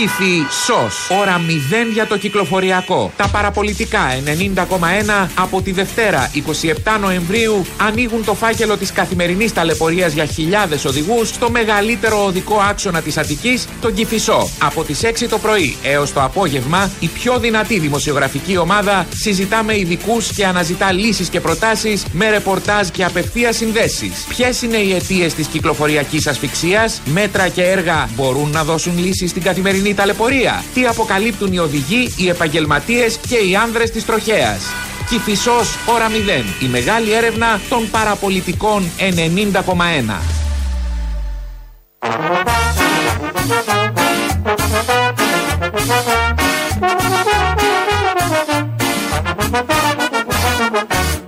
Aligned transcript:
Κύφη 0.00 0.46
ΣΟΣ. 0.64 1.18
Ώρα 1.20 1.40
0 1.46 1.92
για 1.92 2.06
το 2.06 2.16
κυκλοφοριακό. 2.18 3.12
Τα 3.16 3.28
παραπολιτικά 3.28 4.00
90,1 4.24 5.28
από 5.34 5.62
τη 5.62 5.72
Δευτέρα 5.72 6.30
27 6.34 6.98
Νοεμβρίου 7.00 7.66
ανοίγουν 7.76 8.24
το 8.24 8.34
φάκελο 8.34 8.76
της 8.76 8.92
καθημερινής 8.92 9.52
ταλαιπωρίας 9.52 10.12
για 10.12 10.24
χιλιάδες 10.24 10.84
οδηγούς 10.84 11.28
στο 11.28 11.50
μεγαλύτερο 11.50 12.24
οδικό 12.24 12.60
άξονα 12.70 13.02
της 13.02 13.18
Αττικής, 13.18 13.66
τον 13.80 13.94
Κυφισό. 13.94 14.48
Από 14.62 14.84
τις 14.84 15.02
6 15.02 15.28
το 15.28 15.38
πρωί 15.38 15.76
έως 15.82 16.12
το 16.12 16.22
απόγευμα, 16.22 16.90
η 17.00 17.06
πιο 17.06 17.38
δυνατή 17.38 17.78
δημοσιογραφική 17.78 18.56
ομάδα 18.56 19.06
συζητά 19.14 19.62
με 19.62 19.78
ειδικούς 19.78 20.32
και 20.32 20.46
αναζητά 20.46 20.92
λύσεις 20.92 21.28
και 21.28 21.40
προτάσεις 21.40 22.04
με 22.12 22.30
ρεπορτάζ 22.30 22.88
και 22.88 23.04
απευθείας 23.04 23.56
συνδέσεις. 23.56 24.24
Ποιες 24.28 24.62
είναι 24.62 24.76
οι 24.76 24.94
αιτίες 24.94 25.34
της 25.34 25.46
κυκλοφοριακής 25.46 26.26
ασφυξίας, 26.26 27.00
μέτρα 27.04 27.48
και 27.48 27.62
έργα 27.62 28.08
μπορούν 28.16 28.50
να 28.50 28.64
δώσουν 28.64 28.98
λύσεις 28.98 29.30
στην 29.30 29.42
καθημερινή 29.42 29.89
ταλαιπωρία. 29.94 30.64
Τι 30.74 30.86
αποκαλύπτουν 30.86 31.52
οι 31.52 31.58
οδηγοί, 31.58 32.14
οι 32.16 32.28
επαγγελματίες 32.28 33.18
και 33.28 33.36
οι 33.36 33.56
άνδρες 33.56 33.90
της 33.90 34.04
τροχέας. 34.04 34.62
Κυφισός 35.08 35.76
ώρα 35.86 36.08
0. 36.08 36.44
Η 36.62 36.66
μεγάλη 36.66 37.12
έρευνα 37.12 37.60
των 37.68 37.90
παραπολιτικών 37.90 38.90
90,1. 38.98 40.20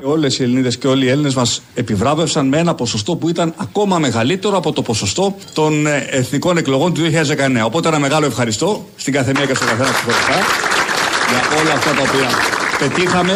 Όλες 0.05 0.39
οι 0.39 0.43
Ελληνίδες 0.43 0.77
και 0.79 0.87
όλοι 0.87 1.05
οι 1.05 1.09
Έλληνες 1.09 1.35
μας 1.35 1.63
επιβράβευσαν 1.75 2.49
με 2.49 2.59
ένα 2.59 2.75
ποσοστό 2.75 3.17
που 3.17 3.29
ήταν 3.29 3.55
ακόμα 3.57 3.99
μεγαλύτερο 3.99 4.57
από 4.57 4.73
το 4.73 4.83
ποσοστό 4.83 5.37
των 5.55 5.87
ε, 5.87 6.07
εθνικών 6.11 6.57
εκλογών 6.57 6.95
του 6.95 7.01
2019. 7.01 7.65
Οπότε 7.65 7.89
ένα 7.89 7.99
μεγάλο 7.99 8.27
ευχαριστώ 8.27 8.87
στην 8.97 9.13
καθεμία 9.13 9.47
και 9.47 9.55
στον 9.55 9.67
καθένα 9.69 9.91
ξεχωριστά 9.91 10.35
για 11.29 11.61
όλα 11.61 11.73
αυτά 11.73 11.91
τα 11.91 12.03
οποία 12.03 12.29
πετύχαμε, 12.79 13.33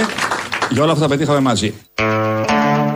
για 0.71 0.83
όλα 0.83 0.93
αυτά 0.93 1.05
τα 1.05 1.11
πετύχαμε 1.11 1.41
μαζί. 1.41 1.75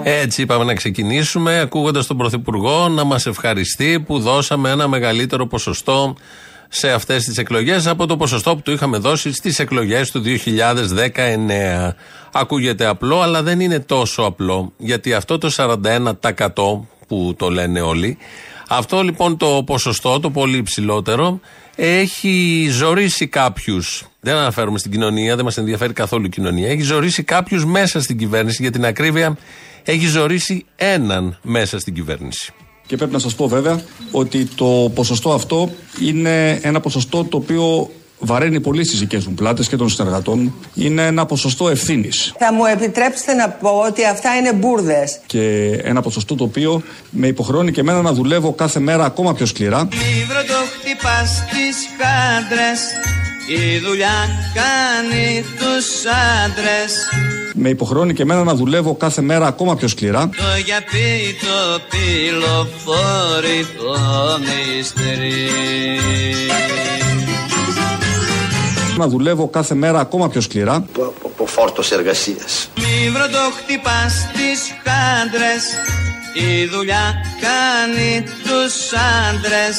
Έτσι 0.02 0.42
είπαμε 0.42 0.64
να 0.64 0.74
ξεκινήσουμε 0.74 1.60
ακούγοντας 1.60 2.06
τον 2.06 2.16
Πρωθυπουργό 2.16 2.88
να 2.88 3.04
μας 3.04 3.26
ευχαριστεί 3.26 4.00
που 4.00 4.18
δώσαμε 4.18 4.70
ένα 4.70 4.88
μεγαλύτερο 4.88 5.46
ποσοστό 5.46 6.14
σε 6.72 6.90
αυτές 6.90 7.24
τις 7.24 7.38
εκλογές 7.38 7.86
από 7.86 8.06
το 8.06 8.16
ποσοστό 8.16 8.56
που 8.56 8.62
του 8.62 8.72
είχαμε 8.72 8.98
δώσει 8.98 9.32
στις 9.32 9.58
εκλογές 9.58 10.10
του 10.10 10.22
2019. 10.22 11.94
Ακούγεται 12.32 12.86
απλό 12.86 13.20
αλλά 13.20 13.42
δεν 13.42 13.60
είναι 13.60 13.80
τόσο 13.80 14.22
απλό 14.22 14.72
γιατί 14.76 15.14
αυτό 15.14 15.38
το 15.38 15.50
41% 15.56 16.12
που 17.06 17.34
το 17.36 17.50
λένε 17.50 17.80
όλοι 17.80 18.18
αυτό 18.72 19.02
λοιπόν 19.02 19.36
το 19.36 19.62
ποσοστό, 19.66 20.20
το 20.20 20.30
πολύ 20.30 20.56
υψηλότερο, 20.56 21.40
έχει 21.76 22.66
ζωρίσει 22.70 23.26
κάποιους. 23.26 24.04
Δεν 24.20 24.36
αναφέρουμε 24.36 24.78
στην 24.78 24.90
κοινωνία, 24.90 25.36
δεν 25.36 25.44
μας 25.44 25.56
ενδιαφέρει 25.56 25.92
καθόλου 25.92 26.24
η 26.24 26.28
κοινωνία. 26.28 26.68
Έχει 26.68 26.82
ζωρίσει 26.82 27.22
κάποιους 27.22 27.64
μέσα 27.64 28.00
στην 28.00 28.18
κυβέρνηση. 28.18 28.62
Για 28.62 28.70
την 28.70 28.84
ακρίβεια, 28.84 29.36
έχει 29.84 30.06
ζωρίσει 30.06 30.64
έναν 30.76 31.38
μέσα 31.42 31.78
στην 31.78 31.94
κυβέρνηση. 31.94 32.52
Και 32.90 32.96
πρέπει 32.96 33.12
να 33.12 33.18
σας 33.18 33.34
πω 33.34 33.48
βέβαια 33.48 33.80
ότι 34.10 34.44
το 34.44 34.90
ποσοστό 34.94 35.32
αυτό 35.32 35.70
είναι 36.00 36.58
ένα 36.62 36.80
ποσοστό 36.80 37.24
το 37.24 37.36
οποίο 37.36 37.90
βαραίνει 38.18 38.60
πολύ 38.60 38.84
στις 38.84 38.98
δικές 38.98 39.26
μου 39.26 39.34
πλάτες 39.34 39.68
και 39.68 39.76
των 39.76 39.88
συνεργατών 39.88 40.38
μου. 40.38 40.54
Είναι 40.74 41.06
ένα 41.06 41.26
ποσοστό 41.26 41.68
ευθύνης. 41.68 42.34
Θα 42.38 42.52
μου 42.52 42.64
επιτρέψετε 42.64 43.34
να 43.34 43.48
πω 43.48 43.70
ότι 43.86 44.04
αυτά 44.04 44.36
είναι 44.36 44.52
μπουρδες. 44.52 45.20
Και 45.26 45.70
ένα 45.82 46.02
ποσοστό 46.02 46.34
το 46.34 46.44
οποίο 46.44 46.82
με 47.10 47.26
υποχρεώνει 47.26 47.72
και 47.72 47.80
εμένα 47.80 48.02
να 48.02 48.12
δουλεύω 48.12 48.52
κάθε 48.52 48.80
μέρα 48.80 49.04
ακόμα 49.04 49.34
πιο 49.34 49.46
σκληρά. 49.46 49.78
Μήβρο 49.84 50.42
το 50.46 50.54
χτυπάς 50.80 51.28
στι 51.28 51.72
χάντρε. 51.98 52.70
Η 53.52 53.78
δουλειά 53.78 54.28
κάνει 54.54 55.44
τους 55.58 55.86
άντρες. 56.44 57.08
Με 57.54 57.68
υποχρεώνει 57.68 58.12
και 58.12 58.22
εμένα 58.22 58.44
να 58.44 58.54
δουλεύω 58.54 58.94
κάθε 58.94 59.22
μέρα 59.22 59.46
ακόμα 59.46 59.76
πιο 59.76 59.88
σκληρά. 59.88 60.28
Το 60.36 60.42
για 60.64 60.84
πει 60.90 61.36
το 61.40 61.80
πυλοφόρι 61.90 63.66
το 63.76 63.98
μυστρή. 64.38 65.48
Να 68.96 69.08
δουλεύω 69.08 69.48
κάθε 69.48 69.74
μέρα 69.74 70.00
ακόμα 70.00 70.28
πιο 70.28 70.40
σκληρά. 70.40 70.74
από, 70.74 71.14
από 71.24 71.46
φόρτος 71.46 71.92
εργασίας. 71.92 72.70
Μήβρο 72.76 73.28
το 73.28 73.52
χτυπάς 73.62 74.12
στι 74.12 74.72
χάντρες. 74.84 75.64
Η 76.34 76.66
δουλειά 76.66 77.14
κάνει 77.40 78.24
τους 78.42 78.92
άντρες. 79.28 79.78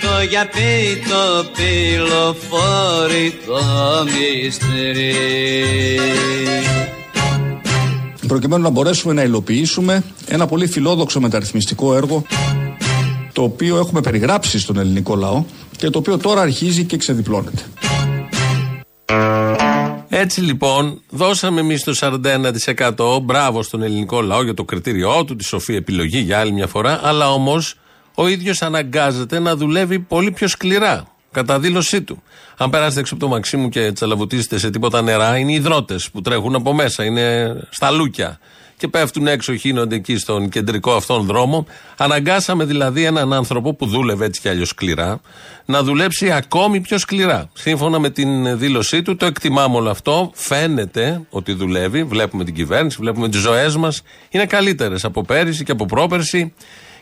Το 0.00 0.22
για 0.28 0.48
πει 0.48 1.02
το 1.08 1.50
πυλοφόρι 1.56 3.38
το 3.46 3.60
μυστρή. 4.04 5.14
προκειμένου 8.26 8.62
να 8.62 8.70
μπορέσουμε 8.70 9.12
να 9.12 9.22
υλοποιήσουμε 9.22 10.02
ένα 10.28 10.46
πολύ 10.46 10.66
φιλόδοξο 10.66 11.20
μεταρρυθμιστικό 11.20 11.94
έργο 11.94 12.24
το 13.32 13.42
οποίο 13.42 13.78
έχουμε 13.78 14.00
περιγράψει 14.00 14.58
στον 14.58 14.78
ελληνικό 14.78 15.16
λαό 15.16 15.44
και 15.76 15.90
το 15.90 15.98
οποίο 15.98 16.18
τώρα 16.18 16.40
αρχίζει 16.40 16.84
και 16.84 16.96
ξεδιπλώνεται. 16.96 17.62
Έτσι 20.08 20.40
λοιπόν, 20.40 21.00
δώσαμε 21.10 21.60
εμείς 21.60 21.84
το 21.84 21.92
41%. 23.16 23.22
Μπράβο 23.22 23.62
στον 23.62 23.82
ελληνικό 23.82 24.20
λαό 24.20 24.42
για 24.42 24.54
το 24.54 24.64
κριτήριό 24.64 25.24
του, 25.24 25.36
τη 25.36 25.44
σοφή 25.44 25.74
επιλογή 25.74 26.18
για 26.18 26.38
άλλη 26.38 26.52
μια 26.52 26.66
φορά. 26.66 27.00
Αλλά 27.02 27.32
όμως 27.32 27.76
ο 28.14 28.26
ίδιος 28.26 28.62
αναγκάζεται 28.62 29.38
να 29.38 29.56
δουλεύει 29.56 29.98
πολύ 29.98 30.30
πιο 30.30 30.48
σκληρά. 30.48 31.06
Κατά 31.32 31.58
δήλωσή 31.58 32.02
του. 32.02 32.22
Αν 32.56 32.70
περάσετε 32.70 33.00
έξω 33.00 33.14
από 33.14 33.24
το 33.24 33.30
Μαξίμου 33.30 33.68
και 33.68 33.92
τσαλαβουτίσετε 33.92 34.58
σε 34.58 34.70
τίποτα 34.70 35.02
νερά, 35.02 35.38
είναι 35.38 35.52
οι 35.52 35.54
υδρότες 35.54 36.10
που 36.10 36.20
τρέχουν 36.20 36.54
από 36.54 36.72
μέσα, 36.72 37.04
είναι 37.04 37.56
στα 37.70 37.90
λούκια. 37.90 38.38
Και 38.76 38.88
πέφτουν 38.88 39.26
έξω, 39.26 39.56
χύνονται 39.56 39.94
εκεί 39.94 40.16
στον 40.16 40.48
κεντρικό 40.48 40.92
αυτόν 40.92 41.26
δρόμο. 41.26 41.66
Αναγκάσαμε 41.96 42.64
δηλαδή 42.64 43.04
έναν 43.04 43.32
άνθρωπο 43.32 43.74
που 43.74 43.86
δούλευε 43.86 44.24
έτσι 44.24 44.40
κι 44.40 44.48
αλλιώς 44.48 44.68
σκληρά, 44.68 45.20
να 45.64 45.82
δουλέψει 45.82 46.32
ακόμη 46.32 46.80
πιο 46.80 46.98
σκληρά. 46.98 47.50
Σύμφωνα 47.52 47.98
με 47.98 48.10
την 48.10 48.58
δήλωσή 48.58 49.02
του, 49.02 49.16
το 49.16 49.26
εκτιμάμε 49.26 49.76
όλο 49.76 49.90
αυτό. 49.90 50.30
Φαίνεται 50.34 51.20
ότι 51.30 51.52
δουλεύει. 51.52 52.04
Βλέπουμε 52.04 52.44
την 52.44 52.54
κυβέρνηση, 52.54 52.96
βλέπουμε 53.00 53.28
τις 53.28 53.40
ζωές 53.40 53.76
μας. 53.76 54.02
Είναι 54.30 54.46
καλύτερες 54.46 55.04
από 55.04 55.22
πέρυσι 55.22 55.64
και 55.64 55.72
από 55.72 55.86
πρόπερσι 55.86 56.52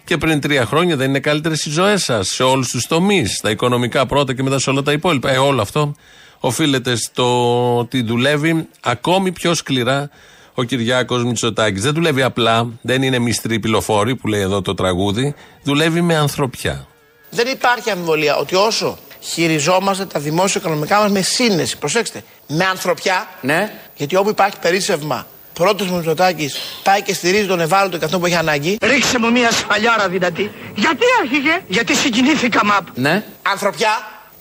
και 0.04 0.16
πριν 0.16 0.40
τρία 0.40 0.64
χρόνια 0.66 0.96
δεν 0.96 1.08
είναι 1.08 1.20
καλύτερες 1.20 1.64
οι 1.64 1.70
ζωές 1.70 2.02
σας 2.02 2.28
σε 2.28 2.42
όλους 2.42 2.68
τους 2.68 2.86
τομείς. 2.86 3.36
Στα 3.36 3.50
οικονομικά 3.50 4.06
πρώτα 4.06 4.34
και 4.34 4.42
μετά 4.42 4.58
σε 4.58 4.70
όλα 4.70 4.82
τα 4.82 4.92
υπόλοιπα. 4.92 5.30
Ε, 5.30 5.38
όλο 5.38 5.62
αυτό 5.62 5.94
οφείλεται 6.40 6.96
στο 6.96 7.76
ότι 7.78 8.02
δουλεύει 8.02 8.68
ακόμη 8.80 9.32
πιο 9.32 9.54
σκληρά 9.54 10.10
ο 10.54 10.62
Κυριάκος 10.62 11.24
Μητσοτάκης. 11.24 11.82
Δεν 11.82 11.94
δουλεύει 11.94 12.22
απλά, 12.22 12.68
δεν 12.82 13.02
είναι 13.02 13.18
μυστρή 13.18 13.60
πυλοφόρη 13.60 14.16
που 14.16 14.28
λέει 14.28 14.40
εδώ 14.40 14.62
το 14.62 14.74
τραγούδι. 14.74 15.34
Δουλεύει 15.62 16.00
με 16.00 16.16
ανθρωπιά. 16.16 16.86
Δεν 17.30 17.46
υπάρχει 17.46 17.90
αμφιβολία 17.90 18.36
ότι 18.36 18.54
όσο 18.54 18.98
χειριζόμαστε 19.20 20.04
τα 20.04 20.20
δημόσια 20.20 20.60
οικονομικά 20.60 21.00
μας 21.00 21.10
με 21.10 21.20
σύνεση, 21.22 21.78
προσέξτε, 21.78 22.24
με 22.48 22.64
ανθρωπιά, 22.64 23.28
Ναι. 23.40 23.72
γιατί 23.96 24.16
όπου 24.16 24.28
υπάρχει 24.28 24.58
περίσσευμα, 24.58 25.26
πρώτος 25.52 25.88
μου 25.88 25.96
Μητσοτάκης 25.96 26.56
πάει 26.82 27.02
και 27.02 27.14
στηρίζει 27.14 27.46
τον 27.46 27.60
ευάλωτο 27.60 27.98
και 27.98 28.04
αυτό 28.04 28.18
που 28.18 28.26
έχει 28.26 28.34
ανάγκη. 28.34 28.78
Ρίξε 28.82 29.18
μου 29.18 29.30
μια 29.32 29.50
σφαλιάρα 29.50 30.08
δυνατή. 30.08 30.50
Γιατί 30.74 31.04
άρχιγε; 31.20 31.62
Γιατί 31.68 31.94
συγκινήθηκα 31.94 32.64
μαπ. 32.64 32.86
Ναι. 32.94 33.24
Ανθρωπιά, 33.42 33.90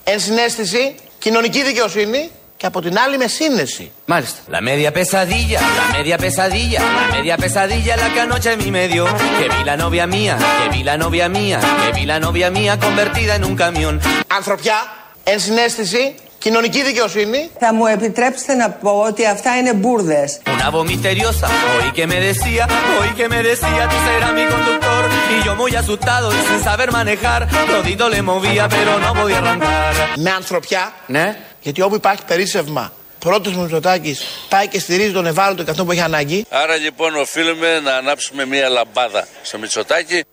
ενσυναίσθηση, 0.04 0.94
κοινωνική 1.18 1.62
δικαιοσύνη 1.62 2.30
και 2.56 2.66
από 2.66 2.80
την 2.80 2.98
άλλη 2.98 3.16
με 3.16 3.26
σύνεση. 3.26 3.90
Μάλιστα. 4.04 4.38
La 4.50 4.60
media 4.60 4.90
pesadilla, 4.98 5.60
la 5.78 5.86
media 5.96 6.16
pesadilla, 6.24 6.80
la 6.98 7.06
media 7.16 7.36
pesadilla 7.36 7.96
la 8.02 8.08
que 8.14 8.20
anoche 8.20 8.50
a 8.54 8.56
mí 8.56 8.70
me 8.70 8.84
dio. 8.92 9.04
Que 9.38 9.46
vi 9.54 9.60
la 9.70 9.76
novia 9.84 10.06
mía, 10.06 10.34
que 10.58 10.68
vi 10.74 10.82
la 10.90 10.96
novia 11.04 11.28
mía, 11.38 11.58
que 11.82 11.90
vi 11.98 12.04
la 12.12 12.18
novia 12.26 12.48
mía 12.58 12.72
convertida 12.86 13.32
en 13.38 13.44
un 13.50 13.56
camión. 13.64 13.94
Ανθρωπιά, 14.38 14.78
ενσυναίσθηση, 15.24 16.14
κοινωνική 16.42 16.82
δικαιοσύνη 16.82 17.50
Θα 17.58 17.74
μου 17.74 17.86
επιτρέψετε 17.86 18.54
να 18.54 18.70
πω 18.70 18.90
ότι 19.08 19.26
αυτά 19.26 19.56
είναι 19.58 19.72
μπουρδες. 19.74 20.40
Una 20.56 20.70
voz 20.74 20.84
misteriosa, 20.92 21.46
oí 21.76 21.88
que 21.98 22.04
me 22.12 22.18
decía, 22.30 22.64
oí 23.00 23.10
que 23.18 23.26
me 23.32 23.40
decía, 23.50 23.82
tú 23.90 23.96
serás 24.06 24.32
mi 24.38 24.44
conductor. 24.54 25.02
Y 25.34 25.36
yo 25.46 25.52
muy 25.62 25.72
asustado 25.82 26.26
y 26.38 26.40
sin 26.48 26.60
saber 26.68 26.88
manejar, 26.98 27.40
todito 27.72 28.06
le 28.14 28.20
movía 28.30 28.64
pero 28.76 28.90
no 29.04 29.10
podía 29.20 29.38
arrancar. 29.38 29.92
με 30.16 30.30
ανθρωπιά, 30.30 30.92
Ναι. 31.06 31.36
γιατί 31.60 31.80
όπου 31.82 31.94
υπάρχει 31.94 32.24
περίσσευμα, 32.24 32.92
πρώτος 33.18 33.52
μου 33.54 33.60
Μητσοτάκης 33.62 34.22
πάει 34.48 34.68
και 34.68 34.78
στηρίζει 34.80 35.12
τον 35.12 35.26
ευάλωτο 35.26 35.62
και 35.62 35.70
αυτό 35.70 35.84
που 35.84 35.90
έχει 35.92 36.00
ανάγκη. 36.00 36.46
Άρα 36.50 36.76
λοιπόν 36.76 37.16
οφείλουμε 37.16 37.80
να 37.80 37.92
ανάψουμε 37.96 38.46
μία 38.46 38.68
λαμπάδα 38.68 39.26
στο 39.42 39.58
Μητσοτάκι. 39.58 40.24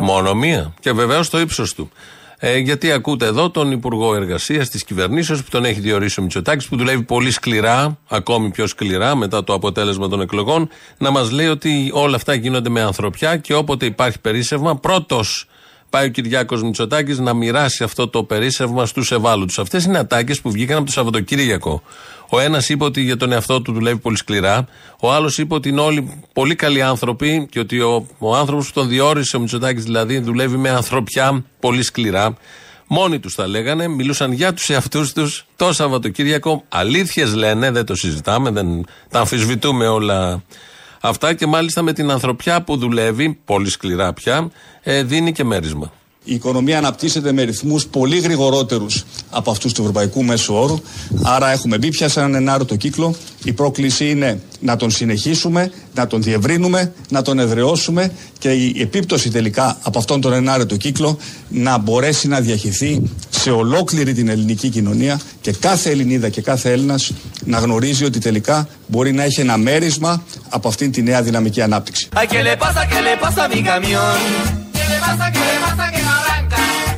Μόνο 0.00 0.34
μία. 0.34 0.74
Και 0.80 0.92
βεβαίως 0.92 1.30
το 1.30 1.38
ύψος 1.40 1.74
του. 1.74 1.90
Ε, 2.46 2.58
γιατί 2.58 2.92
ακούτε 2.92 3.26
εδώ 3.26 3.50
τον 3.50 3.70
Υπουργό 3.70 4.14
Εργασίας 4.14 4.68
της 4.68 4.84
κυβερνήσεως 4.84 5.42
που 5.42 5.50
τον 5.50 5.64
έχει 5.64 5.80
διορίσει 5.80 6.20
ο 6.20 6.22
Μητσοτάκης, 6.22 6.68
που 6.68 6.76
δουλεύει 6.76 7.02
πολύ 7.02 7.30
σκληρά, 7.30 7.98
ακόμη 8.08 8.50
πιο 8.50 8.66
σκληρά 8.66 9.14
μετά 9.14 9.44
το 9.44 9.52
αποτέλεσμα 9.52 10.08
των 10.08 10.20
εκλογών, 10.20 10.68
να 10.98 11.10
μας 11.10 11.30
λέει 11.30 11.46
ότι 11.46 11.90
όλα 11.92 12.16
αυτά 12.16 12.34
γίνονται 12.34 12.68
με 12.68 12.80
ανθρωπιά 12.80 13.36
και 13.36 13.54
όποτε 13.54 13.86
υπάρχει 13.86 14.20
περίσσευμα, 14.20 14.76
πρώτος 14.76 15.46
πάει 15.94 16.06
ο 16.06 16.08
Κυριάκος 16.08 16.62
Μητσοτάκης 16.62 17.18
να 17.18 17.34
μοιράσει 17.34 17.84
αυτό 17.84 18.08
το 18.08 18.24
περίσσευμα 18.24 18.86
στους 18.86 19.12
ευάλωτους. 19.12 19.58
Αυτές 19.58 19.84
είναι 19.84 19.98
ατάκες 19.98 20.40
που 20.40 20.50
βγήκαν 20.50 20.76
από 20.76 20.86
το 20.86 20.92
Σαββατοκύριακο. 20.92 21.82
Ο 22.28 22.40
ένας 22.40 22.68
είπε 22.68 22.84
ότι 22.84 23.00
για 23.00 23.16
τον 23.16 23.32
εαυτό 23.32 23.62
του 23.62 23.72
δουλεύει 23.72 23.98
πολύ 23.98 24.16
σκληρά. 24.16 24.66
Ο 25.00 25.12
άλλος 25.12 25.38
είπε 25.38 25.54
ότι 25.54 25.68
είναι 25.68 25.80
όλοι 25.80 26.24
πολύ 26.32 26.54
καλοί 26.54 26.82
άνθρωποι 26.82 27.46
και 27.50 27.58
ότι 27.58 27.80
ο, 27.80 28.06
ο 28.18 28.36
άνθρωπος 28.36 28.66
που 28.66 28.72
τον 28.72 28.88
διόρισε, 28.88 29.36
ο 29.36 29.40
Μητσοτάκης 29.40 29.84
δηλαδή, 29.84 30.18
δουλεύει 30.18 30.56
με 30.56 30.70
ανθρωπιά 30.70 31.44
πολύ 31.60 31.82
σκληρά. 31.82 32.36
Μόνοι 32.86 33.18
τους 33.18 33.34
τα 33.34 33.46
λέγανε, 33.46 33.88
μιλούσαν 33.88 34.32
για 34.32 34.54
τους 34.54 34.68
εαυτούς 34.68 35.12
τους 35.12 35.46
το 35.56 35.72
Σαββατοκύριακο. 35.72 36.64
Αλήθειες 36.68 37.34
λένε, 37.34 37.70
δεν 37.70 37.84
το 37.84 37.94
συζητάμε, 37.94 38.50
δεν 38.50 38.84
τα 39.10 39.18
αμφισβητούμε 39.18 39.86
όλα 39.86 40.42
αυτά 41.08 41.34
και 41.34 41.46
μάλιστα 41.46 41.82
με 41.82 41.92
την 41.92 42.10
ανθρωπιά 42.10 42.62
που 42.62 42.76
δουλεύει, 42.76 43.38
πολύ 43.44 43.70
σκληρά 43.70 44.12
πια, 44.12 44.50
ε, 44.82 45.02
δίνει 45.02 45.32
και 45.32 45.44
μέρισμα. 45.44 45.92
Η 46.26 46.34
οικονομία 46.34 46.78
αναπτύσσεται 46.78 47.32
με 47.32 47.42
ρυθμούς 47.42 47.86
πολύ 47.86 48.18
γρηγορότερους 48.18 49.04
από 49.30 49.50
αυτούς 49.50 49.72
του 49.72 49.80
ευρωπαϊκού 49.80 50.22
μέσου 50.22 50.54
όρου. 50.54 50.80
Άρα 51.22 51.50
έχουμε 51.52 51.78
μπει 51.78 51.88
πια 51.88 52.08
σε 52.08 52.20
έναν 52.20 52.34
ενάρετο 52.34 52.76
κύκλο. 52.76 53.14
Η 53.44 53.52
πρόκληση 53.52 54.10
είναι 54.10 54.40
να 54.60 54.76
τον 54.76 54.90
συνεχίσουμε, 54.90 55.72
να 55.94 56.06
τον 56.06 56.22
διευρύνουμε, 56.22 56.92
να 57.08 57.22
τον 57.22 57.38
εδραιώσουμε 57.38 58.12
και 58.38 58.50
η 58.50 58.76
επίπτωση 58.80 59.30
τελικά 59.30 59.78
από 59.82 59.98
αυτόν 59.98 60.20
τον 60.20 60.32
ενάρετο 60.32 60.76
κύκλο 60.76 61.18
να 61.48 61.78
μπορέσει 61.78 62.28
να 62.28 62.40
διαχυθεί 62.40 63.02
σε 63.30 63.50
ολόκληρη 63.50 64.12
την 64.12 64.28
ελληνική 64.28 64.68
κοινωνία 64.68 65.20
και 65.40 65.52
κάθε 65.52 65.90
Ελληνίδα 65.90 66.28
και 66.28 66.40
κάθε 66.40 66.72
Έλληνας 66.72 67.12
να 67.44 67.58
γνωρίζει 67.58 68.04
ότι 68.04 68.18
τελικά 68.18 68.68
μπορεί 68.86 69.12
να 69.12 69.22
έχει 69.22 69.40
ένα 69.40 69.56
μέρισμα 69.56 70.22
από 70.48 70.68
αυτήν 70.68 70.92
τη 70.92 71.02
νέα 71.02 71.22
δυναμική 71.22 71.60
ανάπτυξη. 71.60 72.08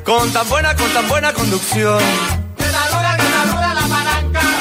Con 0.09 0.33
tan 0.33 0.47
buena, 0.49 0.71
con 0.81 0.89
tan 0.97 1.07
buena 1.09 1.33
conducción. 1.33 2.03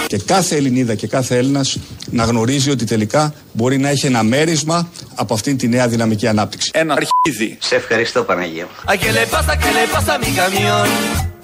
Και 0.07 0.17
κάθε 0.17 0.55
Ελληνίδα 0.55 0.95
και 0.95 1.07
κάθε 1.07 1.37
Έλληνας 1.37 1.77
να 2.11 2.23
γνωρίζει 2.23 2.69
ότι 2.69 2.85
τελικά 2.85 3.33
μπορεί 3.53 3.77
να 3.77 3.89
έχει 3.89 4.05
ένα 4.05 4.23
μέρισμα 4.23 4.89
από 5.15 5.33
αυτήν 5.33 5.57
τη 5.57 5.67
νέα 5.67 5.87
δυναμική 5.87 6.27
ανάπτυξη. 6.27 6.71
Ένα 6.73 6.93
αρχίδι. 6.93 7.57
Σε 7.61 7.75
ευχαριστώ 7.75 8.23
Παναγία. 8.23 8.67
¿A 8.85 8.93
qué 8.97 9.11
le 9.11 9.25
pasa, 9.33 9.53
qué 9.61 9.71
le 9.77 9.85
pasa 9.93 10.13
a 10.13 10.17
mi 10.17 10.31
camión? 10.41 10.87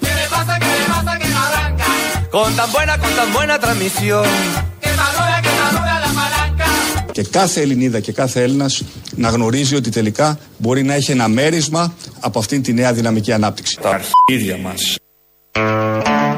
¿Qué 0.00 0.12
le 0.20 0.26
pasa, 0.34 0.52
qué 0.62 0.70
le 0.80 0.86
pasa 0.94 1.12
que 1.20 1.28
no 1.34 1.38
arranca? 1.48 1.86
Con 2.34 2.50
tan 2.58 2.68
buena, 2.74 2.94
con 3.02 3.12
tan 3.18 3.28
buena 3.36 3.54
transmisión. 3.64 4.26
Que 4.82 4.90
madura, 5.00 5.36
que 5.44 5.52
madura 5.62 5.94
la 6.04 6.10
palanca. 6.18 6.66
Και 7.12 7.22
κάθε 7.22 7.60
Ελληνίδα 7.60 8.00
και 8.00 8.12
κάθε 8.12 8.42
Έλληνας 8.42 8.82
να 9.16 9.28
γνωρίζει 9.28 9.74
ότι 9.74 9.90
τελικά 9.90 10.38
μπορεί 10.58 10.82
να 10.82 10.94
έχει 10.94 11.10
ένα 11.10 11.28
μέρισμα 11.28 11.94
από 12.22 12.38
αυτήν 12.38 12.62
τη 12.62 12.72
νέα 12.72 12.92
δυναμική 12.92 13.32
ανάπτυξη. 13.32 13.78
Τα 13.80 13.90
αρχίδια 13.90 14.56
μας. 14.56 14.96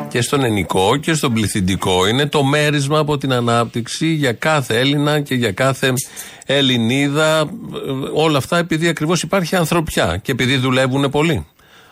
Και 0.08 0.20
στον 0.20 0.44
ενικό 0.44 0.96
και 0.96 1.14
στον 1.14 1.32
πληθυντικό 1.32 2.06
είναι 2.06 2.26
το 2.26 2.42
μέρισμα 2.42 2.98
από 2.98 3.19
την 3.19 3.32
ανάπτυξη 3.32 4.06
για 4.06 4.32
κάθε 4.32 4.78
Έλληνα 4.78 5.20
και 5.20 5.34
για 5.34 5.52
κάθε 5.52 5.92
Ελληνίδα. 6.46 7.50
Όλα 8.14 8.38
αυτά 8.38 8.58
επειδή 8.58 8.88
ακριβώς 8.88 9.22
υπάρχει 9.22 9.56
ανθρωπιά 9.56 10.20
και 10.22 10.32
επειδή 10.32 10.56
δουλεύουν 10.56 11.10
πολύ. 11.10 11.46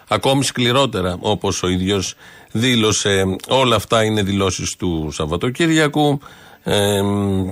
Ακόμη 0.08 0.44
σκληρότερα 0.44 1.16
όπως 1.20 1.62
ο 1.62 1.68
ίδιος 1.68 2.14
δήλωσε. 2.52 3.24
Όλα 3.48 3.76
αυτά 3.76 4.04
είναι 4.04 4.22
δηλώσεις 4.22 4.76
του 4.76 5.08
Σαββατοκύριακου 5.12 6.20
ε, 6.64 7.00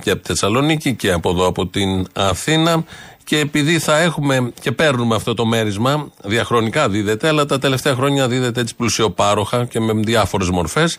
και 0.03 0.11
από 0.11 0.21
τη 0.21 0.27
Θεσσαλονίκη 0.27 0.95
και 0.95 1.13
από 1.13 1.31
εδώ 1.31 1.47
από 1.47 1.67
την 1.67 2.07
Αθήνα 2.13 2.85
και 3.31 3.39
επειδή 3.39 3.79
θα 3.79 3.99
έχουμε 3.99 4.53
και 4.61 4.73
παίρνουμε 4.73 5.15
αυτό 5.15 5.35
το 5.35 5.45
μέρισμα, 5.45 6.11
διαχρονικά 6.25 6.89
δίδεται, 6.89 7.29
αλλά 7.29 7.47
τα 7.47 7.59
τελευταία 7.59 7.95
χρόνια 7.95 8.29
δίδεται 8.29 8.61
έτσι 8.61 8.75
πλουσιοπάροχα 8.75 9.65
και 9.65 9.81
με 9.81 9.93
διάφορες 9.93 10.51
μορφές, 10.51 10.99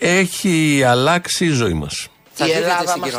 έχει 0.00 0.82
αλλάξει 0.86 1.44
η 1.44 1.48
ζωή 1.48 1.72
μας. 1.72 2.06
Η 2.46 2.50
Ελλάδα 2.50 2.98
μας 2.98 3.10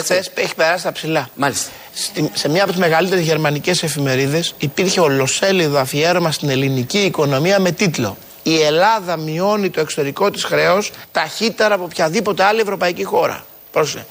χθε 0.00 0.24
έχει 0.34 0.54
περάσει 0.54 0.84
τα 0.84 0.92
ψηλά. 0.92 1.28
Μάλιστα. 1.36 1.70
Στη- 1.92 2.30
σε 2.32 2.48
μία 2.48 2.62
από 2.62 2.70
τις 2.72 2.80
μεγαλύτερες 2.80 3.24
γερμανικές 3.24 3.82
εφημερίδες 3.82 4.54
υπήρχε 4.58 5.00
ολοσέλιδο 5.00 5.78
αφιέρωμα 5.78 6.30
στην 6.32 6.48
ελληνική 6.48 6.98
οικονομία 6.98 7.60
με 7.60 7.70
τίτλο 7.70 8.16
Η 8.42 8.60
Ελλάδα 8.62 9.16
μειώνει 9.16 9.70
το 9.70 9.80
εξωτερικό 9.80 10.30
της 10.30 10.44
χρέος 10.44 10.90
ταχύτερα 11.12 11.74
από 11.74 11.84
οποιαδήποτε 11.84 12.44
άλλη 12.44 12.60
ευρωπαϊκή 12.60 13.04
χώρα. 13.04 13.44
Πρόσεχε. 13.72 14.06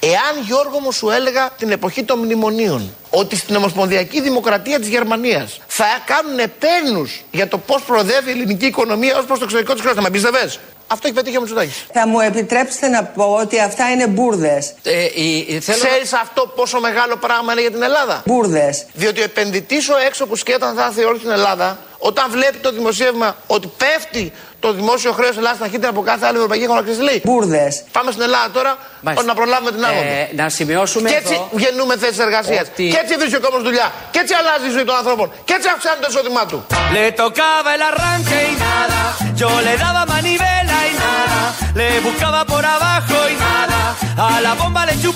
Εάν 0.00 0.44
Γιώργο 0.46 0.78
μου 0.80 0.92
σου 0.92 1.10
έλεγα 1.10 1.50
την 1.58 1.70
εποχή 1.70 2.02
των 2.04 2.18
μνημονίων 2.18 2.94
ότι 3.10 3.36
στην 3.36 3.56
Ομοσπονδιακή 3.56 4.20
Δημοκρατία 4.20 4.78
της 4.78 4.88
Γερμανίας 4.88 5.60
θα 5.66 5.84
κάνουν 6.06 6.38
επένους 6.38 7.22
για 7.30 7.48
το 7.48 7.58
πώς 7.58 7.82
προοδεύει 7.82 8.28
η 8.28 8.32
ελληνική 8.32 8.66
οικονομία 8.66 9.16
ως 9.18 9.24
προς 9.24 9.38
το 9.38 9.44
εξωτερικό 9.44 9.72
της 9.72 9.82
χρέο, 9.82 9.94
θα 9.94 10.02
με 10.02 10.10
πίστευε. 10.10 10.52
Αυτό 10.86 11.06
έχει 11.06 11.16
πετύχει 11.16 11.36
ο 11.36 11.40
Μητσοτάκης. 11.40 11.84
Θα 11.92 12.06
μου 12.06 12.20
επιτρέψετε 12.20 12.88
να 12.88 13.04
πω 13.04 13.24
ότι 13.40 13.60
αυτά 13.60 13.90
είναι 13.90 14.06
μπουρδες. 14.06 14.74
Ε, 14.82 15.04
η- 15.04 15.60
θέλω 15.60 15.78
να- 15.82 15.88
Ξέρεις 15.88 16.12
αυτό 16.12 16.46
πόσο 16.56 16.80
μεγάλο 16.80 17.16
πράγμα 17.16 17.52
είναι 17.52 17.60
για 17.60 17.70
την 17.70 17.82
Ελλάδα; 17.82 18.22
Μπουρδες. 18.26 18.84
Διότι 18.92 19.20
ο 19.20 19.24
επενδυτής 19.24 19.88
ο 19.88 19.96
έξω 20.06 20.26
που 20.26 20.36
σκέφτεται 20.36 20.72
θα 20.76 20.84
έρθει 20.84 21.04
όλη 21.04 21.18
στην 21.18 21.30
Ελλάδα, 21.30 21.78
όταν 21.98 22.30
βλέπει 22.30 22.56
το 22.58 22.72
δημοσίευμα 22.72 23.36
ότι 23.46 23.72
πέφτει 23.76 24.32
το 24.66 24.72
δημόσιο 24.80 25.12
χρέος 25.18 25.36
Ελλάδα 25.36 25.56
ταχύτερα 25.64 25.90
από 25.94 26.02
κάθε 26.10 26.24
άλλη 26.26 26.36
ευρωπαϊκή 26.36 26.66
χώρα, 26.70 26.80
ξέρεις 26.84 26.98
τι 27.00 27.04
λέει; 27.10 27.20
Μπουρδε. 27.24 27.66
Πάμε 27.96 28.08
στην 28.14 28.22
Ελλάδα 28.28 28.48
τώρα 28.58 28.72
Μάλιστα. 28.78 29.20
ώστε 29.20 29.26
να 29.32 29.34
προλάβουμε 29.40 29.70
την 29.76 29.82
άγωνο. 29.88 30.10
Ε, 30.20 30.28
να 30.40 30.46
σημειώσουμε 30.58 31.06
και 31.10 31.16
έτσι 31.22 31.32
εδώ 31.34 31.48
γεννούμε 31.64 31.94
θέσεις 32.02 32.18
εργασίας. 32.26 32.64
ότι- 32.72 32.88
Και 32.94 33.00
έτσι 33.04 33.14
βρίσκει 33.20 33.36
ο 33.40 33.44
κόσμος 33.46 33.62
δουλειά. 33.68 33.86
Και 34.12 34.18
έτσι 34.22 34.34
αλλάζει 34.40 34.66
η 34.70 34.72
ζωή 34.76 34.84
των 34.90 34.96
ανθρώπων. 35.00 35.26
Και 35.46 35.54
έτσι 35.58 35.68
αυξάνει 35.74 36.00
το 36.04 36.08
εισόδημά 36.10 36.42
του. 36.50 36.58
Le 36.96 37.06
tocaba 37.22 37.70
el 37.76 37.82
arranque 37.90 38.38
y 38.50 38.54
nada. 38.68 39.00
Yo 39.40 39.50
le 39.66 39.74
daba 39.84 40.02
manivela 40.14 40.76
y 40.90 40.92
nada. 41.04 41.40
Le 41.78 41.88
buscaba 42.06 42.40
por 42.52 42.62
abajo 42.76 43.16
y 43.32 43.34
nada. 43.48 43.80
A 44.28 44.40
la 44.46 44.52
bomba 44.60 44.80
le 44.88 44.94
chupaba 45.02 45.02
y 45.02 45.08
nada. 45.08 45.13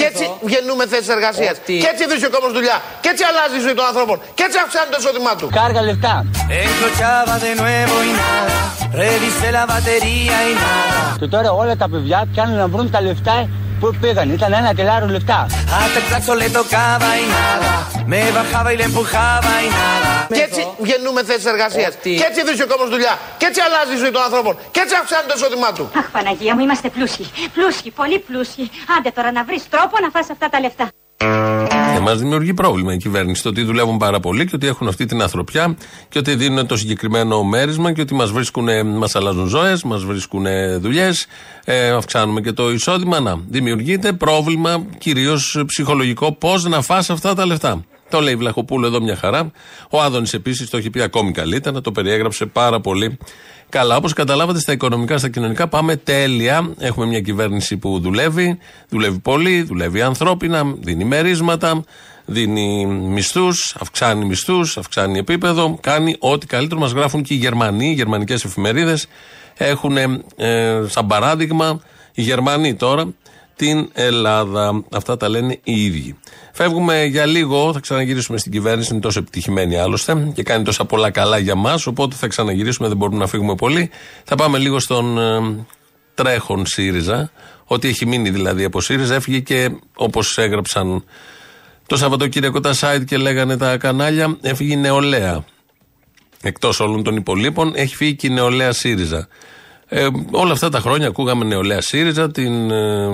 Και 0.00 0.04
έτσι 0.10 0.24
γεννούμε 0.52 0.84
θέσεις 0.92 1.08
εργασίας. 1.16 1.54
Ότι- 1.58 1.78
Και 1.82 1.90
έτσι 1.92 2.02
βρίσκει 2.10 2.26
ο 2.30 2.30
κόσμο 2.36 2.50
δουλειά. 2.58 2.76
Και 3.02 3.08
έτσι 3.12 3.24
αλλάζει 3.30 3.56
η 3.60 3.62
ζωή 3.66 3.74
των 3.80 3.86
ανθρώπων. 3.90 4.16
Και 4.36 4.42
έτσι 4.46 4.58
αυξάνει 4.64 4.88
το 4.94 4.96
εισόδημά 5.00 5.32
του. 5.40 5.46
Κάργα 5.60 5.82
λεφτά. 5.88 6.14
Encrochaba 6.62 7.34
de 7.46 7.50
nuevo 7.62 7.94
y 8.08 8.10
nada. 8.22 8.56
Revisé 9.02 9.48
la 9.58 9.64
batería 9.74 10.36
y 10.50 10.52
nada. 10.64 11.16
Και 11.20 11.26
τώρα 11.26 11.50
όλα 11.50 11.76
τα 11.76 11.88
παιδιά 11.88 12.18
πιάνουν 12.32 12.56
να 12.56 12.66
βρουν 12.68 12.90
τα 12.90 13.00
λεφτά 13.00 13.48
που 13.80 13.96
πήγαν. 14.00 14.30
Ήταν 14.30 14.52
ένα 14.52 14.74
τελάριο 14.74 15.08
λεφτά. 15.08 15.46
Hasta 15.78 15.98
el 16.00 16.04
claxon 16.10 16.36
le 16.42 16.48
tocaba 16.58 17.08
y 17.22 17.24
nada. 17.36 17.72
Me 18.12 18.20
bajaba 18.38 18.68
y 18.74 18.76
le 18.80 18.84
empujaba 18.90 19.52
y 19.66 19.68
nada. 19.80 20.12
Και 20.36 20.42
έτσι 20.48 20.66
γεννούμε 20.78 21.22
θέσεις 21.24 21.44
εργασίας. 21.44 21.94
Ότι- 21.94 22.14
Και 22.20 22.26
έτσι 22.30 22.40
βρίσκει 22.46 22.62
ο 22.62 22.66
κόσμος 22.66 22.88
δουλειά. 22.88 23.14
Και 23.38 23.46
έτσι 23.46 23.60
αλλάζει 23.66 23.92
η 23.94 23.96
ζωή 24.02 24.10
των 24.10 24.22
ανθρώπων. 24.22 24.54
Και 24.70 24.80
έτσι 24.84 24.94
αυξάνει 25.00 25.26
το 25.30 25.34
εισόδημά 25.36 25.72
του. 25.72 25.84
Αχ, 26.00 26.06
Παναγία 26.10 26.54
μου, 26.54 26.60
είμαστε 26.66 26.88
πλούσιοι. 26.88 27.24
Πλούσιοι, 27.54 27.90
πολύ 27.90 28.18
πλούσιοι. 28.18 28.70
Άντε 28.98 29.10
τώρα 29.10 29.30
να 29.32 29.44
βρεις 29.44 29.62
τρόπο 29.68 29.94
να 30.04 30.08
φας 30.14 30.26
αυτά 30.34 30.46
τα 30.48 30.60
λεφτά. 30.60 30.86
Και 31.16 32.00
μας 32.02 32.18
δημιουργεί 32.18 32.54
πρόβλημα 32.54 32.92
η 32.92 32.96
κυβέρνηση 32.96 33.42
το 33.42 33.48
ότι 33.48 33.62
δουλεύουν 33.62 33.96
πάρα 33.96 34.20
πολύ 34.20 34.46
και 34.46 34.54
ότι 34.54 34.66
έχουν 34.66 34.88
αυτή 34.88 35.06
την 35.06 35.22
ανθρωπιά 35.22 35.76
και 36.08 36.18
ότι 36.18 36.34
δίνουν 36.34 36.66
το 36.66 36.76
συγκεκριμένο 36.76 37.42
μέρισμα 37.42 37.92
και 37.92 38.00
ότι 38.00 38.14
μας 38.14 38.30
βρίσκουν, 38.30 38.86
μας 38.86 39.14
αλλάζουν 39.14 39.46
ζωές, 39.46 39.82
μας 39.82 40.04
βρίσκουν 40.04 40.46
δουλειές, 40.80 41.26
ε, 41.64 41.88
αυξάνουμε 41.88 42.40
και 42.40 42.52
το 42.52 42.70
εισόδημα. 42.70 43.20
Να, 43.20 43.40
δημιουργείται 43.48 44.12
πρόβλημα 44.12 44.86
κυρίως 44.98 45.62
ψυχολογικό 45.66 46.32
πώς 46.32 46.64
να 46.64 46.82
φας 46.82 47.10
αυτά 47.10 47.34
τα 47.34 47.46
λεφτά. 47.46 47.84
Το 48.16 48.22
λέει 48.22 48.32
η 48.32 48.36
Βλαχοπούλου 48.36 48.86
εδώ 48.86 49.00
μια 49.00 49.16
χαρά. 49.16 49.50
Ο 49.90 50.00
Άδωνης 50.00 50.34
επίσης 50.34 50.70
το 50.70 50.76
έχει 50.76 50.90
πει 50.90 51.02
ακόμη 51.02 51.32
καλύτερα, 51.32 51.80
το 51.80 51.92
περιέγραψε 51.92 52.46
πάρα 52.46 52.80
πολύ 52.80 53.18
καλά. 53.68 53.96
Όπως 53.96 54.12
καταλάβατε, 54.12 54.58
στα 54.58 54.72
οικονομικά, 54.72 55.18
στα 55.18 55.28
κοινωνικά 55.28 55.68
πάμε 55.68 55.96
τέλεια. 55.96 56.74
Έχουμε 56.78 57.06
μια 57.06 57.20
κυβέρνηση 57.20 57.76
που 57.76 58.00
δουλεύει, 58.00 58.58
δουλεύει 58.88 59.18
πολύ, 59.18 59.62
δουλεύει 59.62 60.02
ανθρώπινα, 60.02 60.74
δίνει 60.80 61.04
μερίσματα, 61.04 61.84
δίνει 62.24 62.86
μισθούς, 62.86 63.76
αυξάνει 63.80 64.24
μισθούς, 64.24 64.76
αυξάνει 64.76 65.18
επίπεδο, 65.18 65.78
κάνει 65.80 66.16
ό,τι 66.18 66.46
καλύτερο. 66.46 66.80
Μας 66.80 66.92
γράφουν 66.92 67.22
και 67.22 67.34
οι 67.34 67.36
Γερμανοί, 67.36 67.90
οι 67.90 67.94
γερμανικές 67.94 68.44
εφημερίδες. 68.44 69.06
Έχουν, 69.56 69.96
ε, 69.96 70.82
σαν 70.86 71.06
παράδειγμα, 71.06 71.80
οι 72.12 72.22
Γερμανοί 72.22 72.74
τώρα 72.74 73.14
την 73.56 73.90
Ελλάδα. 73.92 74.84
Αυτά 74.92 75.16
τα 75.16 75.28
λένε 75.28 75.58
οι 75.64 75.84
ίδιοι. 75.84 76.16
Φεύγουμε 76.52 77.04
για 77.04 77.26
λίγο, 77.26 77.72
θα 77.72 77.80
ξαναγυρίσουμε 77.80 78.38
στην 78.38 78.52
κυβέρνηση, 78.52 78.92
είναι 78.92 79.00
τόσο 79.00 79.18
επιτυχημένη 79.18 79.76
άλλωστε 79.76 80.30
και 80.34 80.42
κάνει 80.42 80.64
τόσα 80.64 80.84
πολλά 80.84 81.10
καλά 81.10 81.38
για 81.38 81.54
μας. 81.54 81.86
Οπότε 81.86 82.16
θα 82.16 82.26
ξαναγυρίσουμε, 82.26 82.88
δεν 82.88 82.96
μπορούμε 82.96 83.18
να 83.18 83.26
φύγουμε 83.26 83.54
πολύ. 83.54 83.90
Θα 84.24 84.34
πάμε 84.34 84.58
λίγο 84.58 84.78
στον 84.78 85.18
ε, 85.18 85.66
τρέχον 86.14 86.66
ΣΥΡΙΖΑ. 86.66 87.30
Ό,τι 87.64 87.88
έχει 87.88 88.06
μείνει 88.06 88.30
δηλαδή 88.30 88.64
από 88.64 88.80
ΣΥΡΙΖΑ 88.80 89.14
έφυγε 89.14 89.40
και 89.40 89.70
όπως 89.96 90.38
έγραψαν 90.38 91.04
το 91.86 91.96
Σαββατοκύριακο 91.96 92.60
τα 92.60 92.74
site 92.80 93.04
και 93.06 93.16
λέγανε 93.16 93.56
τα 93.56 93.76
κανάλια, 93.76 94.36
έφυγε 94.40 94.72
η 94.72 94.76
νεολαία. 94.76 95.44
Εκτός 96.42 96.80
όλων 96.80 97.02
των 97.02 97.16
υπολείπων, 97.16 97.72
έχει 97.74 97.96
φύγει 97.96 98.14
και 98.14 98.26
η 98.26 98.30
νεολαία 98.30 98.72
ΣΥΡΙΖΑ. 98.72 99.28
Ε, 99.88 100.06
όλα 100.30 100.52
αυτά 100.52 100.68
τα 100.68 100.80
χρόνια 100.80 101.06
ακούγαμε 101.06 101.44
νεολαία 101.44 101.80
ΣΥΡΙΖΑ, 101.80 102.30
την 102.30 102.70
ε, 102.70 103.08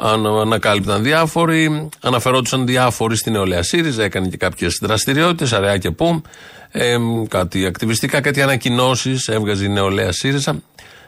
ανα- 0.00 0.40
ανακάλυπταν 0.40 1.02
διάφοροι, 1.02 1.88
αναφερόντουσαν 2.00 2.66
διάφοροι 2.66 3.16
στην 3.16 3.32
νεολαία 3.32 3.62
ΣΥΡΙΖΑ, 3.62 4.02
έκανε 4.02 4.28
και 4.28 4.36
κάποιες 4.36 4.78
δραστηριότητες, 4.82 5.52
αραιά 5.52 5.78
και 5.78 5.90
πού, 5.90 6.22
ε, 6.70 6.96
κάτι 7.28 7.66
ακτιβιστικά, 7.66 8.20
κάτι 8.20 8.42
ανακοινώσεις, 8.42 9.28
έβγαζε 9.28 9.64
η 9.64 9.68
νεολαία 9.68 10.12
ΣΥΡΙΖΑ. 10.12 10.62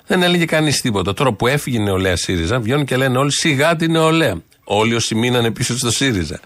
Δεν 0.07 0.23
έλεγε 0.23 0.45
κανείς 0.45 0.81
τίποτα. 0.81 1.15
Τώρα 1.15 1.33
που 1.33 1.47
έφυγε 1.47 1.79
η 1.79 1.83
νεολαία 1.83 2.17
ΣΥΡΙΖΑ, 2.17 2.61
βγαίνουν 2.61 2.85
και 2.85 2.97
λένε 2.97 3.19
όλοι 3.19 3.33
σιγά 3.33 3.77
τη 3.77 3.89
νεολαία. 3.89 4.43
Όλοι 4.65 4.95
όσοι 4.95 5.15
μείνανε 5.15 5.51
πίσω 5.51 5.77
στο 5.79 5.91
ΣΥΡΙΖΑ. 5.91 6.41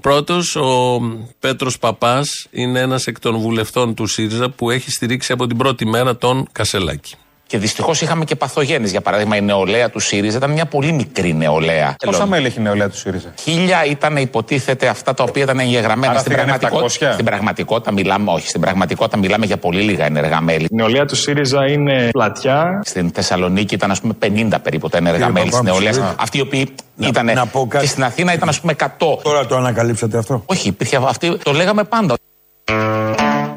Πρώτος, 0.00 0.56
ο 0.56 1.00
Πέτρος 1.40 1.78
Παπάς 1.78 2.46
είναι 2.50 2.80
ένας 2.80 3.06
εκ 3.06 3.20
των 3.20 3.36
βουλευτών 3.36 3.94
του 3.94 4.06
ΣΥΡΙΖΑ 4.06 4.50
που 4.50 4.70
έχει 4.70 4.90
στηρίξει 4.90 5.32
από 5.32 5.46
την 5.46 5.56
πρώτη 5.56 5.86
μέρα 5.86 6.16
τον 6.16 6.48
Κασελάκη. 6.52 7.14
Και 7.48 7.58
δυστυχώς 7.58 8.00
είχαμε 8.00 8.24
και 8.24 8.36
παθογένειες. 8.36 8.90
Για 8.90 9.00
παράδειγμα, 9.00 9.36
η 9.36 9.40
νεολαία 9.40 9.90
του 9.90 10.00
ΣΥΡΙΖΑ 10.00 10.36
ήταν 10.36 10.50
μια 10.50 10.66
πολύ 10.66 10.92
μικρή 10.92 11.34
νεολαία. 11.34 11.96
Πόσα 12.04 12.26
μέλη 12.26 12.46
έχει 12.46 12.58
η 12.58 12.62
νεολαία 12.62 12.88
του 12.88 12.96
ΣΥΡΙΖΑ; 12.96 13.32
Χίλια 13.38 13.84
ήταν 13.84 14.16
υποτίθεται 14.16 14.88
αυτά 14.88 15.14
τα 15.14 15.24
οποία 15.24 15.42
ήταν 15.42 15.58
εγγεγραμμένα 15.58 16.10
Άρα 16.12 16.18
στην 16.20 16.32
φύγανε 16.32 16.48
πραγματικότητα. 16.58 17.08
700. 17.10 17.12
Στην 17.12 17.24
πραγματικότητα 17.24 17.92
μιλάμε, 17.92 18.30
όχι, 18.32 18.48
στην 18.48 18.60
πραγματικότητα 18.60 19.16
μιλάμε 19.18 19.46
για 19.46 19.56
πολύ 19.56 19.80
λίγα 19.80 20.04
ενεργά 20.04 20.40
μέλη. 20.40 20.64
Η 20.70 20.74
νεολαία 20.74 21.04
του 21.04 21.16
ΣΥΡΙΖΑ 21.16 21.66
είναι 21.70 22.08
πλατιά. 22.12 22.80
Στην 22.84 23.10
Θεσσαλονίκη 23.14 23.74
ήταν, 23.74 23.90
ας 23.90 24.00
πούμε, 24.00 24.12
50 24.12 24.58
περίπου 24.62 24.88
τα 24.88 24.98
ενεργά 24.98 25.16
Κύριε 25.18 25.32
μέλη 25.32 25.44
της 25.48 25.56
Παπάμουσου, 25.56 25.82
νεολαίας. 25.82 25.96
κύριε. 25.96 26.14
Αυτοί 26.20 26.38
οι 26.38 26.40
οποίοι 26.40 26.74
Να- 26.94 27.06
ήταν. 27.06 27.26
να 27.26 27.46
πω 27.46 27.66
κάτι. 27.68 27.84
Και 27.84 27.90
στην 27.90 28.04
Αθήνα 28.04 28.32
ήταν, 28.32 28.48
ας 28.48 28.60
πούμε, 28.60 28.72
100. 28.72 29.18
Τώρα 29.22 29.46
το 29.46 29.56
ανακαλύψατε 29.56 30.18
αυτό; 30.18 30.42
Όχι, 30.46 30.68
υπήρχε 30.68 30.98
αυτή. 31.06 31.36
Το 31.42 31.52
λέγαμε 31.52 31.84
πάντα. 31.84 32.14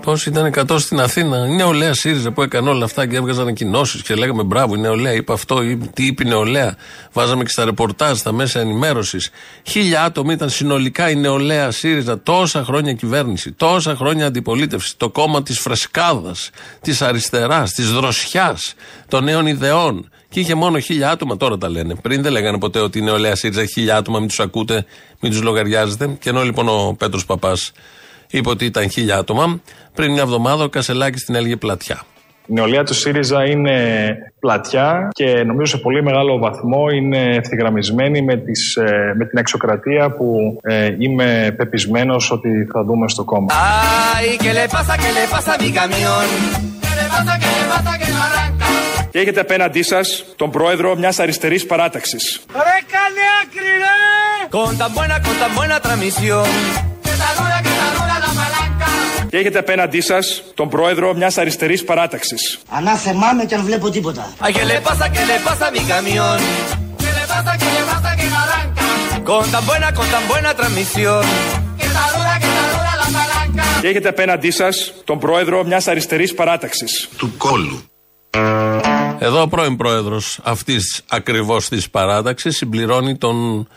Πώ 0.10 0.16
ήταν 0.28 0.54
100 0.70 0.80
στην 0.80 1.00
Αθήνα. 1.00 1.48
Η 1.48 1.56
νεολαία 1.56 1.94
ΣΥΡΙΖΑ 1.94 2.32
που 2.32 2.42
έκανε 2.42 2.70
όλα 2.70 2.86
αυτά 2.86 3.08
και 3.08 3.16
έβγαζε 3.16 3.42
ανακοινώσει 3.42 4.02
και 4.02 4.16
λέγαμε 4.16 4.44
μπράβο, 4.44 4.76
η 4.76 4.80
νεολαία 4.80 5.14
είπε 5.14 5.34
αυτό, 5.34 5.64
ή 5.64 5.78
τι 5.78 6.06
είπε 6.06 6.24
η 6.24 6.30
νεολαία. 6.30 6.76
Βάζαμε 7.14 7.44
και 7.44 7.50
στα 7.50 7.66
ρεπορτάζ, 7.66 8.18
στα 8.18 8.32
μέσα 8.32 8.60
ενημέρωσης. 8.60 9.30
Χίλια 9.64 10.04
άτομα 10.04 10.34
ήταν 10.34 10.50
συνολικά 10.50 11.10
η 11.10 11.16
νεολαία 11.16 11.72
ΣΥΡΙΖΑ. 11.72 12.22
Τόσα 12.22 12.64
χρόνια 12.64 12.94
κυβέρνηση, 12.94 13.52
τόσα 13.52 13.96
χρόνια 13.96 14.26
αντιπολίτευση. 14.26 14.98
Το 14.98 15.10
κόμμα 15.10 15.44
της 15.44 15.60
φρεσκάδας, 15.60 16.50
της 16.82 17.02
αριστεράς, 17.02 17.72
της 17.72 17.92
δροσιάς, 17.92 18.74
των 19.08 19.24
νέων 19.24 19.48
ιδεών. 19.48 20.10
Και 20.30 20.40
είχε 20.40 20.56
μόνο 20.56 20.80
χίλια 20.80 21.10
άτομα, 21.10 21.38
τώρα 21.38 21.58
τα 21.58 21.70
λένε. 21.70 21.96
Πριν 21.96 22.22
δεν 22.22 22.32
λέγανε 22.32 22.58
ποτέ 22.58 22.80
ότι 22.80 23.00
η 23.00 23.02
νεολαία 23.02 23.36
ΣΥΡΙΖΑ 23.36 23.62
έχει 23.62 23.72
χίλια 23.72 23.98
άτομα, 23.98 24.20
μην 24.20 24.28
τους 24.28 24.40
ακούτε, 24.40 24.86
μην 25.20 25.32
τους 25.32 25.42
λογαριάζετε. 25.42 26.18
Και 26.20 26.30
ενώ 26.30 26.44
λοιπόν 26.44 26.68
ο 26.70 26.96
Πέτρος 26.98 27.26
Παπάς 27.26 27.72
είπε 28.30 28.50
ότι 28.50 28.66
ήταν 28.66 28.90
χίλια 28.90 29.18
άτομα, 29.18 29.62
πριν 29.94 30.12
μια 30.12 30.22
εβδομάδα 30.22 30.64
ο 30.64 30.70
Κασελάκης 30.70 31.26
την 31.26 31.36
έλεγε 31.36 31.56
πλατιά. 31.56 32.02
Η 32.50 32.54
νεολαία 32.54 32.84
του 32.84 32.94
ΣΥΡΙΖΑ 32.94 33.46
είναι 33.46 33.78
πλατιά 34.40 35.08
και 35.12 35.44
νομίζω 35.44 35.72
σε 35.72 35.78
πολύ 35.78 36.04
μεγάλο 36.04 36.38
βαθμό 36.38 36.90
είναι 36.90 37.36
ευθυγραμμισμένη 37.36 38.22
με, 38.22 38.38
τις, 38.38 38.76
ε, 38.76 39.14
με 39.18 39.26
την 39.26 39.38
εξοκρατία 39.38 40.12
που 40.12 40.60
ε, 40.62 40.96
είμαι 41.00 41.54
πεπισμένος 41.58 42.32
ότι 42.32 42.68
θα 42.74 42.84
δούμε 42.84 43.10
στο 43.10 43.24
κόμμα. 43.24 43.48
Ay, 44.18 44.38
¿qué 44.44 44.54
le 44.54 44.66
pasa, 44.76 44.94
qué 45.04 45.12
le 45.18 45.26
pasa 45.34 45.54
a 45.54 45.58
mi 45.64 45.72
camión? 45.80 46.26
¿Qué 46.84 46.94
le 47.00 47.06
pasa, 47.14 47.34
qué 47.42 47.50
le 47.58 47.66
pasa 47.74 47.92
que 48.00 48.08
no 48.14 48.20
arranca? 48.28 48.66
Και 49.12 49.20
έχετε 49.20 49.40
απέναντί 49.40 49.84
σας 49.84 50.26
τον 50.36 50.52
πρόεδρο 50.52 50.96
μιας 50.96 51.20
αριστερής 51.20 51.66
παράταξης. 51.66 52.42
¡Re 52.54 52.80
cale 52.94 53.26
acri, 53.42 53.74
Con 54.56 54.78
Και 59.30 59.38
έχετε 59.38 59.60
απέναντί 59.60 60.02
σας 60.02 60.44
τον 60.54 60.70
πρόεδρο 60.70 61.14
μιας 61.14 61.38
αριστερής 61.38 61.84
παράταξης. 61.84 62.60
Ανάθεμά 62.70 63.34
με 63.34 63.46
και 63.46 63.56
αν 63.56 63.64
βλέπω 63.64 63.90
τίποτα. 63.90 64.34
Ay, 64.40 64.54
¿qué 64.54 64.66
le 64.72 64.78
pasa, 64.88 65.06
qué 65.16 65.24
le 65.32 65.38
pasa 65.48 65.66
a 65.68 65.72
mi 65.72 65.84
camión? 65.94 66.38
¿Qué 67.02 67.12
le 67.18 67.26
pasa, 67.34 67.52
qué 67.62 67.70
le 67.78 67.84
pasa 67.92 68.10
que 68.20 68.26
no 68.34 68.38
arranca? 68.46 68.82
Con 69.30 69.46
tan 69.54 69.64
buena, 69.70 69.88
con 69.98 70.08
tan 70.16 70.24
buena 70.32 70.52
transmisión. 70.60 71.24
Que 71.80 71.86
está 71.90 72.04
dura, 72.16 72.34
que 72.42 72.48
está 72.52 72.64
dura 72.76 72.92
la 73.02 73.08
palanca. 73.18 73.64
Και 73.82 73.88
έχετε 73.88 74.10
απέναντί 74.10 74.52
σας 74.52 74.94
τον 75.04 75.20
πρόεδρο 75.20 75.64
μιας 75.64 75.88
αριστερής 75.88 76.34
παράταξης. 76.34 77.10
Του 77.18 77.34
κόλου. 77.38 77.84
Εδώ 79.20 79.42
ο 79.42 79.48
πρώην 79.48 79.76
πρόεδρος 79.78 80.40
αυτής 80.44 81.02
ακριβώς 81.10 81.68
της 81.70 81.90
παράταξης 81.90 82.58
συμπληρώνει 82.58 83.18
τον 83.18 83.68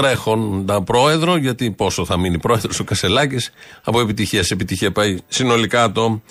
τρέχοντα 0.00 0.82
πρόεδρο, 0.82 1.36
γιατί 1.36 1.70
πόσο 1.70 2.04
θα 2.04 2.18
μείνει 2.18 2.38
πρόεδρος 2.38 2.80
ο 2.80 2.84
Κασελάκης, 2.84 3.50
από 3.84 4.00
επιτυχία 4.00 4.42
σε 4.42 4.54
επιτυχία 4.54 4.92
πάει 4.92 5.18
συνολικά 5.28 5.92
το 5.92 6.22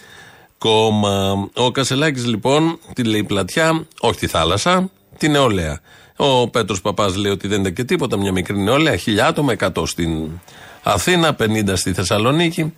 κόμμα. 0.57 1.49
Ο 1.53 1.71
Κασελάκης 1.71 2.25
λοιπόν 2.25 2.79
τη 2.93 3.03
λέει 3.03 3.23
πλατιά, 3.23 3.87
όχι 3.99 4.19
τη 4.19 4.27
θάλασσα, 4.27 4.89
τη 5.17 5.29
νεολαία. 5.29 5.79
Ο 6.17 6.49
Πέτρος 6.49 6.81
Παπάς 6.81 7.15
λέει 7.15 7.31
ότι 7.31 7.47
δεν 7.47 7.59
ήταν 7.59 7.73
και 7.73 7.83
τίποτα, 7.83 8.17
μια 8.17 8.31
μικρή 8.31 8.57
νεολαία, 8.57 8.95
χιλιά 8.95 9.27
άτομα, 9.27 9.55
100 9.59 9.83
στην 9.85 10.29
Αθήνα, 10.83 11.35
50 11.39 11.71
στη 11.73 11.93
Θεσσαλονίκη. 11.93 12.73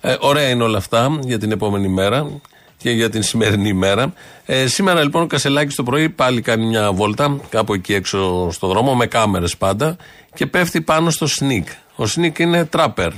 Ε, 0.00 0.16
ωραία 0.20 0.48
είναι 0.48 0.62
όλα 0.62 0.78
αυτά 0.78 1.18
για 1.22 1.38
την 1.38 1.52
επόμενη 1.52 1.88
μέρα 1.88 2.40
και 2.86 2.92
για 2.92 3.10
την 3.10 3.22
σημερινή 3.22 3.72
μέρα. 3.72 4.12
Ε, 4.44 4.66
σήμερα 4.66 5.02
λοιπόν 5.02 5.22
ο 5.22 5.26
Κασελάκης 5.26 5.74
το 5.74 5.82
πρωί 5.82 6.08
πάλι 6.08 6.40
κάνει 6.40 6.66
μια 6.66 6.92
βόλτα 6.92 7.40
κάπου 7.48 7.74
εκεί 7.74 7.94
έξω 7.94 8.50
στο 8.50 8.66
δρόμο 8.66 8.94
με 8.94 9.06
κάμερες 9.06 9.56
πάντα 9.56 9.96
και 10.34 10.46
πέφτει 10.46 10.80
πάνω 10.80 11.10
στο 11.10 11.26
σνικ. 11.26 11.68
Ο 11.96 12.06
σνικ 12.06 12.38
είναι 12.38 12.64
τράπερ. 12.64 13.10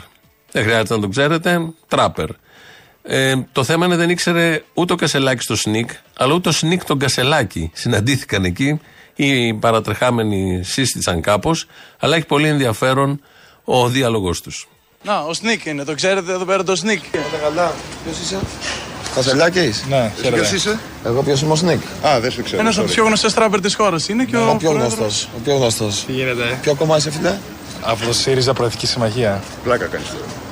Δεν 0.52 0.62
χρειάζεται 0.62 0.94
να 0.94 1.00
το 1.00 1.08
ξέρετε, 1.08 1.72
τράπερ. 1.88 2.28
Ε, 3.02 3.34
το 3.52 3.64
θέμα 3.64 3.86
είναι 3.86 3.96
δεν 3.96 4.10
ήξερε 4.10 4.62
ούτε 4.74 4.92
ο 4.92 4.96
Κασελάκης 4.96 5.46
το 5.46 5.56
σνικ, 5.56 5.90
αλλά 6.16 6.34
ούτε 6.34 6.48
ο 6.48 6.52
σνικ 6.52 6.84
τον 6.84 6.98
Κασελάκη. 6.98 7.70
Συναντήθηκαν 7.74 8.44
εκεί, 8.44 8.80
οι 9.14 9.54
παρατρεχάμενοι 9.54 10.60
σύστησαν 10.64 11.20
κάπως, 11.20 11.66
αλλά 11.98 12.16
έχει 12.16 12.26
πολύ 12.26 12.48
ενδιαφέρον 12.48 13.20
ο 13.64 13.88
διάλογο 13.88 14.30
τους. 14.30 14.68
Να, 15.02 15.18
ο 15.20 15.34
Snik 15.34 15.64
είναι, 15.64 15.84
το 15.84 15.94
ξέρετε 15.94 16.32
εδώ 16.32 16.44
πέρα 16.44 16.62
το 16.62 16.76
Snik. 16.76 17.02
καλά. 17.42 17.74
Ποιος 18.04 18.18
είσαι, 18.18 18.38
Κασελάκης. 19.14 19.84
Ναι, 19.88 20.12
Ποιος 20.30 20.52
είσαι, 20.52 20.78
Εγώ 21.04 21.22
ποιο 21.22 21.36
είμαι 21.42 21.52
ο 21.52 21.56
Snik. 21.56 21.80
Α, 22.06 22.20
δεν 22.20 22.30
σου 22.30 22.42
ξέρω. 22.42 22.60
Ένας 22.60 22.76
από 22.76 22.86
τους 22.86 22.94
πιο 22.94 23.04
γνωστούς 23.04 23.34
τράπερ 23.34 23.60
της 23.60 23.74
χώρας 23.74 24.08
είναι 24.08 24.24
και 24.24 24.36
ο. 24.36 24.50
Ο 24.50 24.56
πιο 24.56 24.70
πρόεδρος. 24.70 24.98
γνωστός. 24.98 25.28
Ο 25.36 25.40
πιο 25.44 25.56
γνωστός. 25.56 26.04
Τι 26.06 26.12
γίνεται. 26.12 26.58
Ποιο 26.62 26.74
κόμμα 26.74 26.96
είσαι, 26.96 27.10
φίλε. 27.10 27.34
Από 27.82 28.04
το 28.06 28.12
ΣΥΡΙΖΑ 28.12 28.52
Προεδρική 28.52 28.86
Συμμαχία. 28.86 29.42
Πλάκα 29.64 29.86
κάνεις 29.86 30.06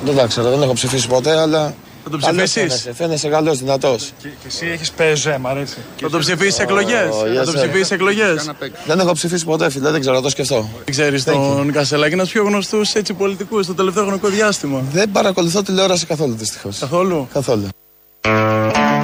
Δεν 0.05 0.15
τα 0.15 0.25
ξέρω, 0.25 0.49
δεν 0.49 0.61
έχω 0.61 0.73
ψηφίσει 0.73 1.07
ποτέ, 1.07 1.39
αλλά. 1.39 1.73
Θα 2.03 2.17
το 2.17 2.25
Καλός 2.25 2.43
ψηφίσεις; 2.43 2.81
φαίνεσαι, 2.81 3.03
Φαίνεσαι 3.03 3.27
καλός, 3.27 3.57
δυνατός. 3.57 4.13
Και 4.21 4.27
εσύ 4.47 4.67
έχεις 4.67 4.91
ΠΕΖΕ, 4.91 5.37
μ' 5.37 5.47
αρέσει. 5.47 5.77
Θα 6.01 6.09
το 6.09 6.17
ψηφίσεις 6.17 6.59
εκλογές; 6.59 7.07
Θα 7.35 7.43
το 7.43 7.51
ψηφίσεις 7.53 7.91
εκλογές; 7.91 8.51
Δεν 8.85 8.99
έχω 8.99 9.11
ψηφίσει 9.11 9.45
ποτέ, 9.45 9.69
φίλε, 9.69 9.89
δεν 9.91 9.99
ξέρω, 9.99 10.15
να 10.15 10.21
το 10.21 10.29
σκεφτώ. 10.29 10.69
Δεν 10.85 10.93
ξέρεις 10.93 11.23
τον 11.23 11.71
Κασελάκη, 11.71 12.13
ένας 12.13 12.29
πιο 12.29 12.43
γνωστούς 12.43 12.93
έτσι 12.93 13.13
πολιτικούς 13.13 13.65
στο 13.65 13.73
τελευταίο 13.73 14.03
χρονικό 14.03 14.27
διάστημα. 14.27 14.83
Δεν 14.91 15.11
παρακολουθώ 15.11 15.63
τηλεόραση 15.63 16.05
καθόλου, 16.05 16.35
δυστυχώς. 16.35 16.79
Καθόλου; 16.79 17.27
Καθόλου. 17.33 17.67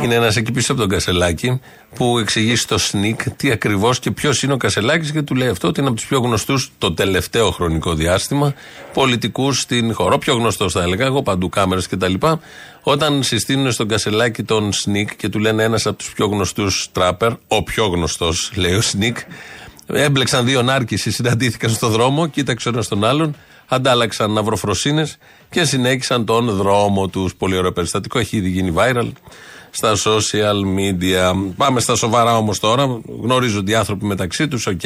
Είναι 0.03 0.15
ένας 0.15 0.35
εκεί 0.35 0.51
πίσω 0.51 0.71
από 0.71 0.81
τον 0.81 0.89
Κασελάκη 0.89 1.61
που 1.95 2.17
εξηγεί 2.17 2.55
στο 2.55 2.77
Σνικ 2.77 3.29
τι 3.29 3.51
ακριβώς 3.51 3.99
και 3.99 4.11
ποιος 4.11 4.43
είναι 4.43 4.53
ο 4.53 4.57
Κασελάκης 4.57 5.11
και 5.11 5.21
του 5.21 5.35
λέει 5.35 5.47
αυτό 5.47 5.67
ότι 5.67 5.79
είναι 5.79 5.89
από 5.89 5.97
τους 5.97 6.07
πιο 6.07 6.19
γνωστούς 6.19 6.71
το 6.77 6.93
τελευταίο 6.93 7.51
χρονικό 7.51 7.93
διάστημα 7.93 8.53
πολιτικούς 8.93 9.59
στην 9.59 9.93
χώρα. 9.93 10.15
Ο 10.15 10.17
πιο 10.17 10.35
γνωστός 10.35 10.73
θα 10.73 10.81
έλεγα, 10.81 11.05
εγώ 11.05 11.23
παντού 11.23 11.49
κάμερες 11.49 11.87
κτλ. 11.87 12.13
Όταν 12.81 13.23
συστήνουν 13.23 13.71
στον 13.71 13.87
Κασελάκη 13.87 14.43
τον 14.43 14.73
Σνικ 14.73 15.15
και 15.15 15.29
του 15.29 15.39
λένε 15.39 15.63
ένας 15.63 15.85
από 15.85 15.97
τους 15.97 16.13
πιο 16.13 16.25
γνωστούς 16.25 16.89
τράπερ, 16.91 17.31
ο 17.47 17.63
πιο 17.63 17.85
γνωστός 17.87 18.51
λέει 18.55 18.73
ο 18.73 18.81
Σνικ, 18.81 19.17
έμπλεξαν 19.87 20.45
δύο 20.45 20.61
νάρκισοι, 20.61 21.11
συναντήθηκαν 21.11 21.69
στο 21.69 21.87
δρόμο, 21.87 22.27
κοίταξε 22.27 22.69
ο 22.69 22.71
ένας 22.73 22.87
τον 22.87 23.03
άλλον, 23.03 23.35
αντάλλαξαν 23.67 24.31
ναυροφροσύνες 24.31 25.17
και 25.49 25.63
συνέχισαν 25.63 26.25
τον 26.25 26.49
δρόμο 26.49 27.07
τους. 27.07 27.35
Πολύ 27.35 27.57
ωραίο 27.57 27.71
περιστατικό, 27.71 28.19
έχει 28.19 28.37
ήδη 28.37 28.49
γίνει 28.49 28.73
viral 28.77 29.09
στα 29.75 29.93
social 30.03 30.59
media. 30.77 31.33
Πάμε 31.57 31.79
στα 31.79 31.95
σοβαρά 31.95 32.37
όμως 32.37 32.59
τώρα. 32.59 33.01
Γνωρίζονται 33.21 33.71
οι 33.71 33.75
άνθρωποι 33.75 34.05
μεταξύ 34.05 34.47
τους, 34.47 34.67
οκ, 34.67 34.81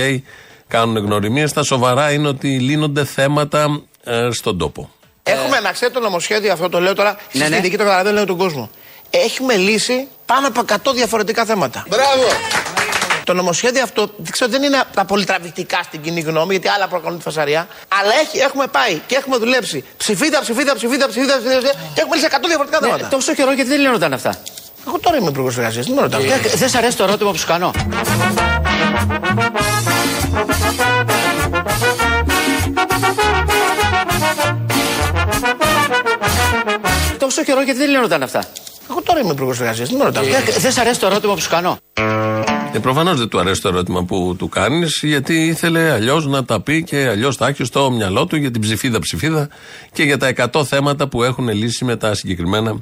κάνουν 0.67 0.97
γνωριμίες. 0.97 1.53
Τα 1.53 1.63
σοβαρά 1.63 2.11
είναι 2.11 2.27
ότι 2.27 2.47
λύνονται 2.59 3.05
θέματα 3.05 3.81
ε, 4.03 4.27
στον 4.31 4.57
τόπο. 4.57 4.89
Έχουμε 5.23 5.59
να 5.59 5.71
ξέρετε 5.71 5.99
το 5.99 6.05
νομοσχέδιο, 6.05 6.51
αυτό 6.53 6.69
το 6.69 6.79
λέω 6.79 6.93
τώρα, 6.93 7.17
στη 7.29 7.49
ναι. 7.49 7.59
δική 7.59 7.77
το 7.77 7.83
καταλαβαίνω, 7.83 8.15
λέω 8.15 8.25
τον 8.25 8.37
κόσμο. 8.37 8.69
Έχουμε 9.09 9.55
λύσει 9.55 10.07
πάνω 10.25 10.47
από 10.47 10.61
100 10.89 10.93
διαφορετικά 10.93 11.45
θέματα. 11.45 11.85
Μπράβο! 11.89 12.23
Το 13.23 13.33
νομοσχέδιο 13.33 13.83
αυτό 13.83 14.09
δεν 14.17 14.31
ξέρω, 14.31 14.51
δεν 14.51 14.63
είναι 14.63 14.77
από 14.77 14.95
τα 14.95 15.05
πολύ 15.05 15.25
τραβηκτικά 15.25 15.79
στην 15.83 16.01
κοινή 16.01 16.19
γνώμη, 16.21 16.51
γιατί 16.51 16.67
άλλα 16.67 16.87
προκαλούν 16.87 17.17
τη 17.17 17.23
φασαρία. 17.23 17.67
Αλλά 18.01 18.13
έχει, 18.21 18.37
έχουμε 18.37 18.67
πάει 18.67 19.01
και 19.07 19.15
έχουμε 19.15 19.37
δουλέψει 19.37 19.83
ψηφίδα, 19.97 20.41
ψηφίδα, 20.41 20.75
ψηφίδα, 20.75 21.07
ψηφίδα, 21.07 21.37
ψηφίδα, 21.37 21.59
ψηφίδα 21.59 21.79
και 21.93 22.01
έχουμε 22.01 22.15
λύσει 22.15 22.27
100 22.31 22.35
διαφορετικά 22.47 22.79
Ναι, 22.79 22.85
θέματα. 22.87 23.07
τόσο 23.07 23.33
καιρό 23.33 23.51
γιατί 23.53 23.69
δεν 23.69 23.79
λύνονταν 23.79 24.13
αυτά; 24.13 24.39
Εγώ 24.87 24.99
τώρα 24.99 25.17
είμαι 25.17 25.29
υπουργός 25.29 25.57
εργασίας, 25.57 25.85
δεν 25.85 25.95
με 25.95 26.01
ρωτάω. 26.01 26.21
Δεν 26.21 26.39
δεν 26.55 26.69
σ' 26.69 26.75
αρέσει 26.75 26.97
το 26.97 27.03
ερώτημα 27.03 27.31
που 27.31 27.37
σου 27.37 27.47
κάνω. 27.47 27.71
Τόσο 37.17 37.43
καιρό 37.43 37.61
γιατί 37.61 37.79
δεν 37.79 37.89
λύνονταν 37.89 38.23
αυτά; 38.23 38.43
Εγώ 38.89 39.01
τώρα 39.01 39.19
είμαι 39.19 39.31
υπουργός 39.31 39.59
εργασίας, 39.59 39.89
δεν 39.89 39.97
με 39.97 40.03
ρωτάω. 40.03 40.23
Δεν 40.23 40.43
δεν 40.59 40.71
σ' 40.71 40.77
αρέσει 40.77 40.99
το 40.99 41.05
ερώτημα 41.05 41.33
που 41.33 41.41
σου 41.41 41.49
κάνω. 41.49 41.77
Ε, 42.73 42.79
Προφανώς 42.79 43.17
δεν 43.17 43.27
του 43.27 43.39
αρέσει 43.39 43.61
το 43.61 43.67
ερώτημα 43.67 44.03
που 44.03 44.35
του 44.37 44.49
κάνεις, 44.49 44.99
γιατί 45.03 45.45
ήθελε 45.45 45.91
αλλιώς 45.91 46.25
να 46.25 46.45
τα 46.45 46.61
πει 46.61 46.83
και 46.83 47.07
αλλιώς 47.07 47.37
τα 47.37 47.47
έχει 47.47 47.63
στο 47.63 47.91
μυαλό 47.91 48.25
του 48.25 48.35
για 48.35 48.51
την 48.51 48.61
ψηφίδα 48.61 48.99
ψηφίδα 48.99 49.49
και 49.91 50.03
για 50.03 50.17
τα 50.17 50.49
100 50.53 50.65
θέματα 50.65 51.07
που 51.07 51.23
έχουν 51.23 51.49
λύσει 51.49 51.85
με 51.85 51.95
τα 51.95 52.13
συγκεκριμένα 52.13 52.75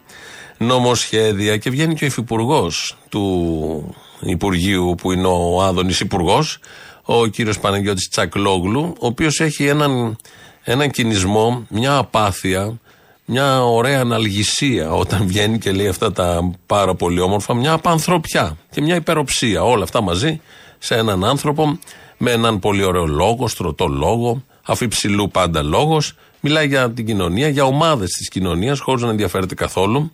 νομοσχέδια. 0.58 1.58
Και 1.58 1.70
βγαίνει 1.70 1.96
και 1.96 2.04
ο 2.04 2.08
υφυπουργός 2.08 2.98
του 3.10 3.96
Υπουργείου, 4.22 4.96
που 4.98 5.12
είναι 5.12 5.28
ο 5.28 5.64
Άδωνης 5.64 6.00
Υπουργός, 6.00 6.60
ο 7.02 7.26
κύριος 7.26 7.60
Παναγιώτης 7.60 8.10
Τσακλόγλου, 8.10 8.96
ο 9.00 9.06
οποίος 9.06 9.40
έχει 9.40 9.66
έναν, 9.66 10.18
έναν 10.64 10.92
κινησμό, 10.92 11.66
μια 11.70 11.98
απάθεια, 11.98 12.80
μια 13.26 13.64
ωραία 13.64 14.00
αναλγησία 14.00 14.92
όταν 14.92 15.28
βγαίνει 15.28 15.58
και 15.58 15.72
λέει 15.72 15.88
αυτά 15.88 16.12
τα 16.12 16.52
πάρα 16.66 16.96
πολύ 16.96 17.20
όμορφα, 17.20 17.54
μια 17.54 17.72
απανθρωπιά 17.72 18.58
και 18.72 18.82
μια 18.82 18.96
υπεροψία. 18.96 19.64
Όλα 19.64 19.84
αυτά 19.84 20.02
μαζί 20.02 20.42
σε 20.78 20.96
έναν 20.96 21.24
άνθρωπο 21.24 21.80
με 22.18 22.32
έναν 22.32 22.60
πολύ 22.60 22.84
ωραίο 22.84 23.06
λόγο, 23.06 23.48
στρωτό 23.48 23.88
λόγο, 23.88 24.44
αφιψηλού 24.66 25.30
πάντα 25.30 25.64
λόγος. 25.64 26.14
Μιλάει 26.40 26.68
για 26.68 26.92
την 26.92 27.06
κοινωνία, 27.06 27.48
για 27.48 27.64
ομάδες 27.64 28.10
της 28.10 28.30
κοινωνίας, 28.30 28.80
χωρίς 28.80 29.04
να 29.04 29.10
ενδιαφέρεται 29.10 29.56
καθόλου. 29.56 30.12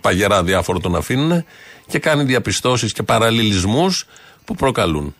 Παγερά 0.00 0.42
διάφορο 0.42 0.80
τον 0.80 0.96
αφήνουν 0.96 1.44
και 1.88 1.98
κάνει 1.98 2.24
διαπιστώσεις 2.24 2.92
και 2.92 3.02
παραλληλισμούς 3.02 4.06
που 4.44 4.54
προκαλούν. 4.54 5.14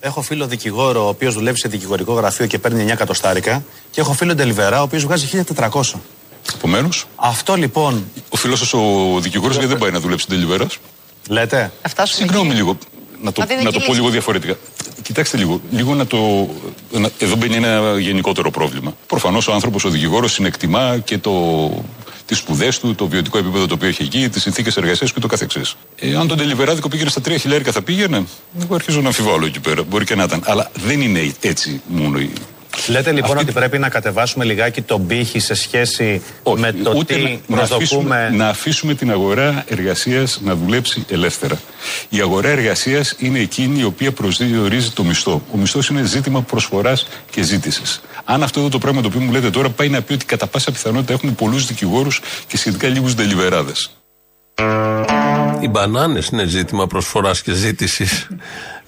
Έχω 0.00 0.22
φίλο 0.22 0.46
δικηγόρο, 0.46 1.04
ο 1.04 1.08
οποίος 1.08 1.34
δουλεύει 1.34 1.58
σε 1.58 1.68
δικηγορικό 1.68 2.12
γραφείο 2.12 2.46
και 2.46 2.58
παίρνει 2.58 2.84
9 2.84 2.88
εκατοστάρικα. 2.92 3.64
Και 3.90 4.00
έχω 4.00 4.12
φίλο 4.12 4.34
Ντελιβερά, 4.34 4.80
ο 4.80 4.82
οποίος 4.82 5.02
βγάζει 5.04 5.26
1400. 5.26 6.00
Επομένως. 6.54 7.06
Αυτό 7.16 7.54
λοιπόν. 7.54 8.04
Ο 8.28 8.36
φίλος 8.36 8.58
σας 8.58 8.72
ο 8.72 8.80
δικηγόρος 9.20 9.54
γιατί 9.56 9.68
δεν 9.70 9.78
πάει 9.78 9.90
να 9.90 10.00
δουλέψει 10.00 10.24
στην 10.24 10.36
Τελιβέρα. 10.38 10.66
Λέτε. 11.28 11.72
Συγγνώμη 12.02 12.54
λίγο. 12.54 12.78
Να 13.22 13.32
το, 13.32 13.42
Αυτή 13.42 13.54
είναι 13.54 13.62
να 13.62 13.70
και 13.70 13.74
το 13.78 13.80
πω 13.84 13.86
λύση. 13.90 14.00
λίγο 14.00 14.12
διαφορετικά. 14.12 14.54
Κοιτάξτε 15.02 15.36
λίγο. 15.36 15.60
Λίγο 15.70 15.94
να 15.94 16.06
το. 16.06 16.48
να- 16.90 17.10
εδώ 17.18 17.36
μπαίνει 17.36 17.54
ένα 17.56 17.98
γενικότερο 17.98 18.50
πρόβλημα. 18.50 18.94
Προφανώς 19.06 19.48
ο 19.48 19.52
άνθρωπος, 19.52 19.84
ο 19.84 19.88
δικηγόρος, 19.88 20.32
συνεκτιμά 20.32 20.98
και 20.98 21.18
το, 21.18 21.30
τις 22.30 22.38
σπουδές 22.38 22.78
του, 22.78 22.94
το 22.94 23.06
βιωτικό 23.08 23.38
επίπεδο 23.38 23.66
το 23.66 23.74
οποίο 23.74 23.88
έχει 23.88 24.02
εκεί, 24.02 24.28
τις 24.28 24.42
συνθήκες 24.42 24.76
εργασίας 24.76 25.12
και 25.12 25.20
το 25.20 25.26
καθεξής. 25.26 25.76
Ε, 25.96 26.16
αν 26.16 26.28
τον 26.28 26.36
τελιβεράδικο 26.38 26.88
πήγαινε 26.88 27.10
στα 27.10 27.20
τρία 27.20 27.36
χιλιάρικα 27.38 27.72
θα 27.72 27.82
πήγαινε. 27.82 28.24
Εγώ 28.62 28.74
αρχίζω 28.74 29.00
να 29.00 29.06
αμφιβάλλω 29.06 29.46
εκεί 29.46 29.60
πέρα. 29.60 29.82
Μπορεί 29.82 30.04
και 30.04 30.14
να 30.14 30.22
ήταν. 30.22 30.42
Αλλά 30.46 30.70
δεν 30.74 31.00
είναι 31.00 31.32
έτσι 31.40 31.82
μόνο 31.86 32.18
η. 32.18 32.32
Λέτε 32.88 33.12
λοιπόν 33.12 33.30
Αυτή- 33.30 33.42
ότι 33.42 33.52
πρέπει 33.52 33.78
να 33.78 33.88
κατεβάσουμε 33.88 34.44
λιγάκι 34.44 34.82
τον 34.82 35.06
πύχη 35.06 35.38
σε 35.38 35.54
σχέση 35.54 36.22
με 36.56 36.72
το 36.72 36.92
ούτε 36.96 37.14
τι 37.14 37.22
να, 37.22 37.56
να, 37.56 37.62
αφήσουμε, 37.62 37.76
προσδοκούμε. 37.76 38.30
να 38.36 38.48
αφήσουμε 38.48 38.94
την 38.94 39.10
αγορά 39.10 39.64
εργασίας 39.68 40.40
να 40.44 40.54
δουλέψει 40.54 41.04
ελεύθερα. 41.08 41.60
Η 42.08 42.20
αγορά 42.20 42.48
εργασίας 42.48 43.14
είναι 43.18 43.38
εκείνη 43.38 43.78
η 43.80 43.84
οποία 43.84 44.12
προσδιορίζει 44.12 44.90
το 44.90 45.04
μισθό. 45.04 45.42
Ο 45.52 45.56
μισθός 45.56 45.88
είναι 45.88 46.02
ζήτημα 46.02 46.42
προσφοράς 46.42 47.06
και 47.30 47.42
ζήτησης. 47.42 48.00
Αν 48.24 48.42
αυτό 48.42 48.60
εδώ 48.60 48.68
το 48.68 48.78
πράγμα 48.78 49.00
το 49.00 49.06
οποίο 49.06 49.20
μου 49.20 49.32
λέτε 49.32 49.50
τώρα 49.50 49.68
πάει 49.70 49.88
να 49.88 50.02
πει 50.02 50.12
ότι 50.12 50.24
κατά 50.24 50.46
πάσα 50.46 50.72
πιθανότητα 50.72 51.12
έχουμε 51.12 51.32
πολλούς 51.32 51.66
δικηγόρους 51.66 52.20
και 52.46 52.56
σχετικά 52.56 52.88
λίγους 52.88 53.14
ντελιβεράδες. 53.14 53.90
Οι 55.60 55.68
μπανάνες 55.68 56.26
είναι 56.28 56.44
ζήτημα 56.44 56.86
προσφοράς 56.86 57.42
και 57.42 57.52
ζήτησης. 57.52 58.28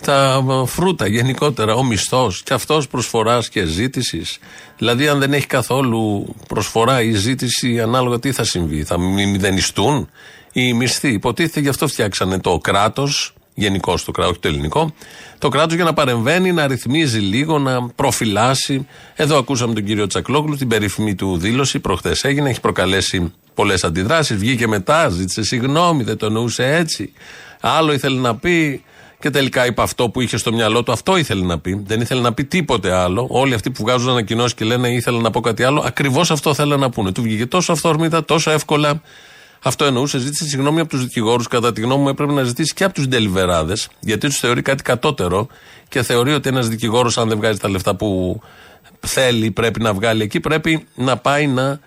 Τα 0.02 0.44
ε, 0.50 0.66
φρούτα 0.66 1.06
γενικότερα, 1.06 1.74
ο 1.74 1.84
μισθός 1.84 2.42
και 2.42 2.54
αυτός 2.54 2.88
προσφοράς 2.88 3.48
και 3.48 3.64
ζήτησης. 3.64 4.38
Δηλαδή, 4.78 5.08
αν 5.08 5.18
δεν 5.18 5.32
έχει 5.32 5.46
καθόλου 5.46 6.34
προσφορά 6.48 7.02
ή 7.02 7.12
ζήτηση, 7.12 7.80
ανάλογα 7.80 8.18
τι 8.18 8.32
θα 8.32 8.44
συμβεί, 8.44 8.84
θα 8.84 8.98
μη- 8.98 9.26
μηδενιστούν 9.26 10.08
οι 10.52 10.72
μισθοί. 10.72 11.08
Υποτίθεται 11.08 11.60
γι' 11.60 11.68
αυτό 11.68 11.88
φτιάξανε 11.88 12.40
το 12.40 12.58
κράτος, 12.58 13.34
γενικώ 13.54 13.98
το 14.04 14.12
κράτο, 14.12 14.30
όχι 14.30 14.38
το 14.40 14.48
ελληνικό, 14.48 14.94
το 15.38 15.48
κράτος 15.48 15.74
για 15.74 15.84
να 15.84 15.92
παρεμβαίνει, 15.92 16.52
να 16.52 16.66
ρυθμίζει 16.66 17.18
λίγο, 17.18 17.58
να 17.58 17.88
προφυλάσει. 17.88 18.86
Εδώ 19.14 19.38
ακούσαμε 19.38 19.74
τον 19.74 19.84
κύριο 19.84 20.06
Τσακλόγλου, 20.06 20.56
την 20.56 20.68
περίφημη 20.68 21.14
του 21.14 21.36
δήλωση, 21.36 21.78
προχθές 21.78 22.24
έγινε, 22.24 22.50
έχει 22.50 22.60
προκαλέσει 22.60 23.32
πολλές 23.54 23.84
αντιδράσεις. 23.84 24.36
Βγήκε 24.36 24.66
μετά, 24.66 25.08
ζήτησε 25.08 25.42
συγγνώμη, 25.42 26.02
δεν 26.02 26.16
το 26.16 26.26
εννοούσε 26.26 26.74
έτσι. 26.74 27.12
Άλλο 27.60 27.92
ήθελε 27.92 28.20
να 28.20 28.36
πει 28.36 28.84
και 29.22 29.30
τελικά 29.30 29.66
είπε 29.66 29.82
αυτό 29.82 30.08
που 30.10 30.20
είχε 30.20 30.36
στο 30.36 30.52
μυαλό 30.52 30.82
του. 30.82 30.92
Αυτό 30.92 31.16
ήθελε 31.16 31.44
να 31.44 31.58
πει. 31.58 31.82
Δεν 31.86 32.00
ήθελε 32.00 32.20
να 32.20 32.32
πει 32.32 32.44
τίποτε 32.44 32.92
άλλο. 32.92 33.26
Όλοι 33.30 33.54
αυτοί 33.54 33.70
που 33.70 33.82
βγάζουν 33.82 34.10
ανακοινώσεις 34.10 34.54
και 34.54 34.64
λένε 34.64 34.88
ήθελα 34.88 35.20
να 35.20 35.30
πω 35.30 35.40
κάτι 35.40 35.64
άλλο, 35.64 35.82
ακριβώς 35.86 36.30
αυτό 36.30 36.54
θέλανε 36.54 36.80
να 36.80 36.90
πούνε. 36.90 37.12
Του 37.12 37.22
βγήκε 37.22 37.46
τόσο 37.46 37.72
αυθόρμητα, 37.72 38.24
τόσο 38.24 38.50
εύκολα. 38.50 39.02
Αυτό 39.62 39.84
εννοούσε. 39.84 40.18
Ζήτησε 40.18 40.44
συγγνώμη 40.44 40.80
από 40.80 40.88
τους 40.88 41.02
δικηγόρους. 41.02 41.48
Κατά 41.48 41.72
τη 41.72 41.80
γνώμη 41.80 42.02
μου, 42.02 42.08
έπρεπε 42.08 42.32
να 42.32 42.42
ζητήσει 42.42 42.74
και 42.74 42.84
από 42.84 42.94
τους 42.94 43.08
ντελιβεράδες, 43.08 43.88
γιατί 44.00 44.26
τους 44.26 44.38
θεωρεί 44.38 44.62
κάτι 44.62 44.82
κατώτερο 44.82 45.46
και 45.88 46.02
θεωρεί 46.02 46.32
ότι 46.32 46.48
ένας 46.48 46.68
δικηγόρος, 46.68 47.18
αν 47.18 47.28
δεν 47.28 47.38
βγάζει 47.38 47.58
τα 47.58 47.68
λεφτά 47.68 47.96
που 47.96 48.40
θέλει, 49.00 49.50
πρέπει 49.50 49.80
να 49.80 49.94
βγάλει 49.94 50.22
εκεί, 50.22 50.40
πρέπει 50.40 50.86
να 50.94 51.16
πάει 51.16 51.46
να 51.46 51.62
ε, 51.68 51.78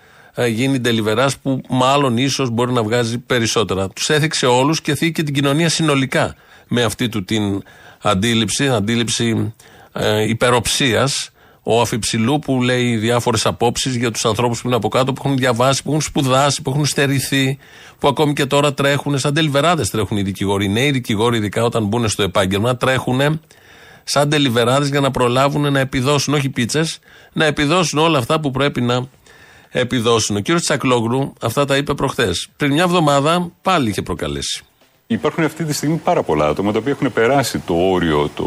γίνει 0.48 0.80
ντελιβερά 0.80 1.30
που 1.41 1.62
μάλλον 1.69 2.17
ίσως 2.17 2.50
μπορεί 2.50 2.71
να 2.71 2.84
βγάζει 2.84 3.17
περισσότερα. 3.17 3.89
Τους 3.89 4.10
έθιξε 4.10 4.45
όλους 4.45 4.82
και 4.82 4.95
θίγει 4.95 5.12
και 5.12 5.24
την 5.24 5.34
κοινωνία 5.34 5.69
συνολικά 5.69 6.36
με 6.67 6.84
αυτή 6.84 7.10
του 7.10 7.24
την 7.24 7.63
αντίληψη, 8.02 8.67
αντίληψη 8.67 9.54
ε, 9.93 10.30
υπεροψίας. 10.30 11.30
Ο 11.67 11.82
Αφιψηλού 11.82 12.39
που 12.39 12.62
λέει 12.62 12.95
διάφορες 12.98 13.45
απόψεις 13.45 13.95
για 13.95 14.12
τους 14.12 14.26
ανθρώπους 14.26 14.62
που 14.62 14.67
είναι 14.67 14.76
από 14.76 14.88
κάτω, 14.88 15.13
που 15.13 15.21
έχουν 15.26 15.38
διαβάσει, 15.38 15.84
που 15.84 15.89
έχουν 15.89 16.02
σπουδάσει, 16.02 16.62
που 16.62 16.69
έχουν 16.69 16.86
στερηθεί, 16.86 17.58
που 18.00 18.08
ακόμη 18.08 18.34
και 18.34 18.45
τώρα 18.45 18.74
τρέχουν, 18.74 19.19
σαν 19.19 19.34
τελιβεράδε 19.34 19.86
τρέχουν 19.86 20.17
οι 20.17 20.21
δικηγόροι. 20.21 20.65
Οι 20.65 20.69
νέοι 20.69 20.91
δικηγόροι, 20.91 21.38
ειδικά 21.38 21.63
όταν 21.63 21.86
μπουν 21.86 22.10
στο 22.10 22.24
επάγγελμα, 22.24 22.78
τρέχουν 22.78 23.39
σαν 24.04 24.30
τελιβεράδε 24.30 24.88
για 24.88 25.00
να 25.00 25.12
προλάβουν 25.12 25.71
να 25.71 25.80
επιδώσουν, 25.80 26.34
όχι 26.34 26.50
πίτσες, 26.50 27.00
να 27.34 27.45
επιδώσουν 27.45 28.00
όλα 28.00 28.17
αυτά 28.17 28.39
που 28.39 28.52
πρέπει 28.52 28.82
να 28.82 29.08
επιδώσουν. 29.80 30.36
Ο 30.36 30.40
κύριος 30.40 30.64
Τσακλόγλου 30.64 31.34
αυτά 31.42 31.66
τα 31.66 31.78
είπε 31.78 31.94
προχθές. 31.94 32.48
Πριν 32.58 32.74
μια 32.74 32.84
εβδομάδα 32.84 33.52
πάλι 33.62 33.90
είχε 33.90 34.02
προκαλέσει. 34.02 34.64
Υπάρχουν 35.08 35.44
αυτή 35.44 35.64
τη 35.64 35.74
στιγμή 35.74 35.96
πάρα 36.04 36.24
πολλά 36.24 36.48
άτομα 36.48 36.72
τα 36.72 36.80
οποία 36.80 36.92
έχουν 36.92 37.14
περάσει 37.14 37.60
το 37.60 37.74
όριο, 37.74 38.30
το, 38.36 38.46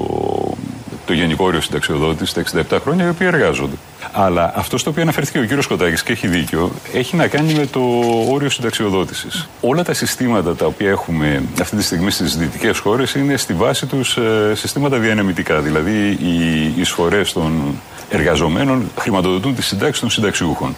το 1.07 1.13
γενικό 1.13 1.45
όριο 1.45 1.61
συνταξιοδότηση 1.61 2.45
στα 2.45 2.65
67 2.71 2.79
χρόνια, 2.83 3.07
οι 3.07 3.09
οποίοι 3.09 3.27
εργάζονται. 3.31 3.75
Αλλά 4.13 4.53
αυτό 4.57 4.79
στο 4.79 4.91
οποίο 4.91 5.03
αναφέρθηκε 5.03 5.39
ο 5.39 5.45
κύριος 5.45 5.65
Σκοτάκης 5.65 6.03
και 6.03 6.13
έχει 6.13 6.27
δίκιο, 6.29 6.73
έχει 6.93 7.17
να 7.17 7.27
κάνει 7.27 7.55
με 7.55 7.67
το 7.67 7.81
όριο 8.29 8.51
συνταξιοδότησης. 8.51 9.49
Όλα 9.61 9.85
τα 9.85 9.95
συστήματα 9.95 10.57
τα 10.57 10.67
οποία 10.67 10.91
έχουμε 10.91 11.43
αυτή 11.61 11.77
τη 11.77 11.83
στιγμή 11.83 12.11
στις 12.11 12.37
δυτικές 12.37 12.79
χώρες 12.79 13.15
είναι 13.15 13.37
στη 13.37 13.53
βάση 13.53 13.87
τους 13.87 14.19
συστήματα 14.53 14.99
διανεμητικά. 14.99 15.61
Δηλαδή 15.61 16.09
οι 16.09 16.81
εισφορές 16.81 17.33
των 17.33 17.75
εργαζομένων 18.11 18.91
χρηματοδοτούν 18.99 19.55
τι 19.55 19.63
συντάξει 19.63 20.01
των 20.01 20.11
συνταξιούχων. 20.11 20.77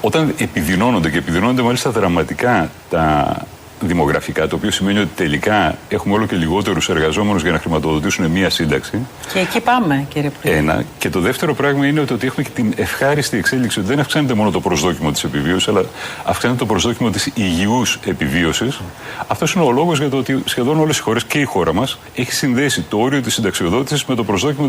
Όταν 0.00 0.34
επιδεινώνονται 0.38 1.10
και 1.10 1.18
επιδεινώνονται 1.18 1.62
μάλιστα 1.62 1.90
δραματικά 1.90 2.70
τα 2.90 3.36
δημογραφικά, 3.80 4.46
το 4.48 4.56
οποίο 4.56 4.70
σημαίνει 4.70 4.98
ότι 4.98 5.10
τελικά 5.16 5.78
έχουμε 5.88 6.14
όλο 6.14 6.26
και 6.26 6.36
λιγότερους 6.36 6.88
εργαζόμενους 6.88 7.42
για 7.42 7.52
να 7.52 7.58
χρηματοδοτήσουν 7.58 8.26
μία 8.26 8.50
σύνταξη. 8.50 8.98
Και 9.32 9.38
εκεί 9.38 9.60
πάμε, 9.60 10.06
κύριε 10.08 10.30
Πρόεδρε. 10.42 10.60
Ένα. 10.62 10.84
Και 10.98 11.08
το 11.10 11.20
δεύτερο 11.20 11.54
πράγμα 11.54 11.86
είναι 11.86 12.00
ότι, 12.00 12.12
ότι 12.12 12.26
έχουμε 12.26 12.42
και 12.42 12.50
την 12.54 12.72
ευχάριστη 12.76 13.36
εξέλιξη 13.36 13.78
ότι 13.78 13.88
δεν 13.88 14.00
αυξάνεται 14.00 14.34
μόνο 14.34 14.50
το 14.50 14.60
προσδόκιμο 14.60 15.10
της 15.12 15.24
επιβίωσης, 15.24 15.68
αλλά 15.68 15.84
αυξάνεται 16.24 16.58
το 16.58 16.66
προσδόκιμο 16.66 17.10
της 17.10 17.30
υγιούς 17.34 17.98
επιβίωσης. 18.04 18.80
Αυτός 19.26 19.52
είναι 19.52 19.64
ο 19.64 19.70
λόγος 19.70 19.98
για 19.98 20.08
το 20.08 20.16
ότι 20.16 20.42
σχεδόν 20.44 20.78
όλες 20.80 20.98
οι 20.98 21.00
χώρες 21.02 21.24
και 21.24 21.38
η 21.38 21.44
χώρα 21.44 21.72
μας 21.74 21.98
έχει 22.14 22.32
συνδέσει 22.32 22.82
το 22.88 22.98
όριο 22.98 23.20
της 23.20 23.34
συνταξιοδότησης 23.34 24.04
με 24.04 24.14
το 24.14 24.24
προσδόκιμο 24.24 24.66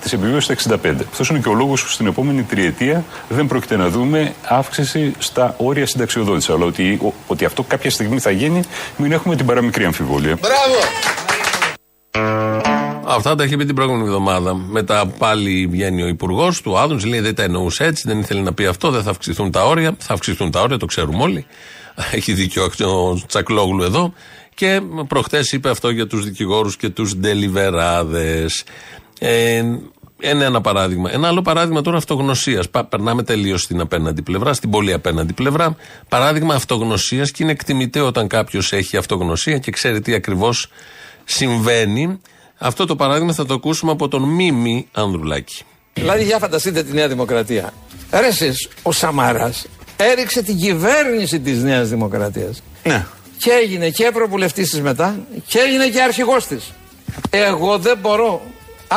της 0.00 0.12
επιβίωσης 0.12 0.44
στα 0.44 0.52
65. 0.84 1.04
Αυτός 1.10 1.28
είναι 1.28 1.38
και 1.38 1.48
ο 1.48 1.54
λόγος 1.54 1.82
που 1.82 1.88
στην 1.88 2.06
επόμενη 2.06 2.42
τριετία 2.42 3.04
δεν 3.28 3.46
πρόκειται 3.46 3.76
να 3.76 3.88
δούμε 3.88 4.32
αύξηση 4.48 5.12
στα 5.18 5.54
όρια 5.58 5.86
συνταξιοδότησης. 5.86 6.50
Αλλά 6.54 6.64
ότι, 6.64 6.98
ο- 7.02 7.12
ότι 7.26 7.44
αυτό 7.44 7.62
κάποια 7.62 7.90
στιγμή 7.90 8.18
θα 8.18 8.30
γίνει, 8.30 8.53
μην 8.96 9.12
έχουμε 9.12 9.36
την 9.36 9.46
παραμικρή 9.46 9.84
αμφιβολία. 9.84 10.38
Αυτά 13.06 13.34
τα 13.34 13.44
είχε 13.44 13.56
πει 13.56 13.64
την 13.64 13.74
προηγούμενη 13.74 14.04
εβδομάδα. 14.04 14.54
Μετά 14.54 15.06
πάλι 15.06 15.66
βγαίνει 15.66 16.02
ο 16.02 16.06
υπουργός 16.06 16.60
του 16.60 16.78
Άδων, 16.78 17.04
λέει 17.04 17.20
δεν 17.20 17.34
τα 17.34 17.42
εννοούσε 17.42 17.84
έτσι, 17.84 18.02
δεν 18.06 18.18
ήθελε 18.18 18.40
να 18.40 18.52
πει 18.52 18.66
αυτό, 18.66 18.90
δεν 18.90 19.02
θα 19.02 19.10
αυξηθούν 19.10 19.50
τα 19.50 19.64
όρια. 19.64 19.96
Θα 19.98 20.12
αυξηθούν 20.12 20.50
τα 20.50 20.60
όρια, 20.60 20.76
το 20.76 20.86
ξέρουμε 20.86 21.22
όλοι. 21.22 21.46
Έχει 22.16 22.32
δίκιο 22.32 22.64
ο 22.64 23.22
Τσακλόγλου 23.26 23.82
εδώ. 23.82 24.12
Και 24.54 24.80
προχθέ 25.08 25.40
είπε 25.52 25.70
αυτό 25.70 25.90
για 25.90 26.06
τους 26.06 26.24
δικηγόρους 26.24 26.76
και 26.76 26.88
τους 26.88 27.16
ντελιβεράδες. 27.16 28.64
Ε, 29.18 29.62
είναι 30.30 30.44
ένα 30.44 30.60
παράδειγμα. 30.60 31.12
Ένα 31.12 31.28
άλλο 31.28 31.42
παράδειγμα 31.42 31.80
τώρα 31.80 31.96
αυτογνωσίας. 31.96 32.66
Περνάμε 32.88 33.22
τελείως 33.22 33.62
στην 33.62 33.80
απέναντι 33.80 34.22
πλευρά, 34.22 34.52
στην 34.52 34.70
πολύ 34.70 34.92
απέναντι 34.92 35.32
πλευρά. 35.32 35.76
Παράδειγμα 36.08 36.54
αυτογνωσίας 36.54 37.30
και 37.30 37.42
είναι 37.42 37.52
εκτιμητέο 37.52 38.06
όταν 38.06 38.28
κάποιος 38.28 38.72
έχει 38.72 38.96
αυτογνωσία 38.96 39.58
και 39.58 39.70
ξέρει 39.70 40.00
τι 40.00 40.14
ακριβώς 40.14 40.68
συμβαίνει. 41.24 42.20
Αυτό 42.58 42.86
το 42.86 42.96
παράδειγμα 42.96 43.32
θα 43.32 43.46
το 43.46 43.54
ακούσουμε 43.54 43.92
από 43.92 44.08
τον 44.08 44.22
Μίμη 44.22 44.88
Ανδρουλάκη. 44.92 45.62
Δηλαδή, 45.92 46.24
για 46.24 46.38
φανταστείτε 46.38 46.82
τη 46.82 46.92
Νέα 46.92 47.08
Δημοκρατία. 47.08 47.72
Ρε 48.10 48.26
εσείς, 48.26 48.68
ο 48.82 48.92
Σαμάρας 48.92 49.66
έριξε 49.96 50.42
την 50.42 50.56
κυβέρνηση 50.56 51.40
της 51.40 51.62
Νέας 51.62 51.88
Δημοκρατίας. 51.88 52.62
Ναι. 52.84 53.06
Και 53.36 53.50
έγινε 53.62 53.90
και 53.90 54.04
ευρωβουλευτής 54.04 54.70
της 54.70 54.80
μετά 54.80 55.18
και 55.46 55.58
έγινε 55.58 55.88
και 55.88 56.02
αρχηγός 56.02 56.46
της. 56.46 56.72
Εγώ 57.30 57.78
δεν 57.78 57.98
μπορώ. 58.00 58.42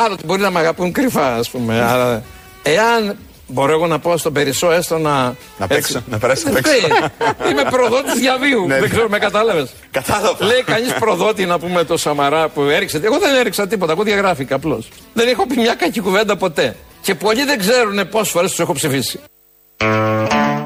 Άλλο 0.04 0.12
ότι 0.12 0.24
μπορεί 0.26 0.40
να 0.40 0.50
με 0.50 0.58
αγαπούν 0.58 0.92
κρυφά, 0.92 1.34
ας 1.34 1.50
πούμε. 1.50 1.82
αλλά 1.82 2.22
εάν 2.62 3.16
μπορώ 3.46 3.72
εγώ 3.72 3.86
να 3.86 3.98
πω 3.98 4.16
στον 4.16 4.32
Περισσό 4.32 4.70
έστω 4.70 4.98
να. 4.98 5.34
Να 5.58 5.66
παίξω, 5.66 6.02
να 6.10 6.18
περάσει 6.18 6.44
να 6.46 6.50
Δεν 6.52 6.62
παίξω. 6.62 6.86
πει. 6.86 7.50
Είμαι 7.50 7.62
προδότης 7.70 8.12
διαβίου. 8.14 8.66
Ναι, 8.66 8.78
δεν 8.80 8.90
ξέρω, 8.90 9.08
με 9.08 9.18
κατάλαβες. 9.18 9.70
Κατάλαβα. 9.90 10.44
Λέει 10.46 10.62
κανείς 10.62 10.92
προδότη 10.92 11.44
να 11.46 11.58
πούμε 11.58 11.84
το 11.84 11.96
Σαμαρά 11.96 12.48
που 12.48 12.62
έριξε. 12.62 13.00
Εγώ 13.04 13.18
δεν 13.18 13.34
έριξα 13.34 13.66
τίποτα. 13.66 13.92
Εγώ 13.92 14.02
διαγράφηκα 14.02 14.54
απλώς. 14.54 14.88
Δεν 15.12 15.28
έχω 15.28 15.46
πει 15.46 15.56
μια 15.60 15.74
κακή 15.74 16.00
κουβέντα 16.00 16.36
ποτέ. 16.36 16.76
Και 17.00 17.14
πολλοί 17.14 17.44
δεν 17.44 17.58
ξέρουν 17.58 18.08
πόσες 18.08 18.28
φορές 18.32 18.50
τους 18.50 18.58
έχω 18.60 18.72
ψηφίσει. 18.72 19.20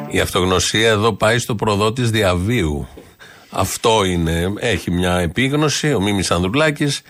Η 0.09 0.21
αυτογνωσία 0.21 0.89
εδώ 0.89 1.13
πάει 1.13 1.39
στο 1.39 1.55
προδότης 1.55 2.11
διαβίου. 2.11 2.89
Αυτό 3.51 4.05
είναι. 4.05 4.53
Έχει 4.59 4.91
μια 4.91 5.15
επίγνωση 5.19 5.95
ο 5.95 6.01
Μίμης 6.01 6.31
Ανδρουλάκης 6.31 7.03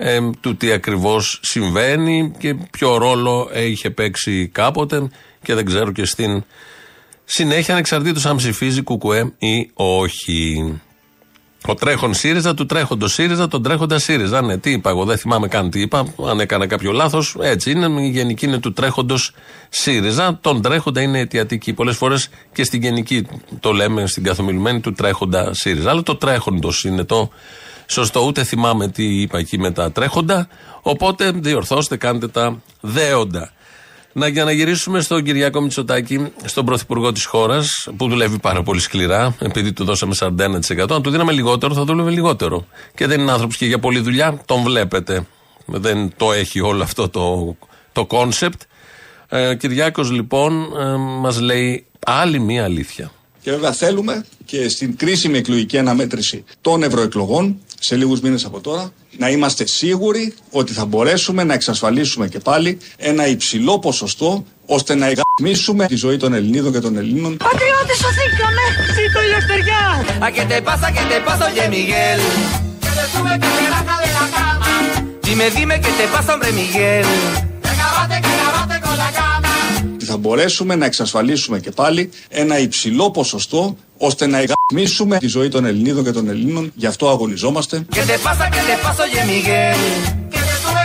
ε, 0.00 0.18
του 0.40 0.56
τι 0.56 0.72
ακριβώς 0.72 1.40
συμβαίνει 1.42 2.32
και 2.38 2.54
ποιο 2.54 2.96
ρόλο 2.96 3.50
είχε 3.54 3.90
παίξει 3.90 4.48
κάποτε 4.52 5.08
και 5.42 5.54
δεν 5.54 5.64
ξέρω 5.64 5.92
και 5.92 6.04
στην 6.04 6.44
συνέχεια 7.24 7.74
ανεξαρτήτως 7.74 8.26
αν 8.26 8.36
ψηφίζει 8.36 8.82
κουκουέ 8.82 9.32
ή 9.38 9.70
όχι. 9.74 10.80
Ο 11.66 11.74
τρέχον 11.74 12.14
ΣΥΡΙΖΑ 12.14 12.54
του 12.54 12.66
τρέχοντος 12.66 13.12
ΣΥΡΙΖΑ, 13.12 13.48
τον 13.48 13.62
τρέχοντα 13.62 13.98
ΣΥΡΙΖΑ. 13.98 14.42
Ναι, 14.42 14.58
τι 14.58 14.70
είπα, 14.70 14.90
εγώ 14.90 15.04
δεν 15.04 15.18
θυμάμαι 15.18 15.48
καν 15.48 15.70
τι 15.70 15.80
είπα. 15.80 16.14
Αν 16.28 16.40
έκανα 16.40 16.66
κάποιο 16.66 16.92
λάθος, 16.92 17.36
έτσι 17.40 17.70
είναι. 17.70 18.02
Η 18.02 18.08
γενική 18.08 18.46
είναι 18.46 18.58
του 18.58 18.72
τρέχοντος 18.72 19.32
ΣΥΡΙΖΑ. 19.68 20.38
Τον 20.40 20.62
τρέχοντα 20.62 21.00
είναι 21.00 21.18
αιτιατική. 21.18 21.72
Πολλές 21.72 21.96
φορές 21.96 22.28
και 22.52 22.64
στην 22.64 22.82
γενική 22.82 23.26
το 23.60 23.72
λέμε, 23.72 24.06
στην 24.06 24.22
καθομιλουμένη 24.22 24.80
του 24.80 24.92
τρέχοντα 24.92 25.54
ΣΥΡΙΖΑ. 25.54 25.90
Αλλά 25.90 26.02
το 26.02 26.16
τρέχοντος 26.16 26.84
είναι 26.84 27.04
το 27.04 27.30
σωστό. 27.88 28.20
Ούτε 28.20 28.44
θυμάμαι 28.44 28.88
τι 28.88 29.20
είπα 29.20 29.38
εκεί 29.38 29.58
με 29.58 29.70
τα 29.70 29.92
τρέχοντα. 29.92 30.48
Οπότε 30.82 31.30
διορθώστε, 31.30 31.96
κάντε 31.96 32.28
τα 32.28 32.60
δέοντα. 32.80 33.52
Να, 34.12 34.26
για 34.28 34.44
να 34.44 34.52
γυρίσουμε 34.52 35.00
στον 35.00 35.24
Κυριάκο 35.24 35.60
Μητσοτάκη, 35.60 36.32
στον 36.44 36.64
πρωθυπουργό 36.64 37.12
της 37.12 37.24
χώρας, 37.24 37.88
που 37.96 38.08
δουλεύει 38.08 38.38
πάρα 38.38 38.62
πολύ 38.62 38.80
σκληρά, 38.80 39.36
επειδή 39.38 39.72
του 39.72 39.84
δώσαμε 39.84 40.14
41%. 40.18 40.90
Αν 40.90 41.02
του 41.02 41.10
δίναμε 41.10 41.32
λιγότερο, 41.32 41.74
θα 41.74 41.84
δούλευε 41.84 42.10
λιγότερο. 42.10 42.66
Και 42.94 43.06
δεν 43.06 43.20
είναι 43.20 43.32
άνθρωπος 43.32 43.56
και 43.56 43.66
για 43.66 43.78
πολλή 43.78 43.98
δουλειά, 43.98 44.42
τον 44.44 44.62
βλέπετε. 44.62 45.26
Δεν 45.66 46.12
το 46.16 46.32
έχει 46.32 46.60
όλο 46.60 46.82
αυτό 46.82 47.08
το, 47.08 47.56
το 47.92 48.06
concept. 48.10 48.60
Ε, 49.28 49.48
ο 49.48 49.54
Κυριάκος 49.54 50.10
λοιπόν 50.10 50.72
ε, 50.78 50.96
μας 50.96 51.40
λέει 51.40 51.86
άλλη 52.06 52.38
μία 52.38 52.64
αλήθεια. 52.64 53.10
Και 53.40 53.50
βέβαια 53.50 53.72
θέλουμε 53.72 54.24
και 54.44 54.68
στην 54.68 54.96
κρίσιμη 54.96 55.38
εκλογική 55.38 55.78
αναμέτρηση 55.78 56.44
των 56.60 56.82
ευρωεκλογών, 56.82 57.58
σε 57.78 57.96
λίγους 57.96 58.20
μήνες 58.20 58.44
από 58.44 58.60
τώρα, 58.60 58.92
να 59.18 59.28
είμαστε 59.30 59.66
σίγουροι 59.66 60.34
ότι 60.50 60.72
θα 60.72 60.84
μπορέσουμε 60.84 61.44
να 61.44 61.54
εξασφαλίσουμε 61.54 62.28
και 62.28 62.38
πάλι 62.38 62.78
ένα 62.96 63.26
υψηλό 63.26 63.78
ποσοστό 63.78 64.44
ώστε 64.66 64.94
να 64.94 65.06
εγαμίσουμε 65.06 65.86
τη 65.86 65.94
ζωή 65.96 66.16
των 66.16 66.32
Ελληνίδων 66.32 66.72
και 66.72 66.80
των 66.80 66.96
Ελλήνων. 66.96 67.36
Πατριώτες 67.36 67.96
σωθήκαμε! 67.96 68.62
Ζήτω 68.94 69.20
η 69.22 69.24
ελευθεριά! 69.24 69.82
¿A 70.26 70.30
qué 70.36 70.44
te 70.52 70.62
pasa, 70.68 70.86
qué 70.96 71.04
te 71.12 71.18
pasa, 71.26 71.44
oye 71.50 71.68
Miguel? 71.76 72.20
Que 72.82 72.90
te 72.96 73.04
sube 73.12 73.32
que 73.42 73.48
te 73.56 73.64
baja 73.74 73.96
de 74.04 74.10
la 74.18 74.26
cama. 74.34 74.70
Dime, 75.26 75.46
dime, 75.56 75.76
¿qué 75.84 75.92
te 75.98 76.06
pasa, 76.14 76.30
hombre 76.34 76.50
Miguel? 76.60 77.06
Que 77.62 77.70
acabate, 77.74 78.16
que 78.24 78.32
acabate 78.38 78.76
θα 80.08 80.16
μπορέσουμε 80.16 80.74
να 80.74 80.84
εξασφαλίσουμε 80.84 81.58
και 81.60 81.70
πάλι 81.70 82.10
ένα 82.28 82.58
υψηλό 82.58 83.10
ποσοστό 83.10 83.76
ώστε 83.98 84.26
να 84.26 84.38
εγαμίσουμε 84.44 85.18
τη 85.18 85.26
ζωή 85.26 85.48
των 85.48 85.64
Ελληνίδων 85.64 86.04
και 86.04 86.12
των 86.12 86.28
Ελλήνων. 86.28 86.72
Γι' 86.74 86.86
αυτό 86.86 87.08
αγωνιζόμαστε. 87.08 87.86
¿Qué 87.96 88.02
te 88.10 88.18
pasa, 88.26 88.44
qué 88.54 88.62
te 88.70 88.76
pasa, 88.84 89.02
oye 89.08 89.22
Miguel? 89.32 89.80
Que 90.34 90.40
te 90.48 90.54
sube 90.62 90.82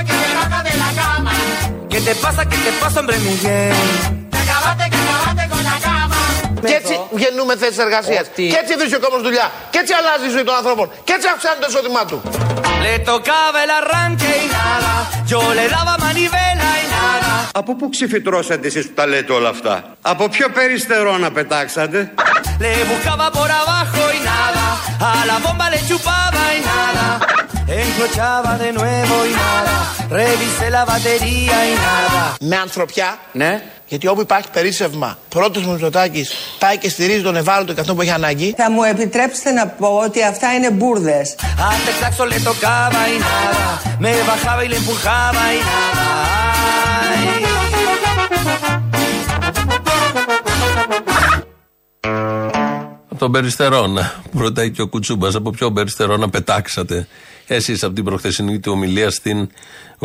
que 2.49 2.57
te 2.65 4.22
Και 6.69 6.75
έτσι 6.81 6.99
γεννούμε 7.11 7.55
θέσεις 7.55 7.77
εργασίας. 7.77 8.25
Και 8.35 8.59
έτσι 8.61 8.73
βρίσκει 8.79 8.95
ο 8.95 8.99
κόσμο 8.99 9.19
δουλειά. 9.27 9.51
Και 9.69 9.79
έτσι 9.81 9.93
αλλάζει 9.99 10.25
η 10.25 10.33
ζωή 10.35 10.43
των 10.43 10.55
ανθρώπων. 10.55 10.91
Και 11.03 11.13
έτσι 11.13 11.27
αυξάνει 11.33 11.59
το 11.59 11.67
εισόδημά 11.69 12.05
του. 12.05 12.21
Le 12.85 12.99
tocaba 13.11 13.59
el 13.65 13.71
arranque 13.79 14.31
y 14.43 14.47
nada. 14.59 14.91
Yo 15.31 15.41
le 15.59 15.65
daba 15.75 15.93
manivela 16.05 16.67
y 16.83 16.85
nada. 16.97 17.31
Από 17.53 17.75
πού 17.75 17.89
ξεφυτρώσατε 17.89 18.67
εσείς 18.67 18.87
που 18.87 18.93
τα 18.93 19.05
λέτε 19.05 19.33
όλα 19.33 19.49
αυτά; 19.49 19.83
Από 20.01 20.29
ποιο 20.29 20.49
περιστερό 20.49 21.17
να 21.17 21.31
πετάξατε; 21.31 22.13
Le 22.59 22.73
buscaba 22.91 23.27
por 23.37 23.49
abajo 23.61 24.01
y 24.17 24.19
nada. 24.31 24.65
A 25.11 25.25
la 25.29 25.37
bomba 25.45 25.65
le 25.73 25.79
chupaba 25.87 26.43
y 26.57 26.59
nada. 26.71 27.05
Encrochaba 27.67 28.57
de 28.57 28.71
nuevo 28.79 29.15
y 29.25 29.31
nada. 29.43 29.75
Revisé 30.09 30.69
la 30.69 30.83
batería 30.85 31.57
y 31.71 31.73
nada. 31.75 32.35
Με 32.39 32.55
ανθρωπιά. 32.55 33.17
Ναι. 33.31 33.63
Γιατί 33.87 34.07
όπου 34.07 34.21
υπάρχει 34.21 34.47
περίσσευμα, 34.53 35.17
πρώτος 35.29 35.63
μου 35.63 35.71
Μητσοτάκης 35.71 36.33
πάει 36.59 36.77
και 36.77 36.89
στηρίζει 36.89 37.21
τον 37.21 37.35
ευάλωτο 37.35 37.73
και 37.73 37.79
αυτό 37.79 37.95
που 37.95 38.01
έχει 38.01 38.11
ανάγκη. 38.11 38.53
Θα 38.57 38.71
μου 38.71 38.83
επιτρέψετε 38.83 39.51
να 39.51 39.67
πω 39.67 39.87
ότι 39.87 40.23
αυτά 40.23 40.53
είναι 40.53 40.71
μπουρδες. 40.71 41.35
Hasta 41.39 41.89
el 41.91 41.97
saxo 42.03 42.25
le 42.25 42.39
tocaba 42.39 43.01
y 43.13 43.17
nada. 43.27 43.65
Me 43.99 44.11
bajaba 44.29 44.63
y 44.63 44.67
le 44.67 44.75
empujaba 44.75 45.43
y 45.57 45.59
nada. 45.71 46.05
Ay. 47.09 47.43
Από 53.09 53.21
τον 53.21 53.31
Περιστερώνα. 53.31 54.13
Που 54.31 54.39
ρωτάει 54.39 54.71
και 54.71 54.81
ο 54.81 54.87
Κουτσούμπας. 54.87 55.35
Από 55.35 55.49
ποιο 55.49 55.71
Περιστερώνα 55.71 56.29
πετάξατε 56.29 57.07
εσείς 57.47 57.83
από 57.83 57.93
την 57.93 58.03
προχθεσινή 58.03 58.59
του 58.59 58.71
ομιλία 58.71 59.09
στην 59.09 59.49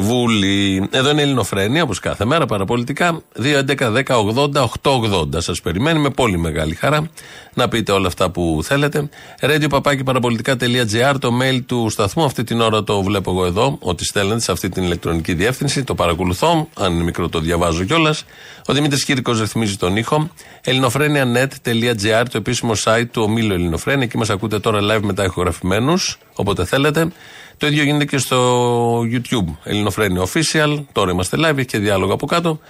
Βούλη. 0.00 0.88
Εδώ 0.90 1.10
είναι 1.10 1.20
η 1.20 1.24
Ελληνοφρένια, 1.24 1.82
όπως 1.82 1.98
κάθε 1.98 2.24
μέρα, 2.24 2.46
παραπολιτικά. 2.46 3.22
2.11.10.80.880. 3.42 5.26
Σας 5.36 5.60
περιμένει 5.60 5.98
με 5.98 6.10
πολύ 6.10 6.38
μεγάλη 6.38 6.74
χαρά 6.74 7.10
να 7.54 7.68
πείτε 7.68 7.92
όλα 7.92 8.06
αυτά 8.06 8.30
που 8.30 8.60
θέλετε. 8.62 9.08
Radio 9.40 9.66
παπάκι 9.68 10.02
παραπολιτικά.gr, 10.04 11.14
το 11.18 11.30
mail 11.42 11.60
του 11.66 11.88
σταθμού. 11.90 12.24
Αυτή 12.24 12.44
την 12.44 12.60
ώρα 12.60 12.84
το 12.84 13.02
βλέπω 13.02 13.30
εγώ 13.30 13.44
εδώ, 13.44 13.76
ότι 13.80 14.04
στέλνετε 14.04 14.40
σε 14.40 14.52
αυτή 14.52 14.68
την 14.68 14.82
ηλεκτρονική 14.82 15.34
διεύθυνση. 15.34 15.84
Το 15.84 15.94
παρακολουθώ. 15.94 16.68
Αν 16.74 16.92
είναι 16.92 17.04
μικρό, 17.04 17.28
το 17.28 17.40
διαβάζω 17.40 17.84
κιόλας. 17.84 18.24
Ο 18.66 18.72
Δημήτρης 18.72 19.04
Κύρκο 19.04 19.32
ρυθμίζει 19.32 19.76
τον 19.76 19.96
ήχο. 19.96 20.30
ελληνοφρένια.net.gr, 20.60 22.24
το 22.30 22.36
επίσημο 22.38 22.72
site 22.84 23.06
του 23.10 23.22
ομίλου 23.22 23.52
Ελληνοφρένια. 23.52 24.04
Εκεί 24.04 24.16
μας 24.16 24.30
ακούτε 24.30 24.58
τώρα 24.58 24.80
live 24.82 25.02
μετά 25.02 25.24
ηχογραφημένους, 25.24 26.18
όποτε 26.34 26.64
θέλετε. 26.64 27.12
Το 27.58 27.66
ίδιο 27.66 27.82
γίνεται 27.82 28.04
και 28.04 28.18
στο 28.18 29.00
YouTube. 29.00 29.56
Ελληνοφρένια 29.64 30.22
Official. 30.22 30.84
Τώρα 30.92 31.10
είμαστε 31.10 31.36
live, 31.40 31.56
έχει 31.56 31.64
και 31.64 31.78
διάλογο 31.78 32.12
από 32.12 32.26
κάτω. 32.26 32.60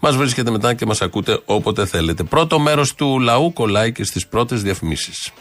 Μας 0.00 0.16
βρίσκετε 0.16 0.50
μετά 0.50 0.74
και 0.74 0.86
μας 0.86 1.02
ακούτε 1.02 1.40
όποτε 1.44 1.86
θέλετε. 1.86 2.22
Πρώτο 2.22 2.58
μέρος 2.58 2.94
του 2.94 3.18
λαού 3.18 3.52
κολλάει 3.52 3.92
και 3.92 4.04
στις 4.04 4.26
πρώτες 4.26 4.62
διαφημίσεις. 4.62 5.32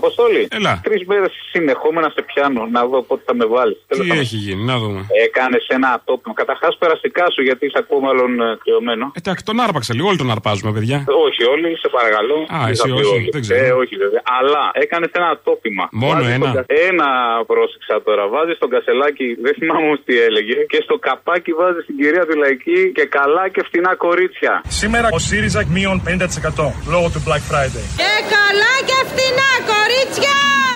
Αποστόλη. 0.00 0.42
Έλα. 0.58 0.72
Τρεις 0.88 1.02
μέρες 1.10 1.32
συνεχόμενα 1.52 2.08
σε 2.14 2.22
πιάνω 2.28 2.62
να 2.76 2.80
δω 2.90 2.98
πότε 3.08 3.22
θα 3.26 3.34
με 3.40 3.44
βάλεις. 3.54 3.78
Τι 3.88 4.18
έχει 4.24 4.36
γίνει, 4.46 4.62
να 4.70 4.76
δούμε. 4.82 5.00
Έκανες 5.26 5.64
ένα 5.76 5.88
ατόπιμο. 5.96 6.34
Καταρχάς 6.42 6.72
περαστικά 6.82 7.24
σου 7.34 7.42
γιατί 7.48 7.62
είσαι 7.66 7.78
ακόμα 7.84 8.00
μάλλον 8.08 8.30
ε, 8.40 8.46
κρυωμένο. 8.62 9.04
Εντάξει, 9.20 9.42
τον 9.48 9.56
άρπαξα 9.66 9.92
λίγο, 9.96 10.06
όλοι 10.10 10.20
τον 10.24 10.30
αρπάζουμε, 10.36 10.70
παιδιά. 10.76 10.98
Όχι 11.26 11.42
όλοι, 11.54 11.68
σε 11.82 11.88
παρακαλώ. 11.96 12.38
Α, 12.54 12.58
Δεν 12.62 12.70
εσύ 12.72 12.82
θα 12.88 12.94
πει 12.96 13.04
όχι, 13.16 13.28
δεν 13.36 13.40
ξέρω. 13.44 13.64
Ε, 13.66 13.70
όχι 13.82 13.94
βέβαια. 14.02 14.22
Αλλά 14.38 14.62
έκανες 14.84 15.10
ένα 15.18 15.28
ατόπιμα. 15.36 15.84
Μόνο 16.04 16.12
Βάζεις 16.20 16.34
ένα; 16.36 16.44
τον 16.44 16.54
κα- 16.54 16.64
Ένα 16.90 17.08
πρόσεξα 17.50 17.94
τώρα. 18.06 18.22
Βάζεις 18.34 18.56
τον 18.62 18.70
κασελάκι, 18.74 19.26
δεν 19.44 19.52
θυμάμαι 19.58 19.84
όμως 19.88 20.00
τι 20.06 20.14
έλεγε. 20.28 20.56
Και 20.72 20.78
στο 20.86 20.94
καπάκι 21.06 21.50
βάζεις 21.60 21.82
την 21.88 21.96
κυρία 22.00 22.24
τη 22.28 22.34
λαϊκή 22.42 22.78
και 22.96 23.04
καλά 23.18 23.44
και 23.54 23.60
φτηνά 23.68 23.92
κορίτσια. 24.06 24.52
Σήμερα 24.82 25.06
ο 25.16 25.18
ΣΥΡΙΖΑ 25.28 25.60
μείον 25.76 25.96
50% 26.06 26.64
λόγω 26.94 27.06
του 27.14 27.20
Black 27.26 27.42
Friday. 27.50 27.84
Και 28.02 28.12
καλά 28.36 28.72
και 28.88 28.98
φτηνά, 29.10 29.48
κορίτσια! 29.70 29.80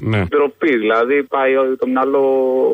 Ναι. 0.01 0.25
Ντροπή, 0.25 0.77
δηλαδή 0.77 1.23
πάει 1.23 1.53
το 1.79 1.87
μυαλό 1.87 2.25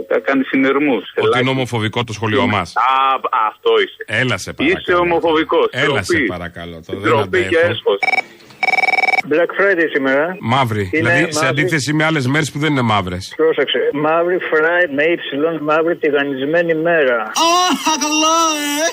να 0.08 0.18
κάνει 0.18 0.44
συνειρμούς. 0.44 1.04
Ότι 1.16 1.38
είναι 1.40 1.50
ομοφοβικό 1.50 2.04
το 2.04 2.12
σχολείο 2.12 2.46
μας. 2.46 2.72
Α, 2.76 3.20
αυτό 3.48 3.70
είσαι. 3.82 4.20
Έλα 4.20 4.36
σε 4.38 4.52
παρακαλώ. 4.52 4.80
Είσαι 4.80 4.94
ομοφοβικός. 4.94 5.68
Έλα 5.70 6.02
σε 6.02 6.18
παρακαλώ. 6.18 6.82
Το 6.86 6.92
δεν 6.96 7.00
Ντροπή 7.02 7.38
και 7.48 7.58
αντέχω. 7.58 7.92
Έσχος. 9.22 9.30
Black 9.30 9.50
Friday 9.60 9.86
σήμερα. 9.94 10.36
Μαύρη. 10.40 10.90
Είναι 10.92 11.08
δηλαδή 11.10 11.32
σε 11.32 11.44
μαύρη. 11.44 11.48
αντίθεση 11.60 11.92
με 11.92 12.04
άλλες 12.04 12.26
μέρες 12.26 12.50
που 12.52 12.58
δεν 12.58 12.70
είναι 12.70 12.80
μαύρες. 12.80 13.32
Πρόσεξε. 13.36 13.78
Μαύρη 13.92 14.38
Friday 14.52 14.88
με 14.96 15.02
ύψιλον 15.02 15.58
μαύρη 15.62 15.96
τηγανισμένη 15.96 16.74
μέρα. 16.74 17.32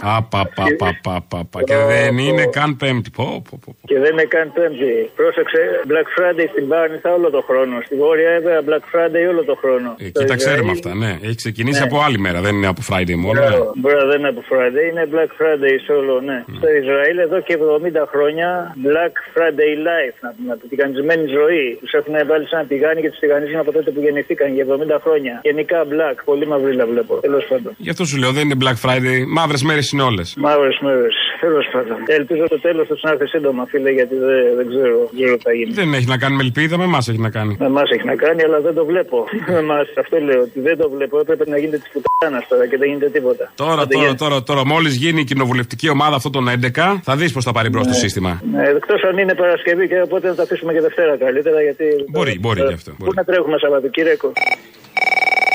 Απα, 0.02 0.42
πα, 0.56 0.64
πα, 0.78 1.00
πα, 1.04 1.24
πα, 1.30 1.40
πα. 1.52 1.64
Και 1.64 1.76
δεν 1.76 2.18
είναι 2.18 2.46
καν 2.46 2.76
πέμπτη. 2.78 3.10
Πω, 3.16 3.42
πω, 3.50 3.60
πω. 3.66 3.76
Και 3.86 4.00
δεν 4.00 4.12
είναι 4.12 4.24
καν 4.24 4.52
πέμπτη. 4.54 5.10
Πρόσεξε. 5.16 5.62
Black 5.92 6.08
Friday 6.16 6.48
στην 6.52 6.68
Πάρνηθα 6.68 7.14
όλο 7.14 7.30
το 7.30 7.42
χρόνο. 7.48 7.76
Στη 7.86 7.96
Βόρεια 7.96 8.30
Εύβοια 8.30 8.62
Black 8.68 8.84
Friday 8.94 9.24
όλο 9.30 9.44
το 9.44 9.56
χρόνο. 9.62 9.90
Εκεί 9.98 10.12
Στο 10.16 10.24
τα 10.26 10.36
ξέρουμε 10.36 10.72
Ισραήλ- 10.72 10.86
αυτά, 10.86 10.92
ναι. 11.06 11.12
Έχει 11.28 11.36
ξεκινήσει 11.44 11.80
Ναι. 11.80 11.86
από 11.90 11.98
άλλη 12.06 12.20
μέρα, 12.20 12.40
δεν 12.42 12.56
είναι 12.56 12.68
από 12.68 12.82
Friday 12.90 13.16
μόνο. 13.26 13.40
ναι. 13.40 13.48
Μπράβο, 13.48 13.72
μπράβο, 13.76 14.06
δεν 14.12 14.20
είναι 14.20 14.28
από 14.36 14.44
Friday, 14.52 14.84
είναι 14.92 15.04
Black 15.14 15.32
Friday 15.40 15.76
σε 15.86 15.92
όλο, 16.00 16.22
ναι. 16.30 16.38
Στο 16.58 16.68
Ισραήλ 16.82 17.18
εδώ 17.18 17.38
και 17.48 17.54
70 17.58 18.06
χρόνια 18.14 18.50
Black 18.88 19.14
Friday 19.34 19.74
Life. 19.90 20.19
Να 20.26 20.30
πούμε. 20.36 20.58
Την 20.62 20.70
τηγανισμένη 20.72 21.26
ζωή. 21.40 21.66
Τους 21.82 21.94
έχουν 22.00 22.14
βάλει 22.30 22.46
σε 22.50 22.56
ένα 22.58 22.66
τηγάνι 22.72 23.00
και 23.04 23.10
τους 23.14 23.20
τηγανίζουν 23.24 23.60
από 23.64 23.72
τότε 23.78 23.90
που 23.94 24.02
γεννηθήκαν 24.06 24.50
για 24.58 24.66
70 24.66 25.00
χρόνια. 25.06 25.34
Γενικά 25.50 25.78
black, 25.94 26.18
πολύ 26.30 26.46
μαυρίλα 26.52 26.86
βλέπω. 26.92 27.14
Τέλος 27.28 27.46
πάντων. 27.50 27.72
Γι' 27.78 27.92
αυτό 27.94 28.04
σου 28.10 28.18
λέω, 28.22 28.32
δεν 28.38 28.44
είναι 28.46 28.58
Black 28.64 28.78
Friday. 28.86 29.18
Μαύρες 29.38 29.62
μέρες 29.64 29.92
είναι 29.92 30.04
όλες. 30.10 30.28
Μαύρες 30.38 30.78
μέρες. 30.88 31.16
Τέλος 31.40 31.66
πάντων. 31.74 31.98
Ελπίζω 32.06 32.44
το 32.48 32.60
τέλος 32.60 32.88
του 32.88 32.98
να 33.02 33.10
έρθει 33.12 33.28
σύντομα, 33.28 33.66
φίλε, 33.72 33.92
γιατί 33.92 34.16
δεν, 34.16 34.42
δεν 34.58 34.68
ξέρω, 34.72 34.98
δεν 34.98 35.16
ξέρω 35.18 35.36
τι 35.38 35.44
θα 35.44 35.54
γίνει. 35.54 35.72
Δεν 35.74 35.94
έχει 35.94 36.08
να 36.14 36.18
κάνει 36.18 36.36
με 36.36 36.44
ελπίδα, 36.44 36.78
με 36.78 36.84
εμάς 36.84 37.08
έχει 37.08 37.22
να 37.28 37.30
κάνει. 37.30 37.56
Με 37.60 37.66
εμάς 37.66 37.90
έχει 37.96 38.06
να 38.06 38.16
κάνει, 38.16 38.42
αλλά 38.44 38.60
δεν 38.60 38.74
το 38.74 38.86
βλέπω. 38.86 39.18
Με 39.54 39.58
εμάς, 39.58 39.88
αυτό 40.04 40.18
λέω, 40.28 40.42
ότι 40.42 40.60
δεν 40.60 40.78
το 40.78 40.90
βλέπω. 40.90 41.20
Έπρεπε 41.20 41.44
να 41.50 41.58
γίνεται 41.58 41.78
της 41.78 41.90
πουτάνας 41.94 42.48
τώρα 42.48 42.68
και 42.68 42.78
δεν 42.78 42.88
γίνεται 42.90 43.10
τίποτα. 43.10 43.52
Τώρα, 43.56 43.82
Άντε, 43.82 43.94
τώρα, 43.94 44.06
γεια. 44.06 44.16
τώρα, 44.16 44.44
τώρα, 44.44 44.66
μόλις 44.66 44.96
γίνει 44.96 45.20
η 45.20 45.24
κοινοβουλευτική 45.24 45.90
ομάδα 45.90 46.16
αυτών 46.16 46.32
των 46.32 46.46
11, 46.50 47.00
θα 47.04 47.16
δεις 47.16 47.32
πώς 47.34 47.44
θα 47.44 47.52
πάρει 47.52 47.70
μπρος 47.70 47.88
το 47.88 47.94
σύστημα. 47.94 48.42
Ναι, 48.54 48.64
εκτός 48.68 49.04
αν 49.04 49.18
είναι 49.18 49.34
Παρασκευή 49.36 49.88
και 49.88 50.02
οπότε 50.02 50.28
να 50.28 50.36
τα 50.36 50.44
αφήσουμε 50.44 50.74
και 50.74 50.82
Δευτέρα 50.82 51.18
καλύτερα. 51.18 51.62
Γιατί 51.62 51.86
Μπορεί, 52.10 52.40
μπορεί 52.40 52.62
γι' 52.62 52.74
αυτό. 52.74 52.92
Πού 52.98 53.12
να 53.16 53.24
τρέχουμε 53.24 53.58
Σαββατοκύριακο. 53.58 54.32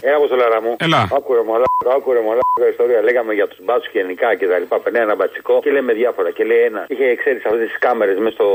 Έλα, 0.08 0.16
Αποστολάρα 0.20 0.58
μου. 0.64 0.72
Έλα. 0.86 1.00
Άκουρε 1.18 1.42
μαλάκα, 1.50 1.90
άκουρε 1.96 2.20
μαλάκα 2.28 2.66
ιστορία. 2.74 2.98
Λέγαμε 3.08 3.32
για 3.38 3.46
τους 3.50 3.60
μπάτσους 3.64 3.92
γενικά 3.98 4.28
και 4.38 4.46
τα 4.50 4.56
λοιπά. 4.62 4.76
Περνάει 4.84 5.04
ένα 5.08 5.16
μπατσικό 5.18 5.54
και 5.64 5.70
λέμε 5.76 5.92
διάφορα. 6.00 6.30
Και 6.36 6.44
λέει 6.50 6.62
ένα. 6.70 6.80
Είχε 6.92 7.06
ξέρεις 7.22 7.42
αυτές 7.48 7.66
τις 7.70 7.78
κάμερες 7.86 8.16
μέσα 8.24 8.34
στο 8.38 8.48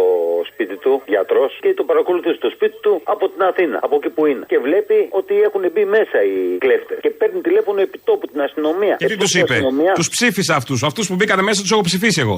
σπίτι 0.49 0.75
του, 0.83 0.93
γιατρός, 1.13 1.51
και 1.63 1.69
το 1.79 1.83
παρακολουθούσε 1.89 2.37
στο 2.41 2.49
σπίτι 2.55 2.77
του 2.85 2.93
από 3.13 3.23
την 3.31 3.41
Αθήνα, 3.49 3.77
από 3.85 3.95
εκεί 3.99 4.09
που 4.15 4.23
είναι. 4.31 4.43
Και 4.51 4.59
βλέπει 4.67 4.97
ότι 5.19 5.33
έχουν 5.47 5.63
μπει 5.73 5.83
μέσα 5.97 6.17
οι 6.29 6.37
κλέφτες. 6.63 6.97
Και 7.05 7.09
παίρνει 7.19 7.39
τηλέφωνο 7.47 7.79
επί 7.87 7.97
τόπου 8.09 8.25
την 8.31 8.41
αστυνομία. 8.47 8.95
Και 9.01 9.09
τι 9.11 9.17
τους 9.23 9.33
είπε, 9.39 9.55
τους 9.99 10.09
ψήφισα 10.15 10.53
αυτούς. 10.55 10.83
Αυτούς 10.89 11.07
που 11.09 11.15
μπήκαν 11.17 11.39
μέσα 11.49 11.59
τους 11.61 11.71
έχω 11.71 11.83
ψηφίσει 11.89 12.19
εγώ. 12.25 12.37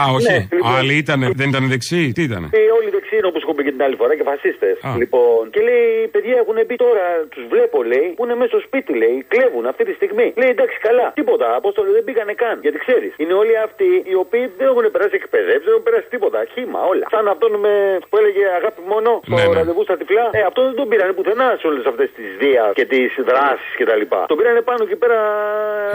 Α, 0.00 0.02
όχι. 0.16 0.32
Ναι, 0.32 0.40
λοιπόν. 0.52 0.74
Άλλοι 0.76 0.94
ήταν, 1.04 1.20
δεν 1.40 1.48
ήταν 1.52 1.64
δεξιοί, 1.72 2.12
τι 2.16 2.22
ήταν. 2.28 2.42
Ε, 2.44 2.58
όλοι 2.78 2.88
δεξιοί 2.96 3.16
είναι 3.20 3.28
όπως 3.32 3.42
έχω 3.42 3.54
πει 3.56 3.62
και 3.66 3.74
την 3.76 3.82
άλλη 3.86 3.96
φορά 4.00 4.12
και 4.18 4.24
φασίστες. 4.30 4.76
Α. 4.88 4.90
Λοιπόν, 5.02 5.40
και 5.52 5.60
λέει: 5.68 5.84
Οι 6.04 6.08
παιδιά 6.14 6.36
έχουν 6.42 6.56
μπει 6.66 6.76
τώρα, 6.86 7.04
τους 7.32 7.44
βλέπω, 7.52 7.78
λέει, 7.92 8.06
που 8.16 8.24
είναι 8.24 8.36
μέσα 8.40 8.50
στο 8.54 8.60
σπίτι, 8.68 8.92
λέει, 9.02 9.16
κλέβουν 9.32 9.64
αυτή 9.72 9.82
τη 9.88 9.92
στιγμή. 10.00 10.26
Λέει: 10.40 10.50
Εντάξει, 10.56 10.76
καλά, 10.88 11.06
τίποτα, 11.20 11.46
απόστολο 11.60 11.88
δεν 11.96 12.04
πήγανε 12.08 12.34
καν. 12.42 12.56
Γιατί 12.64 12.78
ξέρεις, 12.84 13.12
είναι 13.22 13.34
όλοι 13.42 13.54
αυτοί 13.66 13.88
οι 14.10 14.14
οποίοι 14.24 14.44
δεν 14.58 14.66
έχουν 14.70 14.84
περάσει 14.94 15.14
εκπαιδεύσει, 15.22 15.64
δεν 15.66 15.72
έχουν 15.74 15.86
περάσει 15.88 16.08
τίποτα. 16.14 16.38
Χήμα, 16.54 16.80
όλα. 16.92 17.04
Σαν 17.14 17.24
αυτόν 17.34 17.52
με, 17.64 17.72
που 18.10 18.16
έλεγε 18.20 18.42
αγάπη 18.58 18.80
μόνο 18.92 19.08
στο 19.26 19.36
Ναι, 19.38 19.44
ναι. 19.50 19.56
ραντεβού 19.58 19.82
στα 19.88 19.96
τυφλά. 20.00 20.24
Ε, 20.38 20.40
αυτό 20.50 20.60
δεν 20.68 20.74
τον 20.80 20.86
πήρανε 20.90 21.12
πουθενά 21.18 21.48
σε 21.60 21.66
όλες 21.70 21.84
αυτές 21.92 22.08
τις 22.16 22.28
δία 22.42 22.64
και 22.78 22.84
τις 22.92 23.10
δράσεις 23.28 23.70
κτλ. 23.78 24.02
Τον 24.30 24.36
πήρανε 24.40 24.60
πάνω 24.70 24.80
εκεί 24.86 24.96
πέρα. 25.02 25.18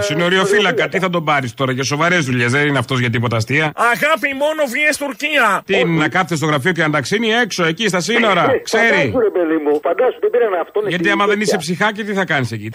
Συνοριοφύλακα, 0.09 0.83
τι 0.91 0.97
θα 1.03 1.09
τον 1.15 1.23
πάρεις 1.29 1.53
τώρα 1.53 1.71
για 1.77 1.83
σοβαρές 1.83 2.21
δουλειές, 2.29 2.51
δεν 2.51 2.63
είναι 2.67 2.77
αυτός 2.83 2.97
για 3.03 3.09
τίποτα 3.15 3.35
αστεία; 3.41 3.65
Αγάπη 3.93 4.29
μόνο 4.43 4.61
βγει 4.73 4.89
Τουρκία. 5.03 5.45
Τι 5.65 5.79
είναι 5.79 5.99
να 6.03 6.09
κάθεται 6.15 6.35
στο 6.35 6.45
γραφείο 6.45 6.71
και 6.71 6.81
να 6.81 6.89
ταξίνει 6.89 7.27
έξω, 7.43 7.63
εκεί 7.65 7.87
στα 7.87 7.99
σύνορα. 7.99 8.43
Ε, 8.51 8.57
Ξέρει. 8.69 8.85
Φαντάσου, 8.85 9.19
ρε 9.19 9.29
παιδί 9.29 9.57
μου, 9.63 9.79
φαντάσου, 9.87 10.17
δεν 10.19 10.29
πήραν 10.29 10.53
αυτόν. 10.65 10.87
Γιατί 10.87 11.09
άμα 11.09 11.25
δεν 11.31 11.39
είσαι 11.41 11.57
ψυχάκι, 11.57 12.03
τι 12.03 12.13
θα 12.13 12.25
κάνει 12.25 12.32
εκεί; 12.51 12.69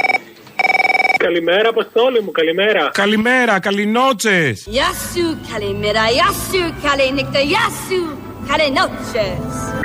Καλημέρα, 1.19 1.69
Αποστόλη 1.69 2.23
μου, 2.23 2.31
καλημέρα. 2.31 2.91
Καλημέρα, 2.93 3.61
καληνότσες. 3.61 4.65
Γεια 4.67 4.91
σου, 5.13 5.39
καλημέρα, 5.53 6.09
γεια 6.09 6.27
σου, 6.51 6.75
καλή 6.83 7.13
νύχτα, 7.13 7.39
γεια 7.41 7.67
σου, 7.89 8.19
καλή 8.53 8.69
νότσες. 8.79 9.39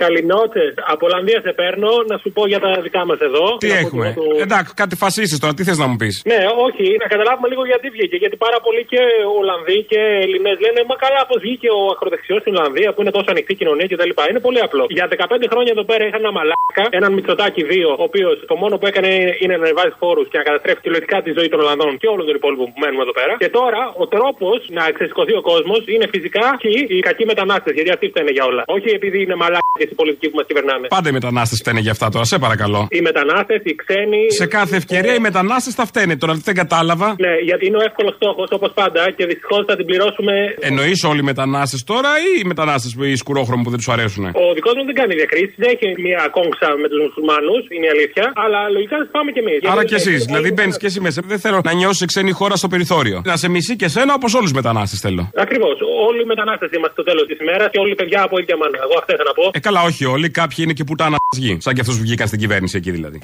Καληνότε. 0.04 0.63
Από 0.93 1.04
Ολλανδία 1.08 1.39
σε 1.45 1.52
παίρνω 1.60 1.91
να 2.12 2.15
σου 2.21 2.30
πω 2.36 2.41
για 2.52 2.60
τα 2.65 2.69
δικά 2.86 3.02
μας 3.10 3.19
εδώ. 3.28 3.45
Τι 3.63 3.67
Να 3.67 3.73
πω 3.76 3.80
έχουμε; 3.86 4.08
και 4.15 4.19
το- 4.19 4.41
Εντάξει, 4.47 4.71
κάτι 4.82 4.95
φασίσει 5.04 5.36
τώρα, 5.41 5.54
τι 5.58 5.63
θες 5.67 5.78
να 5.84 5.88
μου 5.89 5.97
πεις; 6.02 6.15
Ναι, 6.32 6.39
όχι, 6.67 6.86
να 7.04 7.08
καταλάβουμε 7.13 7.47
λίγο 7.52 7.63
γιατί 7.71 7.88
βγήκε. 7.95 8.15
Γιατί 8.23 8.36
πάρα 8.45 8.58
πολλοί 8.65 8.82
και 8.91 9.02
Ολλανδοί 9.39 9.78
και 9.91 9.99
Ελληνές 10.26 10.58
λένε 10.65 10.80
Μα 10.89 10.95
καλά, 11.06 11.21
πώς 11.30 11.39
βγήκε 11.45 11.67
ο 11.80 11.82
ακροδεξιός 11.95 12.39
στην 12.43 12.54
Ολλανδία 12.58 12.89
που 12.93 12.99
είναι 13.02 13.13
τόσο 13.17 13.30
ανοιχτή 13.34 13.54
κοινωνία 13.62 13.88
κτλ. 13.91 14.12
Είναι 14.32 14.41
πολύ 14.47 14.60
απλό. 14.67 14.84
Για 14.97 15.06
15 15.13 15.47
χρόνια 15.54 15.71
εδώ 15.76 15.84
πέρα 15.89 16.04
είχαν 16.08 16.21
ένα 16.26 16.32
μαλάκα, 16.38 16.84
έναν 16.99 17.12
Μητσοτάκι 17.17 17.62
δύο, 17.73 17.89
ο 18.02 18.04
οποίος 18.10 18.36
το 18.52 18.56
μόνο 18.62 18.73
που 18.80 18.86
έκανε 18.91 19.12
είναι 19.43 19.56
να 19.60 19.63
ανεβάζει 19.67 19.93
φόρου 20.02 20.23
και 20.32 20.38
να 20.41 20.43
καταστρέφει 20.49 20.82
τηλεοπτικά 20.86 21.17
τη 21.26 21.32
ζωή 21.38 21.47
των 21.54 21.60
Ολλανδών 21.63 21.91
και 22.02 22.08
όλων 22.13 22.26
των 22.30 22.36
υπόλοιπων 22.39 22.65
που 22.71 22.78
μένουμε 22.84 23.04
εδώ 23.08 23.13
πέρα. 23.19 23.34
Και 23.43 23.49
τώρα 23.60 23.82
ο 24.04 24.06
τρόπος 24.15 24.58
να 24.78 24.84
εξεσηκωθεί 24.91 25.34
ο 25.41 25.43
κόσμος 25.52 25.82
είναι 25.93 26.06
φυσικά 26.15 26.45
και 26.62 26.69
οι 26.95 26.99
κακοί 27.08 27.23
μετανάστες. 27.32 27.73
Γιατί 27.78 27.89
αυτοί 27.95 28.06
φταίνε 28.13 28.32
για 28.38 28.45
όλα. 28.49 28.52
Όχι 28.75 28.89
επειδή 28.97 29.21
είναι 29.21 29.35
μαλάκες 29.35 29.89
οι 29.91 29.95
πολιτικοί 29.95 30.27
που 30.29 30.37
μας 30.39 30.45
κυβερνάνε. 30.49 30.87
Πάντα 30.87 31.09
οι 31.09 31.11
μετανάστες 31.11 31.57
φταίνε 31.59 31.79
για 31.79 31.91
αυτά 31.91 32.09
τώρα, 32.09 32.25
σε 32.25 32.37
παρακαλώ. 32.45 32.87
Οι 32.89 33.01
μετανάστες, 33.01 33.61
οι 33.63 33.75
ξένοι. 33.75 34.31
Σε 34.31 34.45
κάθε 34.45 34.75
ευκαιρία 34.75 35.13
οι 35.13 35.19
μετανάστες 35.19 35.73
θα 35.73 35.85
φταίνε. 35.85 36.15
Τώρα 36.17 36.33
δεν 36.33 36.55
κατάλαβα. 36.55 37.15
Ναι, 37.19 37.33
γιατί 37.49 37.65
είναι 37.65 37.77
ο 37.77 37.83
εύκολος 37.89 38.13
στόχος 38.15 38.47
όπως 38.51 38.71
πάντα 38.73 39.11
και 39.17 39.25
δυστυχώς 39.25 39.65
θα 39.67 39.75
την 39.75 39.85
πληρώσουμε. 39.85 40.33
Εννοείς 40.59 41.03
όλοι 41.03 41.19
οι 41.19 41.23
μετανάστες 41.23 41.83
τώρα 41.83 42.09
ή 42.27 42.39
οι 42.41 42.45
μετανάστες 42.51 42.91
που 42.95 43.03
οι 43.03 43.15
σκουρόχρωμοι 43.15 43.63
που 43.63 43.69
δεν 43.69 43.79
τους 43.81 43.89
αρέσουν. 43.89 44.25
Ο 44.25 44.53
δικός 44.53 44.73
μου 44.77 44.85
δεν 44.85 44.95
κάνει 44.95 45.13
διακρίσεις, 45.21 45.55
δεν 45.57 45.69
έχει 45.73 46.01
μια 46.01 46.21
κόμψα 46.37 46.67
με 46.81 46.87
τους 46.91 46.99
μουσουλμάνους, 47.05 47.61
είναι 47.75 47.85
η 47.85 47.91
αλήθεια. 47.95 48.25
Αλλά 48.43 48.59
λογικά 48.69 48.95
θα 48.97 49.07
πάμε 49.15 49.31
κι 49.31 49.39
εμείς. 49.39 49.59
Άρα 49.71 49.83
κι 49.85 49.93
εσείς. 50.01 50.19
Δηλαδή 50.25 50.51
μπαίνεις 50.51 50.77
κι 50.77 50.85
εσύ 50.85 50.99
μέσα. 51.05 51.21
Δεν 51.25 51.39
θέλω 51.39 51.59
να 51.63 51.73
νιώσει 51.73 52.05
ξένη 52.05 52.31
χώρα 52.31 52.55
στο 52.55 52.67
περιθώριο. 52.67 53.21
Να 53.25 53.35
σε 53.37 53.49
μισεί 53.49 53.75
και 53.75 53.87
σένα 53.87 54.13
όπως 54.13 54.33
όλους 54.33 54.49
τους 54.49 54.57
μετανάστες 54.61 54.99
θέλω. 54.99 55.31
Ακριβώς. 55.35 55.75
Όλοι 56.07 56.21
οι 56.21 56.25
μετανάστες 56.25 56.69
είμαστε 56.75 56.95
στο 56.97 57.03
τέλος 57.09 57.25
της 57.29 57.37
ημέρας 57.43 57.67
και 57.71 57.79
όλοι 57.79 57.91
οι 57.91 57.95
παιδιά 57.95 58.21
από 58.27 58.35
ίδια 58.43 58.58
μάνα. 58.62 58.77
Εγώ 58.86 58.95
αυτά 58.99 59.12
ήθελα 59.13 59.29
να 59.32 59.36
πω. 59.39 59.45
Ε, 59.53 59.60
καλά, 59.67 59.82
όχι 59.89 60.03
όλοι. 60.06 60.27
Κάποιοι 60.29 60.58
είναι 60.65 60.73
και 60.73 60.84
πουτάνα 60.84 61.17
γη. 61.41 61.58
Σαν 61.65 61.73
και 61.75 61.82
αυτού 61.82 61.93
που 61.97 62.03
βγήκαν 62.08 62.27
στην 62.27 62.39
κυβέρνηση 62.39 62.77
εκεί 62.77 62.91
δηλαδή. 62.97 63.19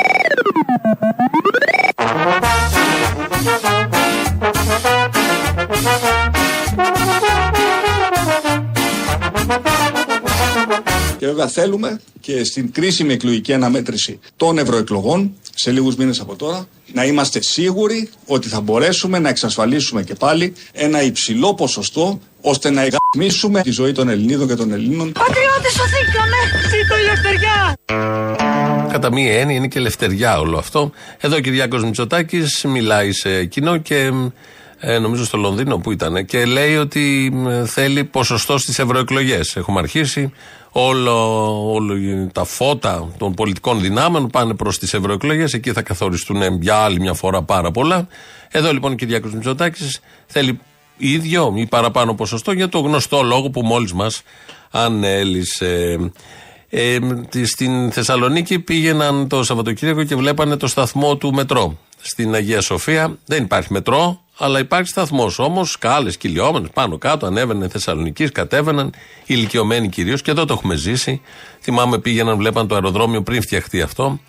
Και 11.19 11.25
βέβαια 11.25 11.47
θέλουμε 11.47 12.01
και 12.19 12.43
στην 12.43 12.71
κρίσιμη 12.71 13.13
εκλογική 13.13 13.53
αναμέτρηση 13.53 14.19
των 14.35 14.57
ευρωεκλογών, 14.57 15.33
σε 15.55 15.71
λίγους 15.71 15.95
μήνες 15.95 16.19
από 16.19 16.35
τώρα, 16.35 16.67
να 16.93 17.05
είμαστε 17.05 17.41
σίγουροι 17.41 18.09
ότι 18.25 18.47
θα 18.47 18.61
μπορέσουμε 18.61 19.19
να 19.19 19.29
εξασφαλίσουμε 19.29 20.03
και 20.03 20.15
πάλι 20.15 20.53
ένα 20.71 21.03
υψηλό 21.03 21.53
ποσοστό 21.53 22.19
ώστε 22.41 22.69
να 22.69 22.87
εγαμίσουμε 22.87 23.61
τη 23.61 23.71
ζωή 23.71 23.91
των 23.91 24.09
Ελληνίδων 24.09 24.47
και 24.47 24.55
των 24.55 24.71
Ελλήνων. 24.71 25.11
Πατριώτες 25.11 25.71
σωθήκαμε, 25.71 26.37
ζήτω 26.69 26.97
η 26.97 27.01
ελευθεριά. 27.07 27.77
Κατά 28.91 29.11
μία 29.11 29.39
έννοια 29.39 29.55
είναι 29.55 29.67
και 29.67 29.79
ελευθεριά 29.79 30.39
όλο 30.39 30.57
αυτό. 30.57 30.91
Εδώ 31.19 31.35
ο 31.35 31.39
Κυριάκος 31.39 31.83
Μητσοτάκης 31.83 32.63
μιλάει 32.63 33.11
σε 33.11 33.45
κοινό 33.45 33.77
και 33.77 34.11
ε, 34.79 34.99
νομίζω 34.99 35.25
στο 35.25 35.37
Λονδίνο 35.37 35.77
που 35.77 35.91
ήταν 35.91 36.25
και 36.25 36.45
λέει 36.45 36.75
ότι 36.75 37.29
μ, 37.33 37.65
θέλει 37.65 38.03
ποσοστό 38.03 38.57
στις 38.57 38.79
ευρωεκλογές. 38.79 39.55
Έχουμε 39.55 39.79
αρχίσει. 39.79 40.31
Όλο, 40.71 41.71
όλο 41.73 41.95
τα 42.33 42.43
φώτα 42.43 43.07
των 43.17 43.33
πολιτικών 43.33 43.81
δυνάμεων 43.81 44.27
πάνε 44.27 44.53
προς 44.53 44.77
τις 44.79 44.93
ευρωεκλογές. 44.93 45.53
Εκεί 45.53 45.71
θα 45.71 45.81
καθοριστούν 45.81 46.61
για 46.61 46.75
άλλη 46.75 46.99
μια 46.99 47.13
φορά 47.13 47.43
πάρα 47.43 47.71
πολλά. 47.71 48.07
Εδώ 48.51 48.73
λοιπόν 48.73 48.91
ο 48.91 48.95
Κυριάκος 48.95 49.33
Μητσοτάκης 49.33 49.99
θέλει 50.25 50.59
ίδιο 50.97 51.53
ή 51.55 51.65
παραπάνω 51.65 52.13
ποσοστό 52.13 52.51
για 52.51 52.69
το 52.69 52.79
γνωστό 52.79 53.21
λόγο 53.21 53.49
που 53.49 53.61
μόλις 53.61 53.93
μας 53.93 54.21
ανέλησε. 54.71 55.97
Ε, 56.69 56.99
τη- 57.29 57.45
στην 57.45 57.91
Θεσσαλονίκη 57.91 58.59
πήγαιναν 58.59 59.27
το 59.27 59.43
Σαββατοκύριακο 59.43 60.03
και 60.03 60.15
βλέπανε 60.15 60.55
το 60.57 60.67
σταθμό 60.67 61.17
του 61.17 61.33
μετρό. 61.33 61.77
Στην 62.01 62.33
Αγία 62.33 62.61
Σοφία 62.61 63.17
δεν 63.25 63.43
υπάρχει 63.43 63.73
μετρό, 63.73 64.21
αλλά 64.37 64.59
υπάρχει 64.59 64.89
σταθμός. 64.89 65.39
Όμως 65.39 65.71
σκάλε, 65.71 66.11
κυλιόμενες 66.11 66.69
πάνω 66.73 66.97
κάτω, 66.97 67.25
ανέβαινε 67.25 67.67
Θεσσαλονίκης, 67.67 68.31
κατέβαιναν, 68.31 68.93
ηλικιωμένοι 69.25 69.89
κυρίως 69.89 70.21
και 70.21 70.31
εδώ 70.31 70.45
το 70.45 70.53
έχουμε 70.53 70.75
ζήσει. 70.75 71.21
Θυμάμαι 71.61 71.99
πήγαιναν, 71.99 72.37
βλέπαν 72.37 72.67
το 72.67 72.75
αεροδρόμιο 72.75 73.21
πριν 73.21 73.41
φτιαχτεί 73.41 73.81
αυτό. 73.81 74.19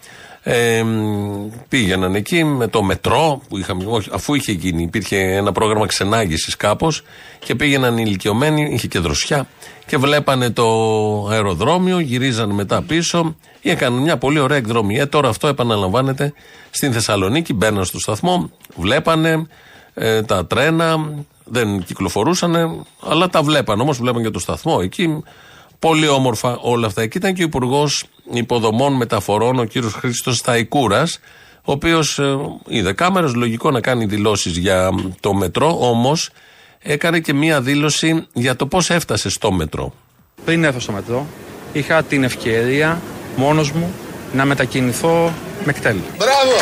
Ε, 0.42 0.83
μ, 0.83 1.48
πήγαιναν 1.68 2.14
εκεί 2.14 2.44
με 2.44 2.66
το 2.66 2.83
μετρό, 2.83 3.42
που 3.48 3.59
είχαμε, 3.59 3.85
όχι, 3.87 4.09
αφού 4.12 4.35
είχε 4.35 4.53
γίνει, 4.53 4.83
υπήρχε 4.83 5.16
ένα 5.16 5.53
πρόγραμμα 5.53 5.87
ξενάγησης 5.87 6.57
κάπως 6.57 7.03
και 7.38 7.55
πήγαιναν 7.55 7.98
οι 7.98 8.03
ηλικιωμένοι, 8.07 8.70
είχε 8.72 8.87
και 8.87 8.98
δροσιά 8.98 9.46
και 9.87 9.96
βλέπανε 9.96 10.50
το 10.50 10.66
αεροδρόμιο, 11.31 11.98
γυρίζανε 11.98 12.53
μετά 12.53 12.83
πίσω 12.83 13.37
ή 13.61 13.70
έκαναν 13.70 14.03
μια 14.03 14.16
πολύ 14.16 14.38
ωραία 14.38 14.57
εκδρομή. 14.57 14.98
Ε, 14.98 15.07
τώρα 15.07 15.29
αυτό 15.29 15.46
επαναλαμβάνεται 15.46 16.33
στην 16.70 16.92
Θεσσαλονίκη, 16.92 17.55
μπαίναν 17.55 17.85
στο 17.85 17.98
σταθμό, 17.98 18.50
βλέπανε 18.76 19.46
ε, 19.94 20.22
τα 20.22 20.46
τρένα, 20.46 21.11
δεν 21.44 21.83
κυκλοφορούσαν, 21.85 22.85
αλλά 23.00 23.29
τα 23.29 23.42
βλέπαν. 23.42 23.81
Όμως 23.81 23.98
βλέπαν 23.98 24.22
και 24.22 24.31
το 24.31 24.38
σταθμό 24.38 24.79
εκεί. 24.83 25.22
Πολύ 25.79 26.09
όμορφα 26.09 26.59
όλα 26.61 26.87
αυτά. 26.87 27.03
Εκεί 27.03 27.18
ήταν 27.18 27.35
και 27.35 27.42
ο 27.42 27.44
Υπουργός 27.44 28.05
Υποδομών 28.37 28.93
Μεταφορών, 28.97 29.59
ο 29.59 29.64
κύριος 29.64 29.93
Χρήστος 29.93 30.37
Σταϊκούρας, 30.37 31.19
ο 31.64 31.73
οποίος 31.73 32.21
είδε 32.66 32.93
κάμερες, 32.93 33.35
λογικό 33.35 33.71
να 33.71 33.81
κάνει 33.81 34.05
δηλώσεις 34.05 34.57
για 34.57 34.90
το 35.21 35.35
μετρό, 35.35 35.77
όμως 35.81 36.31
έκανε 36.79 37.21
και 37.21 37.33
μία 37.33 37.61
δήλωση 37.61 38.27
για 38.33 38.57
το 38.57 38.66
πώς 38.66 38.90
έφτασε 38.90 39.29
στο 39.29 39.53
μετρό. 39.53 39.93
Πριν 40.45 40.64
έρθω 40.64 40.81
στο 40.81 40.93
μετρό, 40.93 41.27
είχα 41.73 42.03
την 42.03 42.25
ευκαιρία 42.25 43.01
μόνος 43.37 43.71
μου 43.71 43.95
να 44.33 44.45
μετακινηθώ 44.45 45.33
με 45.64 45.73
κτέλ. 45.73 45.97
Μπράβο! 46.16 46.57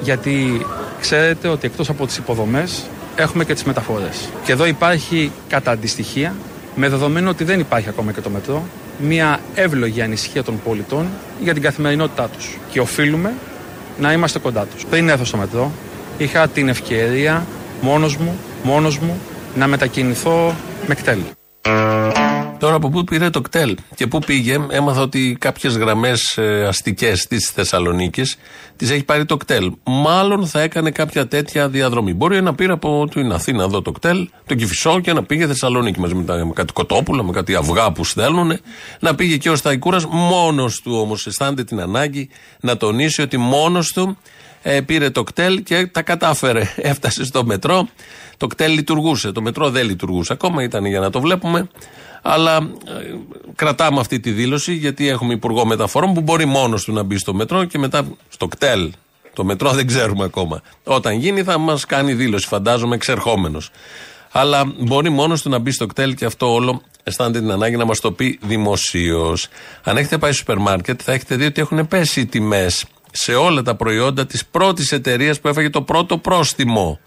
Γιατί 0.00 0.66
ξέρετε 1.00 1.48
ότι 1.48 1.66
εκτός 1.66 1.88
από 1.88 2.06
τις 2.06 2.16
υποδομές 2.16 2.86
έχουμε 3.16 3.44
και 3.44 3.54
τις 3.54 3.64
μεταφορές. 3.64 4.28
Και 4.44 4.52
εδώ 4.52 4.66
υπάρχει 4.66 5.32
κατά 5.48 5.70
αντιστοιχεία, 5.70 6.34
με 6.74 6.88
δεδομένο 6.88 7.30
ότι 7.30 7.44
δεν 7.44 7.60
υπάρχει 7.60 7.88
ακόμα 7.88 8.12
και 8.12 8.20
το 8.20 8.30
μετρό, 8.30 8.62
μια 8.98 9.40
εύλογη 9.54 10.02
ανησυχία 10.02 10.42
των 10.42 10.60
πολιτών 10.64 11.06
για 11.40 11.52
την 11.52 11.62
καθημερινότητά 11.62 12.28
τους. 12.28 12.58
Και 12.70 12.80
οφείλουμε 12.80 13.32
να 13.98 14.12
είμαστε 14.12 14.38
κοντά 14.38 14.66
τους. 14.66 14.84
Πριν 14.84 15.08
έρθω 15.08 15.24
στο 15.24 15.36
μετρό, 15.36 15.72
είχα 16.18 16.48
την 16.48 16.68
ευκαιρία 16.68 17.46
μόνος 17.80 18.16
μου, 18.16 18.38
μόνος 18.62 18.98
μου, 18.98 19.20
να 19.54 19.66
μετακινηθώ 19.66 20.54
με 20.86 20.94
κτέλ. 20.94 21.18
Τώρα 22.64 22.76
από 22.76 22.88
πού 22.88 23.04
πήρε 23.04 23.30
το 23.30 23.40
κτέλ 23.40 23.76
και 23.94 24.06
πού 24.06 24.18
πήγε, 24.18 24.58
έμαθα 24.70 25.00
ότι 25.00 25.36
κάποιες 25.40 25.76
γραμμές 25.76 26.38
αστικές 26.68 27.26
της 27.26 27.50
Θεσσαλονίκης 27.50 28.36
τις 28.76 28.90
έχει 28.90 29.04
πάρει 29.04 29.24
το 29.24 29.36
κτέλ. 29.36 29.72
Μάλλον 29.84 30.46
θα 30.46 30.60
έκανε 30.60 30.90
κάποια 30.90 31.28
τέτοια 31.28 31.68
διαδρομή. 31.68 32.14
Μπορεί 32.14 32.42
να 32.42 32.54
πήρε 32.54 32.72
από 32.72 33.08
την 33.10 33.32
Αθήνα 33.32 33.64
εδώ 33.64 33.82
το 33.82 33.92
κτέλ, 33.92 34.28
το 34.46 34.54
Κυφισό 34.54 35.00
και 35.00 35.12
να 35.12 35.22
πήγε 35.22 35.46
Θεσσαλονίκη 35.46 36.00
μαζί 36.00 36.14
με, 36.14 36.24
τα- 36.24 36.44
με 36.46 36.52
κάτι 36.54 36.72
κοτόπουλα, 36.72 37.22
με 37.22 37.32
κάτι 37.32 37.54
αυγά 37.54 37.92
που 37.92 38.04
στέλνουν. 38.04 38.58
Να 39.00 39.14
πήγε 39.14 39.36
και 39.36 39.50
ο 39.50 39.56
Σταϊκούρας 39.56 40.06
μόνος 40.10 40.80
του 40.80 40.92
όμως. 41.00 41.26
Αισθάνεται 41.26 41.64
την 41.64 41.80
ανάγκη 41.80 42.28
να 42.60 42.76
τονίσει 42.76 43.22
ότι 43.22 43.36
μόνος 43.36 43.92
του 43.92 44.18
ε, 44.62 44.80
πήρε 44.80 45.10
το 45.10 45.22
κτέλ 45.22 45.62
και 45.62 45.86
τα 45.86 46.02
κατάφερε. 46.02 46.72
Έφτασε 46.92 47.24
στο 47.24 47.44
μετρό. 47.44 47.88
Το 48.36 48.46
κτέλ 48.46 48.72
λειτουργούσε. 48.72 49.32
Το 49.32 49.42
μετρό 49.42 49.70
δεν 49.70 49.86
λειτουργούσε 49.86 50.32
ακόμα. 50.32 50.62
Ήταν 50.62 50.84
για 50.84 51.00
να 51.00 51.10
το 51.10 51.20
βλέπουμε. 51.20 51.68
Αλλά 52.26 52.56
ε, 52.56 53.14
κρατάμε 53.54 54.00
αυτή 54.00 54.20
τη 54.20 54.30
δήλωση 54.30 54.74
γιατί 54.74 55.08
έχουμε 55.08 55.32
υπουργό 55.32 55.66
μεταφορών 55.66 56.14
που 56.14 56.20
μπορεί 56.20 56.44
μόνος 56.44 56.84
του 56.84 56.92
να 56.92 57.02
μπει 57.02 57.18
στο 57.18 57.34
μετρό 57.34 57.64
και 57.64 57.78
μετά 57.78 58.06
στο 58.28 58.46
κτέλ. 58.46 58.92
Το 59.32 59.44
μετρό 59.44 59.70
δεν 59.70 59.86
ξέρουμε 59.86 60.24
ακόμα. 60.24 60.62
Όταν 60.84 61.18
γίνει 61.18 61.42
θα 61.42 61.58
μας 61.58 61.86
κάνει 61.86 62.14
δήλωση, 62.14 62.46
φαντάζομαι, 62.46 62.94
εξερχόμενος. 62.94 63.70
Αλλά 64.32 64.72
μπορεί 64.78 65.10
μόνος 65.10 65.42
του 65.42 65.48
να 65.48 65.58
μπει 65.58 65.70
στο 65.70 65.86
κτέλ 65.86 66.14
και 66.14 66.24
αυτό 66.24 66.52
όλο 66.52 66.82
αισθάνεται 67.02 67.38
την 67.40 67.50
ανάγκη 67.50 67.76
να 67.76 67.84
μας 67.84 68.00
το 68.00 68.12
πει 68.12 68.38
δημοσίως. 68.42 69.48
Αν 69.82 69.96
έχετε 69.96 70.18
πάει 70.18 70.30
στο 70.30 70.38
σούπερ 70.38 70.58
μάρκετ, 70.58 71.00
θα 71.04 71.12
έχετε 71.12 71.36
δει 71.36 71.44
ότι 71.44 71.60
έχουν 71.60 71.88
πέσει 71.88 72.20
οι 72.20 72.26
τιμές 72.26 72.84
σε 73.10 73.34
όλα 73.34 73.62
τα 73.62 73.74
προϊόντα 73.74 74.26
της 74.26 74.46
πρώτης 74.46 74.92
εταιρείας 74.92 75.40
που 75.40 75.48
έφαγε 75.48 75.70
το 75.70 75.82
πρώτο 75.82 76.18
πρόστιμο. 76.18 77.00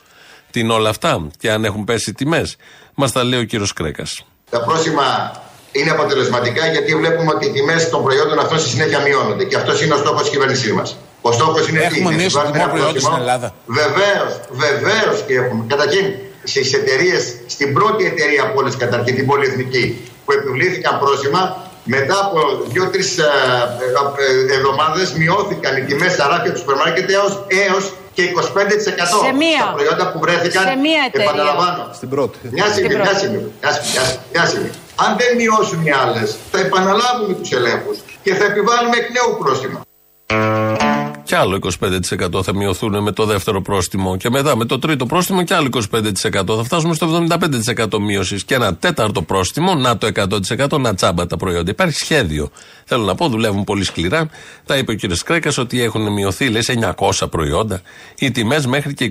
Τι 0.52 0.60
είναι 0.60 0.74
όλα 0.74 0.90
αυτά 0.90 1.28
και 1.40 1.52
αν 1.52 1.66
έχουν 1.66 1.84
πέσει 1.84 2.10
οι 2.10 2.14
τιμές, 2.14 2.56
μας 2.96 3.12
τα 3.12 3.24
λέει 3.24 3.40
ο 3.40 3.44
κύριος 3.44 3.74
Κρέκας. 3.74 4.26
Τα 4.50 4.64
πρόστιμα 4.64 5.32
είναι 5.72 5.90
αποτελεσματικά 5.90 6.66
γιατί 6.68 6.96
βλέπουμε 6.96 7.32
ότι 7.36 7.46
οι 7.46 7.52
τιμές 7.52 7.90
των 7.90 8.04
προϊόντων 8.04 8.40
αυτών 8.40 8.60
στη 8.60 8.70
συνέχεια 8.70 9.00
μειώνονται. 9.00 9.44
Και 9.44 9.56
αυτός 9.56 9.82
είναι 9.82 9.94
ο 9.94 9.98
στόχος 9.98 10.22
της 10.22 10.30
κυβέρνησής 10.30 10.72
μας. 10.74 10.98
Ο 11.22 11.32
στόχος 11.32 11.68
είναι 11.68 11.80
Έχουμε 11.80 12.14
μείωση 12.14 12.36
των 12.36 12.52
τιμών 12.52 12.70
προϊόντων 12.70 13.02
στην 13.02 13.16
Ελλάδα. 13.18 13.54
Βεβαίως, 13.66 14.32
βεβαίως 14.50 15.24
και 15.28 15.34
έχουμε. 15.34 15.64
Καταρχήν, 15.68 16.06
στις 16.44 16.74
εταιρείες, 16.74 17.36
στην 17.48 17.74
πρώτη 17.74 18.06
εταιρεία 18.06 18.44
από 18.44 18.60
όλες 18.60 18.76
καταρχήν, 18.78 19.16
την 19.16 19.26
πολυεθνική, 19.26 20.12
που 20.26 20.32
επιβλήθηκαν 20.32 21.00
πρόστιμα, 21.00 21.42
μετά 21.84 22.20
από 22.26 22.40
δύο-τρεις 22.68 23.20
εβδομάδες 24.58 25.14
μειώθηκαν 25.14 25.78
οι 25.78 25.82
τιμές 25.82 26.12
στα 26.14 26.28
ράφια 26.28 26.52
του 26.52 26.60
σούπερ 26.60 26.76
μάρκετ 26.76 27.10
έως 27.10 27.94
και 28.18 28.24
25% 28.24 28.34
Σε 29.26 29.32
μία. 29.42 29.60
στα 29.62 29.72
προϊόντα 29.76 30.06
που 30.12 30.20
βρέθηκαν. 30.20 30.64
Σε 30.72 30.76
μία 30.86 31.02
εταιρεία. 31.08 31.28
Επαναλαμβάνω. 31.30 31.84
Στην 31.94 32.10
πρώτη. 32.10 32.38
Μια 32.58 32.66
στιγμή, 32.66 32.90
Στην 32.90 32.98
μια 33.02 33.06
πρώτη. 33.10 33.18
στιγμή, 33.18 33.52
μια 33.62 33.72
στιγμή, 33.72 33.92
μια 33.94 34.04
στιγμή, 34.06 34.20
μια 34.34 34.46
στιγμή. 34.46 34.70
Αν 35.06 35.10
δεν 35.20 35.30
μειώσουν 35.40 35.80
οι 35.86 35.92
άλλες, 36.04 36.28
θα 36.52 36.60
επαναλάβουμε 36.60 37.34
τους 37.40 37.52
ελέγχους 37.52 37.98
και 38.24 38.32
θα 38.40 38.46
επιβάλλουμε 38.52 38.96
εκ 39.02 39.08
νέου 39.18 39.32
πρόστιμα. 39.42 39.80
Κι 41.28 41.36
άλλο 41.36 41.60
25% 41.80 42.44
θα 42.44 42.56
μειωθούν 42.56 43.04
με 43.04 43.12
το 43.12 43.26
δεύτερο 43.26 43.62
πρόστιμο. 43.62 44.18
Και 44.18 44.30
μετά 44.30 44.56
με 44.56 44.66
το 44.66 44.80
τρίτο 44.80 45.06
πρόστιμο 45.06 45.44
κι 45.44 45.54
άλλο 45.54 45.70
25%. 45.92 46.56
Θα 46.56 46.64
φτάσουμε 46.64 46.94
στο 46.94 47.26
75% 47.88 48.00
μείωσης. 48.00 48.44
Και 48.44 48.56
ένα 48.56 48.76
τέταρτο 48.76 49.22
πρόστιμο, 49.22 49.76
να 49.76 49.98
το 49.98 50.08
100% 50.08 50.80
να 50.80 50.96
τσάμπα 50.96 51.28
τα 51.28 51.38
προϊόντα. 51.38 51.72
Υπάρχει 51.72 51.98
σχέδιο. 51.98 52.52
Θέλω 52.86 53.04
να 53.04 53.16
πω, 53.16 53.28
δουλεύουν 53.28 53.64
πολύ 53.64 53.84
σκληρά. 53.84 54.30
Τα 54.66 54.78
είπε 54.78 54.92
ο 54.92 54.96
κ. 54.96 55.00
Κρέκας 55.26 55.58
ότι 55.58 55.82
έχουν 55.82 56.14
μειωθεί, 56.14 56.50
λέει, 56.50 56.62
σε 56.62 56.94
900 56.98 57.28
προϊόντα 57.30 57.82
οι 58.18 58.32
τιμές 58.32 58.66
μέχρι 58.66 58.94
και 58.94 59.10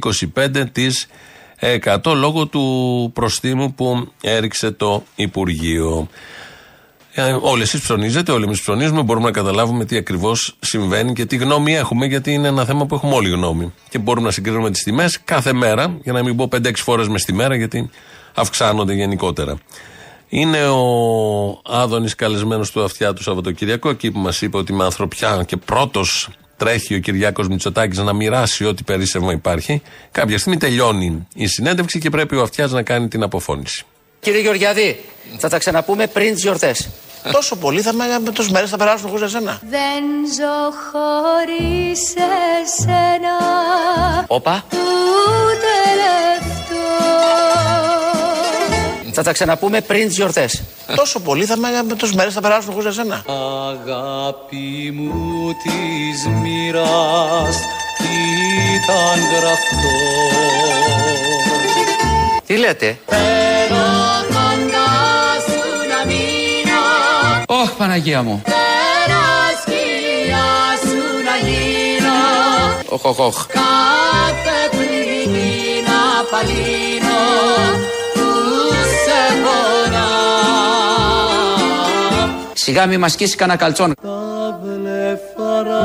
25% 2.01 2.15
λόγω 2.15 2.47
του 2.47 3.11
προστίμου 3.15 3.75
που 3.75 4.13
έριξε 4.21 4.71
το 4.71 5.03
Υπουργείο. 5.15 6.09
Ε, 7.19 7.37
όλοι 7.41 7.63
εσείς 7.63 7.81
ψωνίζετε, 7.81 8.33
όλοι 8.33 8.45
εμείς 8.45 8.61
ψωνίζουμε. 8.61 9.03
Μπορούμε 9.03 9.27
να 9.27 9.33
καταλάβουμε 9.33 9.85
τι 9.85 9.97
ακριβώς 9.97 10.57
συμβαίνει 10.61 11.13
και 11.13 11.25
τι 11.25 11.37
γνώμη 11.37 11.75
έχουμε, 11.77 12.07
γιατί 12.07 12.33
είναι 12.33 12.49
ένα 12.49 12.65
θέμα 12.65 12.87
που 12.87 12.95
έχουμε 12.95 13.15
όλοι 13.15 13.31
γνώμη. 13.31 13.73
Και 13.89 13.99
μπορούμε 13.99 14.27
να 14.27 14.33
συγκρίνουμε 14.33 14.71
τις 14.71 14.83
τιμές 14.83 15.21
κάθε 15.25 15.53
μέρα, 15.53 15.99
για 16.03 16.13
να 16.13 16.23
μην 16.23 16.37
πω 16.37 16.49
5-6 16.53 16.73
φορές 16.75 17.09
μες 17.09 17.23
στη 17.23 17.33
μέρα, 17.33 17.55
γιατί 17.55 17.91
αυξάνονται 18.35 18.93
γενικότερα. 18.95 19.59
Είναι 20.29 20.69
ο 20.69 21.61
Άδωνης 21.65 22.15
καλεσμένος 22.15 22.71
του 22.71 22.83
αυτιά 22.85 23.13
του 23.13 23.23
Σαββατοκυριακό, 23.23 23.89
εκεί 23.89 24.11
που 24.11 24.19
μας 24.19 24.43
είπε 24.43 24.57
ότι 24.57 24.73
με 24.73 24.85
ανθρωπιά 24.85 25.43
και 25.47 25.57
πρώτος 25.57 26.29
τρέχει 26.57 26.95
ο 26.95 26.99
Κυριάκος 26.99 27.49
Μητσοτάκης 27.49 27.99
να 27.99 28.13
μοιράσει 28.13 28.65
ό,τι 28.65 28.83
περίσσευμα 28.83 29.33
υπάρχει. 29.33 29.83
Κάποια 30.11 30.39
στιγμή 30.39 30.59
τελειώνει 30.59 31.27
η 31.35 31.47
συνέντευξη 31.47 31.99
και 31.99 32.11
πρέπει 32.11 32.37
ο 32.37 32.43
αυτιάς 32.43 32.73
να 32.73 32.83
κάνει 32.83 33.09
την 33.09 33.23
αποφώνηση. 33.23 33.85
Κύριε 34.21 34.41
Γεωργιάδη, 34.41 35.01
θα 35.39 35.49
τα 35.49 35.59
ξαναπούμε 35.59 36.07
πριν 36.07 36.35
τις 36.35 36.43
γιορτές. 36.43 36.89
Τόσο 37.33 37.57
πολύ 37.57 37.81
θα 37.81 37.93
με 37.93 38.31
τόσες 38.33 38.53
μέρες 38.53 38.71
θα 38.71 38.77
περάσουν 38.77 39.09
χωρίς 39.09 39.23
εσένα. 39.23 39.59
Δεν 39.63 40.03
ζω 40.37 40.73
χωρίς 40.91 42.01
εσένα 42.61 43.37
Όπα. 44.27 44.65
Ούτε 44.73 45.75
λεπτό 46.03 46.85
Θα 49.13 49.23
τα 49.23 49.33
ξαναπούμε 49.33 49.81
πριν 49.81 50.07
τις 50.07 50.17
γιορτές. 50.17 50.63
Τόσο 50.97 51.21
πολύ 51.21 51.45
θα 51.45 51.57
με 51.57 51.95
τόσες 51.97 52.15
μέρες 52.15 52.35
θα 52.35 52.41
περάσουν 52.41 52.73
χωρίς 52.73 52.87
εσένα. 52.87 53.25
Αγάπη 53.69 54.91
μου 54.95 55.53
της 55.63 56.27
μοίρας 56.27 57.57
ήταν 58.77 59.21
γραφτό 59.31 59.97
Τι 62.47 62.57
λέτε; 62.57 62.99
Θέλω 63.07 63.97
Ωχ, 67.47 67.71
Παναγία 67.71 68.23
μου. 68.23 68.43
Θέλω 68.45 69.23
σκυλιά 69.63 70.47
σου 70.83 71.03
να 71.29 71.49
γίνω 71.49 72.19
Οχ, 72.89 73.05
οχ, 73.05 73.19
οχ. 73.19 73.47
Κάθε 73.47 74.59
πληγή 74.71 75.83
να 75.87 76.25
παλύνω 76.31 77.21
που 78.15 78.27
σε 79.05 79.35
πονά 79.43 80.09
Σιγά 82.55 82.87
μη 82.87 82.97
μας 82.97 83.13
σκίσει 83.13 83.37
κανένα 83.37 83.59
καλτσόν. 83.59 83.95
Τα 84.03 84.61
βλεφαρά 84.63 85.85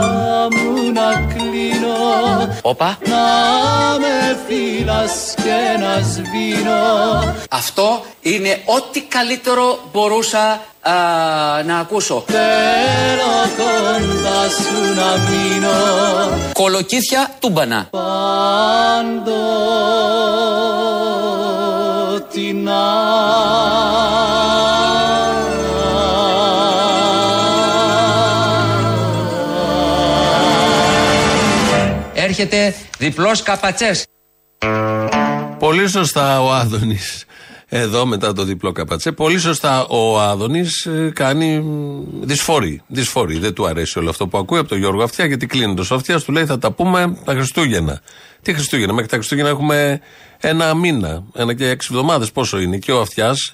μου 0.51 0.91
να 0.93 1.27
κλείνω 1.33 1.40
Όπα. 2.61 2.97
Να 3.05 3.25
με 3.99 4.37
φύλας 4.47 5.33
και 5.35 5.77
να 5.79 6.01
σβήνω 6.01 7.35
Αυτό 7.49 8.05
είναι 8.21 8.61
ό,τι 8.65 9.01
καλύτερο 9.01 9.79
μπορούσα 9.93 10.61
α, 10.81 10.93
να 11.65 11.77
ακούσω. 11.79 12.23
Θέλω 12.27 13.31
κοντά 13.57 14.49
σου 14.49 14.93
να 14.95 15.17
μείνω 15.29 15.69
Κολοκύθια 16.53 17.29
τούμπανα. 17.39 17.87
Παντοτινά 17.91 18.41
Έρχεται 32.31 32.75
διπλός 32.97 33.43
καπατσές. 33.43 34.05
Πολύ 35.59 35.87
σωστά 35.87 36.41
ο 36.41 36.53
Άδωνης. 36.53 37.25
Εδώ 37.67 38.05
μετά 38.05 38.33
το 38.33 38.43
διπλό 38.43 38.71
καπατσέ. 38.71 39.11
Πολύ 39.11 39.39
σωστά 39.39 39.85
ο 39.85 40.21
Άδωνης 40.21 40.87
κάνει 41.13 41.59
μ, 41.59 42.03
δυσφορεί. 42.21 42.81
Δυσφορεί. 42.87 43.37
Δεν 43.37 43.53
του 43.53 43.67
αρέσει 43.67 43.99
όλο 43.99 44.09
αυτό 44.09 44.27
που 44.27 44.37
ακούει 44.37 44.59
από 44.59 44.69
τον 44.69 44.77
Γιώργο 44.77 45.03
Αυτιά 45.03 45.25
γιατί 45.25 45.45
κλείνει 45.45 45.75
το 45.75 45.95
Αυτιάς. 45.95 46.23
Του 46.23 46.31
λέει 46.31 46.45
θα 46.45 46.57
τα 46.57 46.71
πούμε 46.71 47.17
τα 47.25 47.33
Χριστούγεννα. 47.33 48.01
Τι 48.41 48.53
Χριστούγεννα, 48.53 48.93
μέχρι 48.93 49.09
τα 49.09 49.15
Χριστούγεννα 49.15 49.49
έχουμε 49.49 50.01
ένα 50.39 50.75
μήνα, 50.75 51.23
ένα 51.35 51.53
και 51.53 51.69
έξι 51.69 51.87
εβδομάδες. 51.91 52.31
Πόσο 52.31 52.59
είναι. 52.59 52.77
Και 52.77 52.91
ο 52.91 53.01
Αυτιάς, 53.01 53.53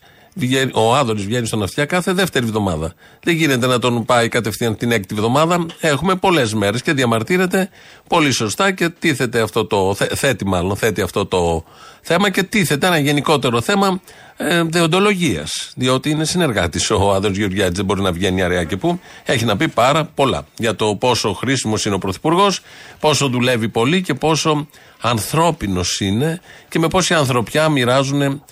ο 0.73 0.95
Άδωνης 0.95 1.25
βγαίνει 1.25 1.45
στον 1.47 1.63
Αυτιά 1.63 1.85
κάθε 1.85 2.13
δεύτερη 2.13 2.45
εβδομάδα. 2.45 2.93
Δεν 3.23 3.35
γίνεται 3.35 3.67
να 3.67 3.79
τον 3.79 4.05
πάει 4.05 4.27
κατευθείαν 4.27 4.77
την 4.77 4.91
έκτη 4.91 5.15
εβδομάδα. 5.15 5.65
Έχουμε 5.79 6.15
πολλές 6.15 6.53
μέρες 6.53 6.81
και 6.81 6.93
διαμαρτύρεται 6.93 7.69
πολύ 8.07 8.31
σωστά 8.31 8.71
και 8.71 8.89
τίθεται 8.89 9.41
αυτό 9.41 9.65
το. 9.65 9.93
θέ- 9.95 10.15
θέτει 10.15 10.45
μάλλον, 10.45 10.75
θέτει 10.75 11.01
αυτό 11.01 11.25
το 11.25 11.63
θέμα 12.01 12.29
και 12.29 12.43
τίθεται 12.43 12.87
ένα 12.87 12.97
γενικότερο 12.97 13.61
θέμα 13.61 14.01
ε, 14.37 14.63
δεοντολογίας. 14.63 15.71
Διότι 15.75 16.09
είναι 16.09 16.25
συνεργάτης 16.25 16.91
ο 16.91 17.13
Άδωνης 17.13 17.37
Γεωργιάδη, 17.37 17.73
δεν 17.75 17.85
μπορεί 17.85 18.01
να 18.01 18.11
βγαίνει 18.11 18.41
αραιά 18.41 18.63
και 18.63 18.77
που. 18.77 18.99
Έχει 19.25 19.45
να 19.45 19.57
πει 19.57 19.67
πάρα 19.67 20.05
πολλά 20.15 20.45
για 20.57 20.75
το 20.75 20.95
πόσο 20.95 21.33
χρήσιμος 21.33 21.85
είναι 21.85 21.95
ο 21.95 21.97
Πρωθυπουργός, 21.97 22.61
πόσο 22.99 23.27
δουλεύει 23.27 23.69
πολύ 23.69 24.01
και 24.01 24.13
πόσο 24.13 24.67
ανθρώπινος 25.01 25.99
είναι 25.99 26.41
και 26.69 26.79
με 26.79 26.87
πόση 26.87 27.13
ανθρωπιά 27.13 27.69
μοιράζουν 27.69 28.43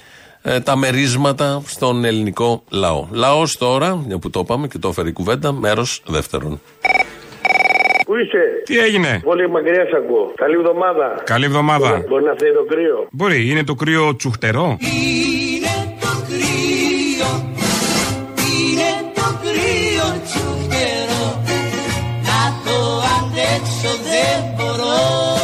ε, 0.48 0.60
τα 0.60 0.76
μερίσματα 0.76 1.62
στον 1.66 2.06
ελληνικό 2.06 2.64
λαό. 2.70 3.08
Λαός 3.12 3.58
τώρα, 3.58 4.04
μια 4.08 4.18
που 4.18 4.30
το 4.30 4.40
είπαμε 4.44 4.68
και 4.68 4.78
το 4.78 4.88
έφερε 4.88 5.10
η 5.10 5.12
κουβέντα, 5.14 5.52
μέρος 5.52 6.02
δεύτερον. 6.06 6.62
Πού 8.06 8.16
είσαι; 8.16 8.44
Τι 8.66 8.78
έγινε; 8.80 9.22
Πολύ 9.24 9.50
μακριά 9.50 9.86
σ' 9.86 9.94
ακούω. 9.96 10.32
Καλή 10.36 10.56
εβδομάδα. 10.56 11.22
Καλή 11.24 11.46
εβδομάδα. 11.46 12.04
Μπορεί 12.08 12.24
να 12.24 12.34
φταίει 12.34 12.52
το 12.52 12.64
κρύο. 12.64 13.08
Μπορεί, 13.12 13.50
είναι 13.50 13.64
το 13.64 13.76
κρύο 13.76 14.16
τσουχτερό. 14.16 14.78
Είναι 14.80 15.76
το 16.00 16.12
κρύο, 16.28 17.30
είναι 18.48 18.92
το 19.16 19.28
κρύο 19.44 20.08
τσουχτερό 20.26 21.26
Να 22.30 22.42
το 22.66 22.78
αντέξω 23.16 23.92
δεν 24.04 24.40
μπορώ 24.56 25.35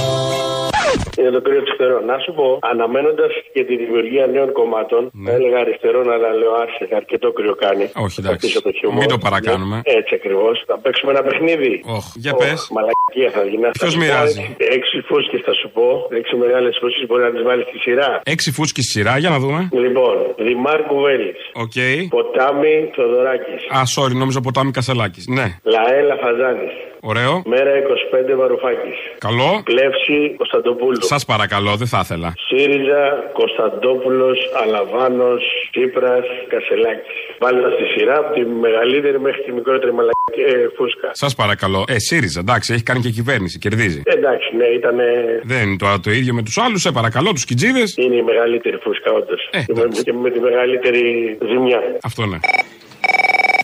Είναι 1.19 1.29
το 1.37 1.41
κρύο 1.45 1.61
του 1.65 1.73
φτερό. 1.73 1.97
Να 2.11 2.17
σου 2.23 2.31
πω, 2.37 2.47
αναμένοντας 2.71 3.31
και 3.53 3.63
τη 3.63 3.73
δημιουργία 3.83 4.25
νέων 4.35 4.51
κομμάτων, 4.59 5.01
θα 5.25 5.31
έλεγα 5.37 5.57
αριστερών, 5.63 6.05
αλλά 6.15 6.29
λέω 6.39 6.53
άρσε, 6.63 6.83
αρκετό 7.01 7.31
κρύο 7.37 7.55
κάνει. 7.65 7.85
Όχι, 8.05 8.15
εντάξει. 8.21 8.47
Θα 8.57 8.61
το 8.61 8.71
χιούμορ. 8.77 8.99
Μην 8.99 9.07
το 9.13 9.17
παρακάνουμε. 9.27 9.75
Ναι, 9.75 9.93
Έτσι 9.99 10.13
ακριβώς. 10.19 10.55
Θα 10.69 10.75
παίξουμε 10.83 11.11
ένα 11.15 11.23
παιχνίδι. 11.27 11.73
Οχ, 11.97 12.05
για 12.15 12.33
πες. 12.41 12.59
Μαλακία 12.75 13.29
θα 13.37 13.43
γίνει. 13.49 13.61
Ποιος 13.61 13.77
Θα 13.83 13.89
σου 13.89 13.97
πω 13.97 14.03
μοιράζει; 14.03 14.39
έξι- 14.57 14.73
Έξι 14.77 14.97
φούσκες 15.07 15.41
θα 15.47 15.53
σου 15.59 15.67
πω. 15.75 15.87
Έξι 16.19 16.33
μεγάλες 16.35 16.73
φούσκες 16.81 17.05
μπορεί 17.07 17.23
να 17.23 17.31
τις 17.35 17.43
βάλεις 17.47 17.65
στη 17.69 17.77
σειρά. 17.85 18.09
Έξι 18.33 18.51
φούσκες 18.51 18.81
στη 18.81 18.91
σειρά, 18.91 19.13
για 19.17 19.29
να 19.29 19.39
δούμε. 19.43 19.69
Λοιπόν, 19.85 20.15
Δημάρκου 20.47 20.95
Βέλη. 21.05 21.31
Οκ. 21.63 21.77
Ποτάμι 22.15 22.73
Θοδωράκης. 22.95 23.61
Α, 23.77 23.81
sorry, 23.95 24.13
νόμιζα 24.21 24.41
ποτάμι 24.41 24.71
Κασελάκης. 24.71 25.25
Ναι. 25.27 25.45
ΛΑΕ 25.63 26.15
Λαφαζάνης. 26.23 26.71
Ωραίο. 27.03 27.41
Μέρα 27.45 27.71
25 27.77 28.35
Βαρουφάκης. 28.35 28.97
Καλό. 29.17 29.61
Πλεύση 29.65 30.33
Κωνσταντοπούλου. 30.37 31.03
Σας 31.13 31.25
παρακαλώ, 31.25 31.75
δεν 31.75 31.87
θα 31.87 31.99
ήθελα. 32.03 32.33
ΣΥΡΙΖΑ, 32.47 33.03
Κωνσταντόπουλος, 33.33 34.37
Αλαβάνος, 34.63 35.43
Τσίπρας, 35.71 36.25
Κασελάκης. 36.51 37.17
Βάλτε 37.39 37.69
στη 37.75 37.85
σειρά 37.93 38.15
από 38.17 38.33
τη 38.33 38.41
μεγαλύτερη 38.45 39.19
μέχρι 39.19 39.41
τη 39.41 39.51
μικρότερη 39.51 39.93
μαλακή 39.93 40.41
ε, 40.47 40.67
φούσκα. 40.75 41.09
Σας 41.13 41.35
παρακαλώ. 41.35 41.83
Ε, 41.87 41.99
ΣΥΡΙΖΑ, 41.99 42.39
εντάξει, 42.39 42.73
έχει 42.73 42.83
κάνει 42.83 42.99
και 42.99 43.09
κυβέρνηση, 43.09 43.59
κερδίζει. 43.59 44.01
Εντάξει, 44.05 44.55
ναι, 44.55 44.65
ήταν. 44.65 44.97
Δεν 45.43 45.67
είναι 45.67 45.77
τώρα 45.77 45.99
το 45.99 46.11
ίδιο 46.11 46.33
με 46.33 46.43
τους 46.43 46.57
άλλους, 46.57 46.81
σε 46.81 46.91
παρακαλώ, 46.91 47.31
τους 47.31 47.45
κιτζίδες. 47.45 47.93
Είναι 47.97 48.15
η 48.15 48.21
μεγαλύτερη 48.21 48.77
φούσκα, 48.83 49.11
όντως. 49.11 49.49
Ε, 49.51 49.63
και, 49.67 49.73
με, 49.73 49.87
και 50.03 50.13
με 50.13 50.29
τη 50.29 50.39
μεγαλύτερη 50.39 51.37
ζημιά. 51.49 51.79
Αυτό 52.03 52.25
ναι. 52.25 52.37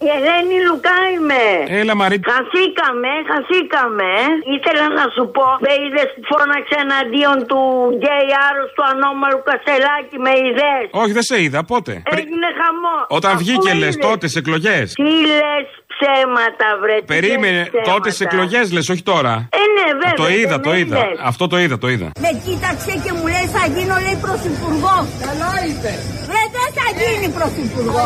Η 0.06 0.08
Ελένη 0.18 0.58
Λουκά 0.68 0.98
είμαι. 1.14 1.44
Έλα, 1.80 1.94
Μαρή. 2.02 2.18
Χαθήκαμε, 2.34 3.12
χαθήκαμε. 3.32 4.10
Ήθελα 4.56 4.86
να 5.00 5.06
σου 5.16 5.24
πω, 5.36 5.46
με 5.66 5.72
είδες 5.82 6.10
φώναξε 6.30 6.76
εναντίον 6.86 7.38
του 7.50 7.62
γκέι 7.98 8.30
άρρωστου 8.48 8.84
ανώμαλου 8.92 9.40
Κασελάκη 9.50 10.18
με 10.26 10.34
ιδέε. 10.50 10.82
Όχι, 11.02 11.12
δεν 11.18 11.26
σε 11.30 11.36
είδα, 11.44 11.60
πότε; 11.72 11.92
Έγινε 12.18 12.48
χαμό. 12.60 12.98
Όταν 13.18 13.32
Αφού 13.34 13.40
βγήκε, 13.44 13.72
λες, 13.82 13.94
είδες. 13.96 14.06
τότε 14.08 14.26
σε 14.34 14.38
εκλογές. 14.44 14.86
Τι 15.02 15.12
λες 15.40 15.68
ψέματα, 15.98 16.68
βρε. 16.82 16.96
τι 17.00 17.06
Περίμενε, 17.14 17.58
λες 17.60 17.68
ψέματα. 17.70 17.92
τότε 17.92 18.10
σε 18.18 18.24
εκλογές 18.28 18.66
λες, 18.76 18.86
όχι 18.94 19.04
τώρα. 19.14 19.34
Ε, 19.62 19.64
ναι, 19.76 19.88
βέβαια. 20.02 20.20
Το 20.24 20.28
είδα, 20.38 20.56
δεν 20.58 20.62
το 20.68 20.70
με 20.70 20.80
είδα. 20.82 20.98
είδες. 20.98 21.20
Αυτό 21.32 21.44
το 21.52 21.58
είδα, 21.64 21.76
το 21.84 21.88
είδα. 21.94 22.08
Με 22.26 22.32
κοίταξε 22.46 22.92
και 23.04 23.12
μου 23.18 23.26
λέει 23.34 23.48
θα 23.56 23.64
γίνω 23.76 23.96
λέει 24.06 24.18
πρωθυπουργό. 24.26 24.96
Καλά 25.26 25.52
είπε. 25.70 25.92
Ρε 26.34 26.44
δεν 26.58 26.70
θα 26.78 26.88
γίνει 27.00 27.28
πρωθυπουργό. 27.38 28.04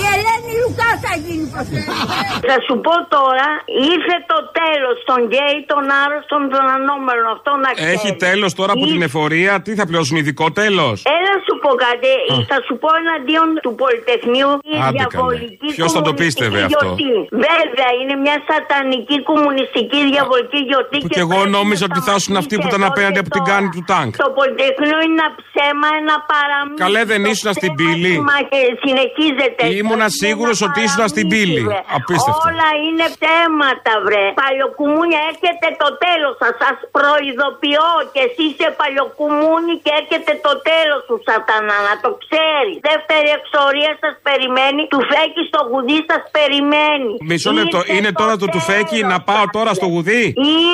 Η 0.00 0.02
Ελένη 0.14 0.52
Λουκά 0.60 0.90
θα 1.04 1.12
γίνει 1.24 1.44
πρωθυπουργό. 1.54 2.04
θα 2.50 2.56
σου 2.66 2.74
πω 2.86 2.94
τώρα, 3.16 3.48
ήρθε 3.92 4.16
το 4.32 4.38
τέλος 4.60 4.96
των 5.08 5.18
γκέι, 5.28 5.56
των 5.72 5.82
άρρωστων, 6.02 6.40
των 6.54 6.64
ανώμαλων. 6.76 7.26
Αυτό 7.36 7.50
να 7.64 7.70
ξέρεις. 7.76 7.92
Έχει 7.94 8.10
τέλος 8.26 8.50
τώρα 8.58 8.72
από 8.76 8.84
την 8.92 9.02
εφορία, 9.08 9.52
τι 9.64 9.72
θα 9.78 9.84
πληρώσουν 9.88 10.16
ειδικό 10.20 10.46
τέλος; 10.62 10.96
Έλα 11.16 11.34
σου 11.46 11.54
πω 11.62 11.70
κάτι, 11.86 12.12
θα 12.50 12.58
σου 12.66 12.74
πω 12.82 12.88
εναντίον 13.02 13.48
του 13.64 13.72
Πολυτεχνείου 13.82 14.50
η 14.72 14.74
Άντε 14.76 14.82
καλέ. 14.84 14.92
διαβολική 14.98 15.68
Ποιος 15.76 15.90
θα 15.96 16.00
το 16.08 16.12
κομμουνιστική 16.12 16.22
πίστευε 16.24 16.60
αυτό; 16.68 16.88
Γιορτή. 17.10 17.28
Βέβαια, 17.48 17.88
είναι 18.00 18.14
μια 18.24 18.36
σατανική 18.50 19.16
κομμουνιστική 19.30 19.98
διαβολική 20.12 20.60
γιορτή. 20.68 20.98
Που 21.04 21.10
και 21.16 21.22
εγώ 21.26 21.38
νόμιζα 21.56 21.84
ότι 21.90 22.00
θα 22.06 22.12
ήσουν 22.18 22.34
αυτοί 22.42 22.54
που 22.60 22.66
ήταν 22.70 22.82
απέναντι 22.90 23.18
από 23.24 23.30
την 23.36 23.44
κάνη 23.50 23.68
του 23.74 23.82
τάγκ. 23.90 24.08
Το 24.24 24.28
Πολυτεχνείο 24.38 24.98
είναι 25.04 25.16
ένα 25.20 25.28
ψέμα, 25.40 25.88
ένα 26.00 26.16
παραμύθι. 26.32 26.80
Καλέ, 26.84 27.02
δεν 27.12 27.20
Το 27.24 27.30
ήσουν 27.32 27.48
στην 27.58 27.70
ψέμα 27.74 27.92
πύλη. 27.92 28.12
μα 28.30 28.38
και 28.50 28.60
Συνεχίζεται. 28.84 29.62
Ήμουνα 29.80 30.08
Είναι 30.08 30.18
σίγουρος 30.22 30.56
ένα 30.60 30.66
ότι 30.68 30.78
ήσουν 30.86 31.04
στην 31.14 31.26
παραμύθι, 31.28 31.52
πύλη. 31.52 31.62
βρε. 31.68 31.80
Απίστευτο. 31.96 32.42
Όλα 32.50 32.68
είναι 32.86 33.06
ψέματα, 33.16 33.92
βρε. 34.06 34.24
Παλιοκουμούνια 34.42 35.20
έρχεται 35.30 35.68
το 35.82 35.88
τέλος 36.04 36.34
σας. 36.40 36.52
Σας 36.62 36.76
προειδοποιώ 36.96 37.88
και 38.12 38.20
εσύ 38.26 38.42
είσαι 38.50 38.68
παλιοκουμούνι 38.80 39.74
και 39.84 39.90
έρχεται 40.00 40.32
το 40.46 40.52
τέλος 40.70 41.00
σου, 41.06 41.16
Σατανά, 41.28 41.76
να 41.88 41.94
το 42.04 42.10
ξέρεις. 42.22 42.74
Δεύτερη 42.90 43.28
εξορία 43.38 43.92
σας 44.02 44.14
περιμένει. 44.28 44.80
Του 44.92 45.00
φέκει 45.10 45.42
στο 45.50 45.60
γουδί 45.70 45.98
σας 46.10 46.22
περιμένει. 46.38 46.97
Μισό 47.30 47.52
λεπτό, 47.58 47.78
Ήρθε 47.78 47.94
είναι 47.94 48.10
το 48.12 48.18
τώρα 48.20 48.34
το 48.36 48.46
τουφέκι 48.46 48.98
να 49.12 49.18
πάω 49.28 49.44
τώρα 49.56 49.72
στο 49.78 49.86
γουδί; 49.86 50.24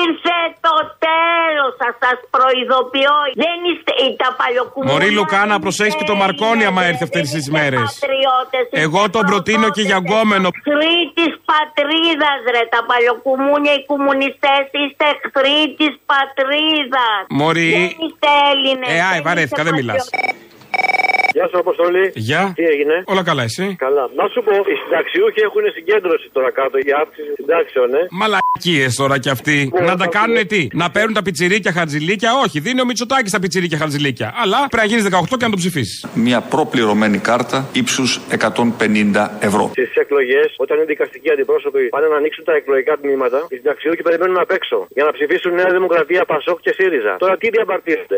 Ήρθε 0.03 0.37
το 0.67 0.75
τέλος 1.07 1.71
σα, 1.79 1.89
σας 2.03 2.17
προειδοποιώ. 2.35 3.15
Δεν 3.43 3.57
είστε 3.69 3.91
οι 4.03 4.07
τα 4.21 4.29
παλιοκουμούνια. 4.39 4.93
Μωρή 4.93 5.09
Λουκά, 5.17 5.41
να 5.45 5.57
προσέχει 5.63 5.95
και 5.99 6.07
το 6.11 6.15
Μαρκόνι 6.21 6.63
άμα 6.69 6.81
έρθει 6.89 7.03
αυτές 7.07 7.23
τι 7.33 7.51
μέρες. 7.51 7.87
Εγώ 8.85 9.01
τον 9.09 9.23
προτείνω 9.29 9.67
και 9.75 9.83
για 9.89 9.97
γκόμενο. 10.03 10.47
Εχθροί 10.57 10.97
τη 11.17 11.25
πατρίδας, 11.51 12.39
ρε. 12.53 12.63
Τα 12.75 12.81
παλιοκουμούνια, 12.89 13.73
οι 13.77 13.81
κομμουνιστές 13.91 14.63
είστε 14.81 15.05
εχθροί 15.13 15.59
τη 15.79 15.87
πατρίδας. 16.11 17.21
Μωρή. 17.39 17.71
Δεν 17.71 17.91
είστε 18.05 18.29
Έλληνες. 18.51 18.89
Ε, 18.95 19.01
άι, 19.09 19.19
βαρέθηκα, 19.27 19.63
δεν 19.67 19.73
μιλάς. 19.79 20.03
Γεια 21.37 21.47
σου, 21.51 21.57
Αποστολή. 21.65 22.05
Γεια. 22.29 22.43
Τι 22.55 22.63
έγινε; 22.73 22.95
Όλα 23.05 23.23
καλά, 23.29 23.43
εσύ; 23.43 23.75
Καλά. 23.85 24.03
Να 24.19 24.25
σου 24.33 24.39
πω, 24.47 24.55
οι 24.71 24.75
συνταξιούχοι 24.81 25.39
έχουν 25.47 25.63
συγκέντρωση 25.77 26.27
τώρα 26.35 26.51
κάτω 26.59 26.77
για 26.87 26.95
αύξηση 27.01 27.31
συντάξεων, 27.39 27.89
ε. 27.99 28.01
Μαλακίες 28.21 28.95
τώρα 29.01 29.15
κι 29.23 29.29
αυτοί. 29.35 29.57
να 29.89 29.95
τα 30.01 30.07
κάνουν 30.17 30.47
τι, 30.47 30.61
να 30.81 30.87
παίρνουν 30.95 31.13
τα 31.13 31.21
πιτσιρίκια 31.27 31.71
χαρτζηλίκια. 31.77 32.29
Όχι, 32.43 32.57
δίνει 32.59 32.81
ο 32.81 32.85
Μητσοτάκης 32.85 33.31
τα 33.31 33.39
πιτσιρίκια 33.39 33.77
χαρτζηλίκια. 33.81 34.27
Αλλά 34.43 34.59
πρέπει 34.71 34.83
να 34.85 34.89
γίνεις 34.91 35.05
18 35.05 35.37
και 35.39 35.45
να 35.49 35.53
το 35.55 35.59
ψηφίσεις. 35.63 36.05
Μια 36.25 36.39
προπληρωμένη 36.53 37.17
κάρτα 37.29 37.57
ύψους 37.81 38.09
150 38.29 39.29
ευρώ. 39.47 39.65
Στις 39.71 39.95
εκλογές, 40.03 40.47
όταν 40.57 40.77
είναι 40.77 40.85
δικαστικοί 40.85 41.29
αντιπρόσωποι 41.31 41.81
πάνε 41.95 42.07
να 42.07 42.15
ανοίξουν 42.15 42.43
τα 42.43 42.53
εκλογικά 42.55 42.93
τμήματα, 43.01 43.39
οι 43.49 43.55
συνταξιούχοι 43.55 44.01
περιμένουν 44.01 44.37
απ' 44.37 44.51
έξω 44.51 44.77
για 44.97 45.03
να 45.03 45.11
ψηφίσουν 45.11 45.53
Νέα 45.53 45.71
Δημοκρατία, 45.77 46.25
Πασόκ 46.25 46.59
και 46.65 46.71
ΣΥΡΙΖΑ. 46.77 47.15
Τώρα 47.23 47.37
τι 47.37 47.49
διαπαρτίζεται. 47.49 48.17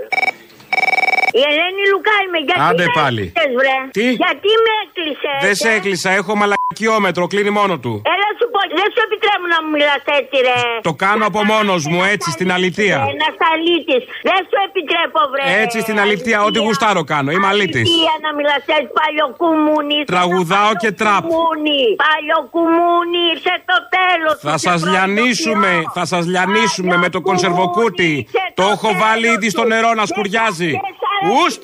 Η 1.40 1.42
Ελένη 1.50 1.84
Λουκά 1.92 2.16
είμαι. 2.24 2.40
Γιατί 2.48 2.62
Άντε 2.70 2.86
με 2.90 2.96
πάλι. 3.00 3.24
έκλεισες, 3.26 3.52
βρε; 3.60 3.78
Τι; 3.98 4.06
Γιατί 4.24 4.52
με 4.66 4.74
έκλεισες. 4.84 5.38
Δεν 5.46 5.56
σε 5.62 5.70
έκλεισα, 5.78 6.10
έχω 6.20 6.32
μαλακιόμετρο, 6.42 7.24
κλείνει 7.32 7.52
μόνο 7.60 7.74
του. 7.84 7.94
Έλα 8.14 8.30
σου 8.40 8.46
πω, 8.54 8.60
δεν 8.80 8.88
σου 8.94 9.02
επιτρέπουν 9.08 9.50
να 9.56 9.60
μου 9.64 9.70
μιλάς 9.76 10.04
έτσι, 10.20 10.38
ρε. 10.48 10.60
Το 10.90 10.94
κάνω 11.04 11.24
από 11.32 11.40
μόνος 11.54 11.82
μου, 11.92 12.00
έτσι 12.14 12.28
στην 12.38 12.50
αλητία. 12.56 13.00
Ένα 13.16 13.30
αλήτη. 13.52 13.98
Δεν 14.30 14.40
σου 14.50 14.58
επιτρέπω, 14.68 15.20
βρε. 15.32 15.44
Έτσι 15.64 15.78
στην 15.86 15.98
αλητία, 16.04 16.38
ό,τι 16.48 16.60
γουστάρω 16.66 17.02
κάνω. 17.14 17.30
Είμαι 17.36 17.48
αλήτης. 17.54 17.86
Αλήθεια 17.90 18.16
να 18.26 18.30
μιλάς 18.38 18.64
έτσι, 18.78 18.90
παλιοκουμούνι. 19.00 19.98
Τραγουδάω 20.14 20.72
και 20.82 20.92
τραπ. 21.02 21.24
Παλιοκουμούνι, 21.24 21.82
παλιοκουμούνι, 22.06 23.22
ήρθε 23.34 23.56
το 23.72 23.78
τέλος. 23.98 24.36
Θα 24.50 24.58
σας 24.68 24.80
λιανίσουμε, 24.92 25.72
θα 25.98 26.04
σας 26.12 26.24
λιανίσουμε 26.34 26.96
με 27.04 27.10
το 27.14 27.20
κονσερβοκούτι. 27.28 28.12
Το 28.60 28.64
έχω 28.74 28.90
βάλει 29.02 29.28
ήδη 29.36 29.50
στο 29.50 29.64
νερό 29.64 29.94
να 30.00 30.06
σκουριάζει. 30.12 30.72
Ουστ! 31.26 31.62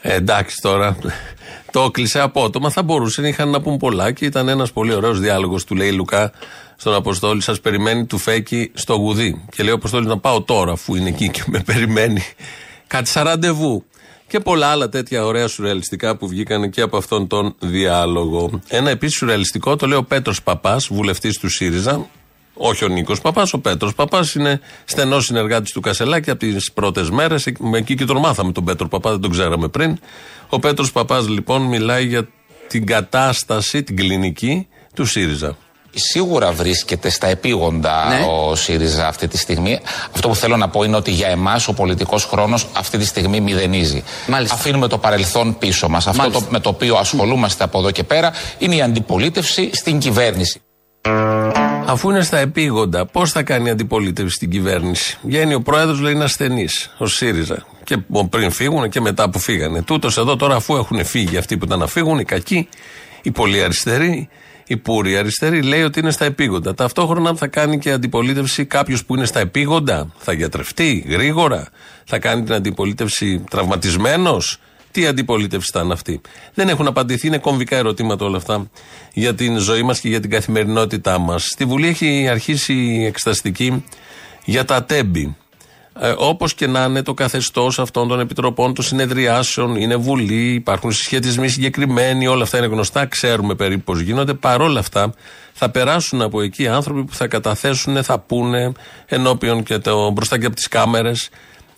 Ε, 0.00 0.14
εντάξει 0.14 0.56
τώρα. 0.62 0.96
Το 1.70 1.80
έκλεισε 1.80 2.20
απότομα. 2.20 2.70
Θα 2.70 2.82
μπορούσε, 2.82 3.28
είχαν 3.28 3.50
να 3.50 3.60
πούν 3.60 3.76
πολλά 3.76 4.12
και 4.12 4.24
ήταν 4.24 4.48
ένας 4.48 4.72
πολύ 4.72 4.94
ωραίος 4.94 5.20
διάλογος 5.20 5.64
του 5.64 5.74
λέει 5.74 5.92
Λουκά 5.92 6.32
στον 6.76 6.94
Αποστόλη. 6.94 7.40
Σας 7.42 7.60
περιμένει 7.60 8.06
του 8.06 8.18
φέκι 8.18 8.70
στο 8.74 8.94
γουδί. 8.94 9.44
Και 9.50 9.62
λέει 9.62 9.72
ο 9.72 9.74
Αποστόλης 9.74 10.08
να 10.08 10.18
πάω 10.18 10.42
τώρα, 10.42 10.72
αφού 10.72 10.94
είναι 10.94 11.08
εκεί 11.08 11.30
και 11.30 11.42
με 11.46 11.60
περιμένει. 11.60 12.22
Κάτι 12.86 13.08
σαν 13.08 13.24
ραντεβού. 13.24 13.84
Και 14.26 14.40
πολλά 14.40 14.66
άλλα 14.66 14.88
τέτοια 14.88 15.24
ωραία 15.24 15.48
σουρεαλιστικά 15.48 16.16
που 16.16 16.28
βγήκαν 16.28 16.70
και 16.70 16.80
από 16.80 16.96
αυτόν 16.96 17.26
τον 17.26 17.54
διάλογο. 17.58 18.60
Ένα 18.68 18.90
επίσης 18.90 19.16
σουρεαλιστικό 19.16 19.76
το 19.76 19.86
λέει 19.86 19.98
ο 19.98 20.04
Πέτρος 20.04 20.42
Παπάς, 20.42 20.86
βουλευτής 20.86 21.38
του 21.38 21.48
ΣΥΡΙΖΑ. 21.48 22.06
Όχι 22.54 22.84
ο 22.84 22.88
Νίκος 22.88 23.20
Παπάς, 23.20 23.52
ο 23.52 23.58
Πέτρος 23.58 23.94
Παπάς 23.94 24.34
είναι 24.34 24.60
στενός 24.84 25.24
συνεργάτης 25.24 25.72
του 25.72 25.80
Κασελάκη 25.80 26.30
από 26.30 26.38
τις 26.38 26.72
πρώτες 26.72 27.10
μέρες. 27.10 27.46
Εκεί 27.74 27.94
και 27.94 28.04
τον 28.04 28.18
μάθαμε 28.18 28.52
τον 28.52 28.64
Πέτρο 28.64 28.88
Παπά, 28.88 29.10
δεν 29.10 29.20
τον 29.20 29.30
ξέραμε 29.30 29.68
πριν. 29.68 29.98
Ο 30.48 30.58
Πέτρος 30.58 30.92
Παπάς 30.92 31.28
λοιπόν 31.28 31.62
μιλάει 31.62 32.06
για 32.06 32.28
την 32.68 32.86
κατάσταση, 32.86 33.82
την 33.82 33.96
κλινική 33.96 34.68
του 34.94 35.04
ΣΥΡΙΖΑ. 35.04 35.56
Σίγουρα 35.94 36.52
βρίσκεται 36.52 37.10
στα 37.10 37.26
επίγοντα 37.26 38.26
ο 38.26 38.54
ΣΥΡΙΖΑ 38.54 39.08
αυτή 39.08 39.28
τη 39.28 39.38
στιγμή. 39.38 39.80
Αυτό 40.14 40.28
που 40.28 40.34
θέλω 40.34 40.56
να 40.56 40.68
πω 40.68 40.82
είναι 40.82 40.96
ότι 40.96 41.10
για 41.10 41.28
εμάς 41.28 41.68
ο 41.68 41.72
πολιτικός 41.72 42.24
χρόνος 42.24 42.66
αυτή 42.76 42.98
τη 42.98 43.04
στιγμή 43.04 43.40
μηδενίζει. 43.40 44.04
Αφήνουμε 44.50 44.88
το 44.88 44.98
παρελθόν 44.98 45.58
πίσω 45.58 45.88
μας. 45.88 46.06
Αυτό 46.06 46.30
το, 46.30 46.46
με 46.50 46.60
το 46.60 46.68
οποίο 46.68 46.96
ασχολούμαστε 46.96 47.64
από 47.64 47.78
εδώ 47.78 47.90
και 47.90 48.04
πέρα 48.04 48.32
είναι 48.58 48.74
η 48.74 48.82
αντιπολίτευση 48.82 49.70
στην 49.72 49.98
κυβέρνηση. 49.98 50.60
Αφού 51.86 52.10
είναι 52.10 52.22
στα 52.22 52.38
επίγοντα, 52.38 53.06
πώς 53.06 53.32
θα 53.32 53.42
κάνει 53.42 53.70
αντιπολίτευση 53.70 54.34
στην 54.34 54.50
κυβέρνηση; 54.50 55.18
Βγαίνει 55.22 55.54
ο 55.54 55.60
πρόεδρος, 55.60 56.00
λέει 56.00 56.12
είναι 56.12 56.24
ασθενής, 56.24 56.94
ο 56.98 57.06
ΣΥΡΙΖΑ. 57.06 57.66
Και 57.84 57.96
πριν 58.30 58.50
φύγουν 58.50 58.88
και 58.88 59.00
μετά 59.00 59.30
που 59.30 59.38
φύγανε. 59.38 59.82
Τούτος 59.82 60.18
εδώ 60.18 60.36
τώρα, 60.36 60.54
αφού 60.54 60.76
έχουν 60.76 61.04
φύγει 61.04 61.36
αυτοί 61.36 61.58
που 61.58 61.64
ήταν 61.64 61.78
να 61.78 61.86
φύγουν, 61.86 62.18
οι 62.18 62.24
κακοί, 62.24 62.68
οι 63.22 63.30
πολύ 63.30 63.62
αριστεροί, 63.62 64.28
οι 64.66 64.76
πούροι 64.76 65.16
αριστεροί, 65.16 65.62
λέει 65.62 65.82
ότι 65.82 65.98
είναι 66.00 66.10
στα 66.10 66.24
επίγοντα. 66.24 66.74
Ταυτόχρονα 66.74 67.34
θα 67.34 67.46
κάνει 67.46 67.78
και 67.78 67.90
αντιπολίτευση 67.92 68.64
κάποιος 68.64 69.04
που 69.04 69.14
είναι 69.14 69.24
στα 69.24 69.40
επίγοντα, 69.40 70.12
θα 70.18 70.32
γιατρευτεί 70.32 71.04
γρήγορα, 71.08 71.68
θα 72.04 72.18
κάνει 72.18 72.42
την 72.42 72.54
αντιπολίτευση 72.54 73.44
τραυματισμένος; 73.50 74.60
Τι 74.90 75.06
αντιπολίτευση 75.06 75.70
ήταν 75.70 75.92
αυτή; 75.92 76.20
Δεν 76.54 76.68
έχουν 76.68 76.86
απαντηθεί, 76.86 77.26
είναι 77.26 77.38
κομβικά 77.38 77.76
ερωτήματα 77.76 78.24
όλα 78.24 78.36
αυτά 78.36 78.70
για 79.12 79.34
την 79.34 79.58
ζωή 79.58 79.82
μας 79.82 80.00
και 80.00 80.08
για 80.08 80.20
την 80.20 80.30
καθημερινότητά 80.30 81.18
μας. 81.18 81.44
Στη 81.44 81.64
Βουλή 81.64 81.86
έχει 81.86 82.28
αρχίσει 82.28 82.72
η 82.72 83.04
εξεταστική 83.04 83.84
για 84.44 84.64
τα 84.64 84.84
τέμπη. 84.84 85.36
Ε, 86.00 86.14
Όπως 86.16 86.54
και 86.54 86.66
να 86.66 86.84
είναι 86.84 87.02
το 87.02 87.14
καθεστώς 87.14 87.78
αυτών 87.78 88.08
των 88.08 88.20
επιτροπών, 88.20 88.74
των 88.74 88.84
συνεδριάσεων, 88.84 89.76
είναι 89.76 89.96
Βουλή, 89.96 90.52
υπάρχουν 90.52 90.92
συσχετισμοί 90.92 91.48
συγκεκριμένοι, 91.48 92.26
όλα 92.26 92.42
αυτά 92.42 92.58
είναι 92.58 92.66
γνωστά, 92.66 93.06
ξέρουμε 93.06 93.54
περίπου 93.54 93.82
πώς 93.82 94.00
γίνονται. 94.00 94.34
Παρόλα 94.34 94.78
αυτά, 94.80 95.14
θα 95.52 95.70
περάσουν 95.70 96.22
από 96.22 96.42
εκεί 96.42 96.68
άνθρωποι 96.68 97.04
που 97.04 97.14
θα 97.14 97.26
καταθέσουν, 97.26 98.02
θα 98.02 98.18
πούνε 98.18 98.72
ενώπιον 99.06 99.62
και 99.62 99.78
το, 99.78 100.10
μπροστά 100.10 100.38
και 100.38 100.46
από 100.46 100.54
τις 100.54 100.68
κάμερες 100.68 101.28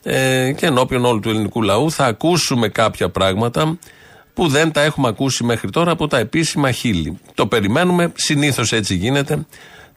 ε, 0.03 0.53
και 0.53 0.67
ενώπιον 0.67 1.05
όλου 1.05 1.21
του 1.21 1.29
ελληνικού 1.29 1.63
λαού 1.63 1.91
θα 1.91 2.05
ακούσουμε 2.05 2.69
κάποια 2.69 3.11
πράγματα 3.11 3.79
που 4.35 4.49
δεν 4.49 4.73
τα 4.73 4.81
έχουμε 4.81 5.09
ακούσει 5.09 5.45
μέχρι 5.45 5.71
τώρα 5.71 5.91
από 5.91 6.07
τα 6.07 6.19
επίσημα 6.19 6.71
χείλη. 6.71 7.19
Το 7.35 7.47
περιμένουμε, 7.47 8.13
συνήθως 8.15 8.73
έτσι 8.73 8.95
γίνεται. 8.95 9.47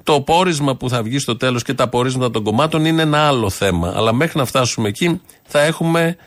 Το 0.03 0.21
πόρισμα 0.21 0.75
που 0.75 0.89
θα 0.89 1.03
βγει 1.03 1.19
στο 1.19 1.37
τέλος 1.37 1.63
και 1.63 1.73
τα 1.73 1.87
πορίσματα 1.87 2.31
των 2.31 2.43
κομμάτων 2.43 2.85
είναι 2.85 3.01
ένα 3.01 3.27
άλλο 3.27 3.49
θέμα. 3.49 3.93
Αλλά 3.95 4.13
μέχρι 4.13 4.37
να 4.37 4.45
φτάσουμε 4.45 4.87
εκεί 4.87 5.21
θα 5.43 5.61
έχουμε 5.61 6.17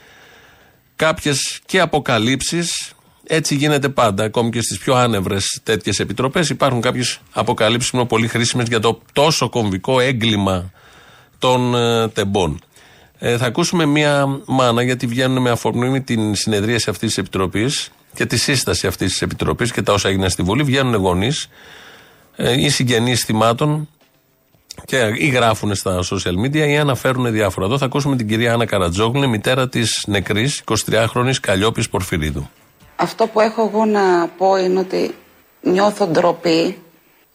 κάποιες 0.97 1.61
και 1.67 1.81
αποκαλύψεις 1.81 2.93
έτσι 3.27 3.55
γίνεται 3.55 3.89
πάντα. 3.89 4.25
Ακόμη 4.25 4.51
και 4.51 4.63
στις 4.63 4.79
πιο 4.79 4.95
άνευρες 4.95 5.61
τέτοιες 5.63 5.99
επιτροπές 5.99 6.49
υπάρχουν 6.49 6.81
κάποιες 6.81 7.21
αποκαλύψεις 7.33 7.91
που 7.91 7.97
είναι 7.97 8.07
πολύ 8.07 8.29
χρήσιμες 8.29 8.69
για 8.69 8.81
το 8.81 9.01
τόσο 9.13 9.49
κομβικό 9.49 10.01
έγκλημα 10.01 10.71
των 11.39 11.75
ε, 11.75 12.09
τεμπών. 12.09 12.61
Ε, 13.19 13.37
θα 13.37 13.47
ακούσουμε 13.47 13.87
μία 13.87 14.41
μάνα, 14.47 14.83
γιατί 14.83 15.07
βγαίνουν 15.07 15.43
με 15.43 15.51
αφορμή 15.51 16.01
την 16.01 16.35
συνεδρίαση 16.35 16.91
αυτής 16.91 17.09
της 17.09 17.19
επιτροπής 17.19 17.91
και 18.15 18.27
τη 18.27 18.37
σύσταση 18.37 18.87
αυτής 18.87 19.11
της 19.11 19.23
επιτροπής 19.23 19.73
και 19.73 19.83
τα 19.83 19.93
όσα 19.93 20.09
έγιναν 20.09 20.31
στη 20.31 20.43
Βουλή. 20.43 20.63
Βγαίνουν 20.63 20.95
γονείς 20.95 21.49
ε, 22.37 22.61
ή 22.61 22.69
συγγενείς 22.69 23.25
θυμάτων 23.25 23.89
και 24.85 25.13
ή 25.15 25.29
γράφουν 25.29 25.75
στα 25.75 26.01
social 26.11 26.45
media 26.45 26.69
ή 26.69 26.77
αναφέρουν 26.77 27.33
διάφορα. 27.33 27.67
Εδώ 27.67 27.79
θα 27.79 27.85
ακούσουμε 27.85 28.17
την 28.17 28.29
κυρία 28.29 28.53
Άννα 28.53 28.67
Καρατζόγλου, 28.67 29.29
μητέρα 29.29 29.69
της 29.69 30.05
νεκρής 30.07 30.63
23χρονη 30.87 31.33
Καλλιόπης 31.41 31.89
Πορφυρίδου. 31.89 32.51
Αυτό 32.97 33.27
που 33.27 33.41
έχω 33.41 33.71
εγώ 33.73 33.85
να 33.85 34.29
πω 34.37 34.57
είναι 34.57 34.79
ότι 34.79 35.15
νιώθω 35.61 36.07
ντροπή. 36.07 36.83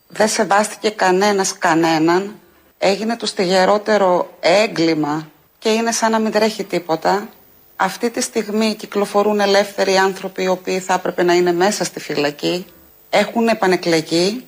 Δεν 0.07 0.27
σεβάστηκε 0.27 0.89
κανένας 0.89 1.57
κανέναν. 1.57 2.35
Έγινε 2.77 3.15
το 3.15 3.25
στιγερότερο 3.25 4.37
έγκλημα 4.39 5.31
και 5.63 5.69
είναι 5.69 5.91
σαν 5.91 6.11
να 6.11 6.19
μην 6.19 6.31
τρέχει 6.31 6.63
τίποτα. 6.63 7.29
Αυτή 7.75 8.09
τη 8.09 8.21
στιγμή 8.21 8.75
κυκλοφορούν 8.75 9.39
ελεύθεροι 9.39 9.95
άνθρωποι 9.97 10.43
οι 10.43 10.47
οποίοι 10.47 10.79
θα 10.79 10.93
έπρεπε 10.93 11.23
να 11.23 11.33
είναι 11.33 11.53
μέσα 11.53 11.83
στη 11.83 11.99
φυλακή. 11.99 12.65
Έχουν 13.09 13.47
επανεκλεγεί 13.47 14.45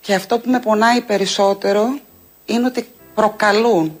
και 0.00 0.14
αυτό 0.14 0.38
που 0.38 0.50
με 0.50 0.60
πονάει 0.60 1.00
περισσότερο 1.00 1.98
είναι 2.44 2.66
ότι 2.66 2.88
προκαλούν. 3.14 4.00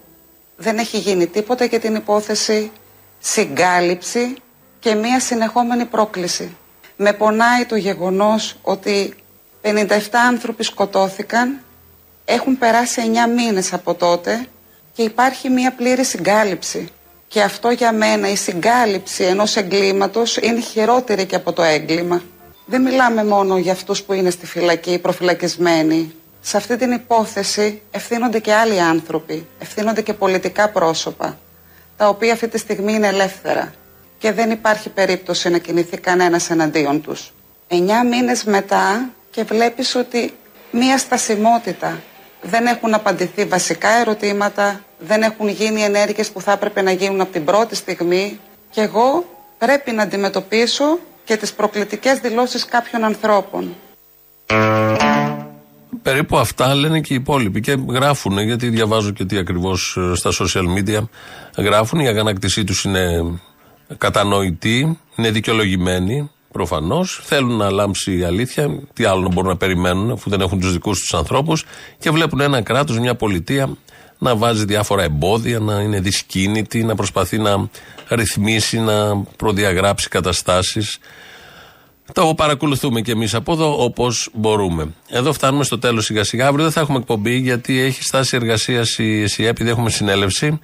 Δεν 0.56 0.78
έχει 0.78 0.98
γίνει 0.98 1.26
τίποτα 1.26 1.64
για 1.64 1.80
την 1.80 1.94
υπόθεση, 1.94 2.70
συγκάλυψη 3.18 4.34
και 4.80 4.94
μία 4.94 5.20
συνεχόμενη 5.20 5.84
πρόκληση. 5.84 6.56
Με 6.96 7.12
πονάει 7.12 7.64
το 7.64 7.76
γεγονός 7.76 8.56
ότι 8.62 9.14
57 9.62 9.98
άνθρωποι 10.28 10.62
σκοτώθηκαν, 10.62 11.60
έχουν 12.24 12.58
περάσει 12.58 13.00
9 13.28 13.34
μήνες 13.36 13.72
από 13.72 13.94
τότε 13.94 14.46
και 14.98 15.04
υπάρχει 15.04 15.48
μια 15.48 15.72
πλήρη 15.72 16.04
συγκάλυψη. 16.04 16.88
Και 17.28 17.42
αυτό 17.42 17.70
για 17.70 17.92
μένα 17.92 18.30
η 18.30 18.36
συγκάλυψη 18.36 19.24
ενός 19.24 19.56
εγκλήματος 19.56 20.36
είναι 20.36 20.60
χειρότερη 20.60 21.26
και 21.26 21.36
από 21.36 21.52
το 21.52 21.62
έγκλημα. 21.62 22.22
Δεν 22.66 22.82
μιλάμε 22.82 23.24
μόνο 23.24 23.58
για 23.58 23.72
αυτούς 23.72 24.02
που 24.02 24.12
είναι 24.12 24.30
στη 24.30 24.46
φυλακή, 24.46 24.98
προφυλακισμένοι. 24.98 26.14
Σε 26.40 26.56
αυτή 26.56 26.76
την 26.76 26.92
υπόθεση 26.92 27.82
ευθύνονται 27.90 28.38
και 28.38 28.52
άλλοι 28.54 28.80
άνθρωποι, 28.80 29.46
ευθύνονται 29.58 30.02
και 30.02 30.12
πολιτικά 30.12 30.68
πρόσωπα, 30.68 31.38
τα 31.96 32.08
οποία 32.08 32.32
αυτή 32.32 32.48
τη 32.48 32.58
στιγμή 32.58 32.92
είναι 32.92 33.06
ελεύθερα 33.06 33.74
και 34.18 34.32
δεν 34.32 34.50
υπάρχει 34.50 34.88
περίπτωση 34.88 35.48
να 35.48 35.58
κινηθεί 35.58 35.98
κανένας 35.98 36.50
εναντίον 36.50 37.02
τους. 37.02 37.32
Εννιά 37.68 38.04
μήνες 38.04 38.44
μετά 38.44 39.10
και 39.30 39.42
βλέπεις 39.42 39.94
ότι 39.94 40.34
μία 40.70 40.98
στασιμότητα, 40.98 42.00
δεν 42.42 42.66
έχουν 42.66 42.94
απαντηθεί 42.94 43.44
βασικά 43.44 43.88
ερωτήματα, 43.88 44.82
δεν 44.98 45.22
έχουν 45.22 45.48
γίνει 45.48 45.82
ενέργειες 45.82 46.30
που 46.30 46.40
θα 46.40 46.52
έπρεπε 46.52 46.82
να 46.82 46.90
γίνουν 46.90 47.20
από 47.20 47.32
την 47.32 47.44
πρώτη 47.44 47.74
στιγμή 47.74 48.40
και 48.70 48.80
εγώ 48.80 49.24
πρέπει 49.58 49.90
να 49.90 50.02
αντιμετωπίσω 50.02 50.98
και 51.24 51.36
τις 51.36 51.52
προκλητικές 51.52 52.18
δηλώσεις 52.18 52.64
κάποιων 52.64 53.04
ανθρώπων. 53.04 53.74
Περίπου 56.02 56.38
αυτά 56.38 56.74
λένε 56.74 57.00
και 57.00 57.12
οι 57.12 57.16
υπόλοιποι 57.16 57.60
και 57.60 57.76
γράφουν, 57.88 58.38
γιατί 58.38 58.68
διαβάζω 58.68 59.10
και 59.10 59.24
τι 59.24 59.38
ακριβώς 59.38 59.96
ε, 59.96 60.14
στα 60.14 60.30
social 60.32 60.64
media 60.78 61.00
γράφουν. 61.56 62.00
Η 62.00 62.08
αγανάκτησή 62.08 62.64
τους 62.64 62.84
είναι 62.84 63.22
κατανοητή, 63.98 64.98
είναι 65.16 65.30
δικαιολογημένη, 65.30 66.30
προφανώς. 66.52 67.20
Θέλουν 67.24 67.56
να 67.56 67.70
λάμψει 67.70 68.18
η 68.18 68.24
αλήθεια. 68.24 68.80
Τι 68.92 69.04
άλλο 69.04 69.30
μπορούν 69.32 69.50
να 69.50 69.56
περιμένουν, 69.56 70.10
αφού 70.10 70.30
δεν 70.30 70.40
έχουν 70.40 70.60
τους 70.60 70.72
δικούς 70.72 70.98
τους 70.98 71.14
ανθρώπους. 71.14 71.64
Και 71.98 72.10
βλέπουν 72.10 72.40
ένα 72.40 72.62
κράτος, 72.62 72.98
μια 72.98 73.14
πολιτεία 73.14 73.76
να 74.18 74.36
βάζει 74.36 74.64
διάφορα 74.64 75.02
εμπόδια, 75.02 75.58
να 75.58 75.80
είναι 75.80 76.00
δυσκίνητη, 76.00 76.84
να 76.84 76.94
προσπαθεί 76.94 77.38
να 77.38 77.68
ρυθμίσει, 78.08 78.78
να 78.78 79.16
προδιαγράψει 79.36 80.08
καταστάσεις. 80.08 80.98
Το 82.12 82.34
παρακολουθούμε 82.36 83.00
και 83.00 83.12
εμείς 83.12 83.34
από 83.34 83.52
εδώ 83.52 83.82
όπως 83.84 84.30
μπορούμε. 84.32 84.94
Εδώ 85.08 85.32
φτάνουμε 85.32 85.64
στο 85.64 85.78
τέλος 85.78 86.04
σιγά 86.04 86.24
σιγά. 86.24 86.46
Αύριο 86.46 86.64
δεν 86.64 86.72
θα 86.72 86.80
έχουμε 86.80 86.98
εκπομπή 86.98 87.36
γιατί 87.36 87.80
έχει 87.80 88.02
στάση 88.02 88.36
εργασίας 88.36 88.98
η 88.98 89.22
ΕΣΥΑ, 89.22 89.48
επειδή 89.48 89.70
έχουμε 89.70 89.90
συνέλευση 89.90 90.58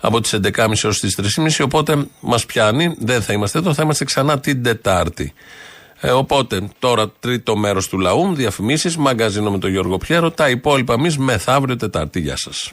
από 0.00 0.20
τις 0.20 0.34
11.30 0.42 0.84
έως 0.84 1.00
τις 1.00 1.18
3.30. 1.36 1.64
Οπότε 1.64 2.06
μας 2.20 2.46
πιάνει, 2.46 2.94
δεν 2.98 3.22
θα 3.22 3.32
είμαστε 3.32 3.58
εδώ, 3.58 3.74
θα 3.74 3.82
είμαστε 3.82 4.04
ξανά 4.04 4.40
την 4.40 4.62
Τετάρτη. 4.62 5.32
Ε, 6.00 6.10
οπότε 6.10 6.68
τώρα 6.78 7.10
τρίτο 7.10 7.56
μέρος 7.56 7.88
του 7.88 7.98
λαού, 7.98 8.34
διαφημίσεις, 8.34 8.96
μαγκαζίνο 8.96 9.50
με 9.50 9.58
τον 9.58 9.70
Γιώργο 9.70 9.98
Πιέρο. 9.98 10.30
Τα 10.30 10.48
υπόλοιπα 10.48 10.94
εμείς 10.94 11.18
μεθαύριο 11.18 11.76
Τετάρτη. 11.76 12.20
Γεια 12.20 12.36
σας. 12.36 12.72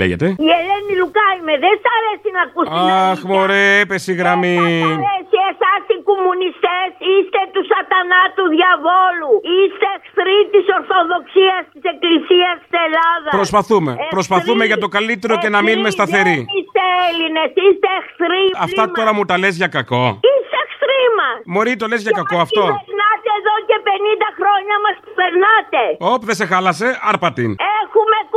Λέγεται. 0.00 0.26
Η 0.46 0.48
Ελένη 0.58 0.92
Λουκά 1.00 1.26
είμαι, 1.36 1.54
δεν 1.64 1.74
σ' 1.82 1.88
αρέσει 1.96 2.28
να 2.36 2.42
ακούσει. 2.46 2.70
Αχ, 3.10 3.20
μωρέ, 3.30 3.66
έπεσε 3.84 4.08
η 4.14 4.16
γραμμή. 4.20 4.58
Δεν 4.60 4.82
σ' 4.84 4.92
αρέσει 4.98 5.38
εσάς 5.50 5.82
οι 5.92 5.98
κομμουνιστές, 6.10 6.88
είστε 7.12 7.40
του 7.54 7.62
σατανά 7.72 8.22
του 8.36 8.44
διαβόλου. 8.56 9.32
Είστε 9.56 9.86
εχθροί 9.96 10.38
της 10.54 10.64
Ορθοδοξίας 10.78 11.62
της 11.72 11.84
Εκκλησίας 11.92 12.54
της 12.62 12.74
Ελλάδας. 12.86 13.30
Προσπαθούμε. 13.40 13.92
Προσπαθούμε 14.16 14.64
για 14.70 14.78
το 14.84 14.88
καλύτερο 14.96 15.34
και 15.42 15.50
να 15.54 15.60
μείνουμε 15.66 15.90
σταθεροί. 15.98 16.38
Δεν 16.42 16.54
είστε 16.58 16.82
Έλληνες, 17.08 17.50
είστε 17.64 17.88
εχθροί. 18.00 18.44
Αυτά 18.66 18.82
τώρα 18.96 19.12
μου 19.16 19.24
τα 19.30 19.36
λες 19.42 19.54
για 19.60 19.70
κακό. 19.78 20.04
Είστε 20.30 20.56
εχθροί 20.66 21.02
μας. 21.18 21.36
Μωρή, 21.54 21.72
το 21.82 21.86
λες 21.92 22.02
για 22.06 22.14
κακό 22.20 22.38
αυτό. 22.46 22.64
Περνάτε 22.70 23.30
εδώ 23.40 23.54
και 23.68 23.76
50 23.88 24.28
χρόνια 24.38 24.76
μας 24.84 24.96
περνάτε. 25.20 25.82
Όπ, 26.12 26.20
δεν 26.28 26.36
σε 26.40 26.44
χάλασε, 26.52 26.88
άρπατην. 27.10 27.50
Έχουμε 27.52 27.77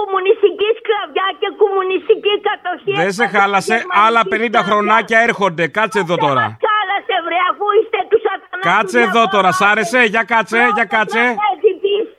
κομμουνιστική 0.02 0.70
σκλαβιά 0.80 1.28
και 1.42 1.50
κομμουνιστική 1.62 2.34
κατοχή. 2.48 2.94
Δεν 3.04 3.12
σε 3.20 3.26
χάλασε, 3.34 3.76
άλλα 4.06 4.22
50 4.32 4.68
χρονάκια 4.68 5.20
έρχονται. 5.28 5.66
Κάτσε 5.78 6.00
εδώ 6.06 6.16
τώρα. 6.26 6.46
Χάλασε, 6.68 7.16
βρε, 7.26 7.40
αφού 7.52 7.66
είστε 7.78 8.00
τους 8.10 8.22
σατανά. 8.26 8.64
Κάτσε 8.70 9.00
εδώ 9.08 9.24
τώρα, 9.36 9.52
σ' 9.60 9.64
άρεσε, 9.72 10.02
για 10.14 10.24
κάτσε, 10.34 10.62
για 10.78 10.86
κάτσε. 10.96 11.24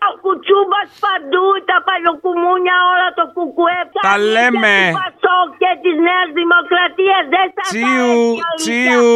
Ο 0.08 0.10
κουτσούμπας 0.24 0.88
παντού, 1.04 1.46
τα 1.70 1.76
παλιοκουμούνια, 1.86 2.76
όλα 2.92 3.08
το 3.18 3.24
κουκουέ. 3.34 3.80
Τα 4.08 4.14
λέμε. 4.34 4.74
Του 4.82 4.98
Πασόκ 5.00 5.48
και 5.62 5.72
τη 5.82 5.90
Νέα 6.06 6.24
Δημοκρατία 6.40 7.18
δεν 7.34 7.46
σας 7.54 7.66
Τσίου, 7.70 8.16
τσίου. 8.60 9.12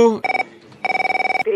31 1.47 1.51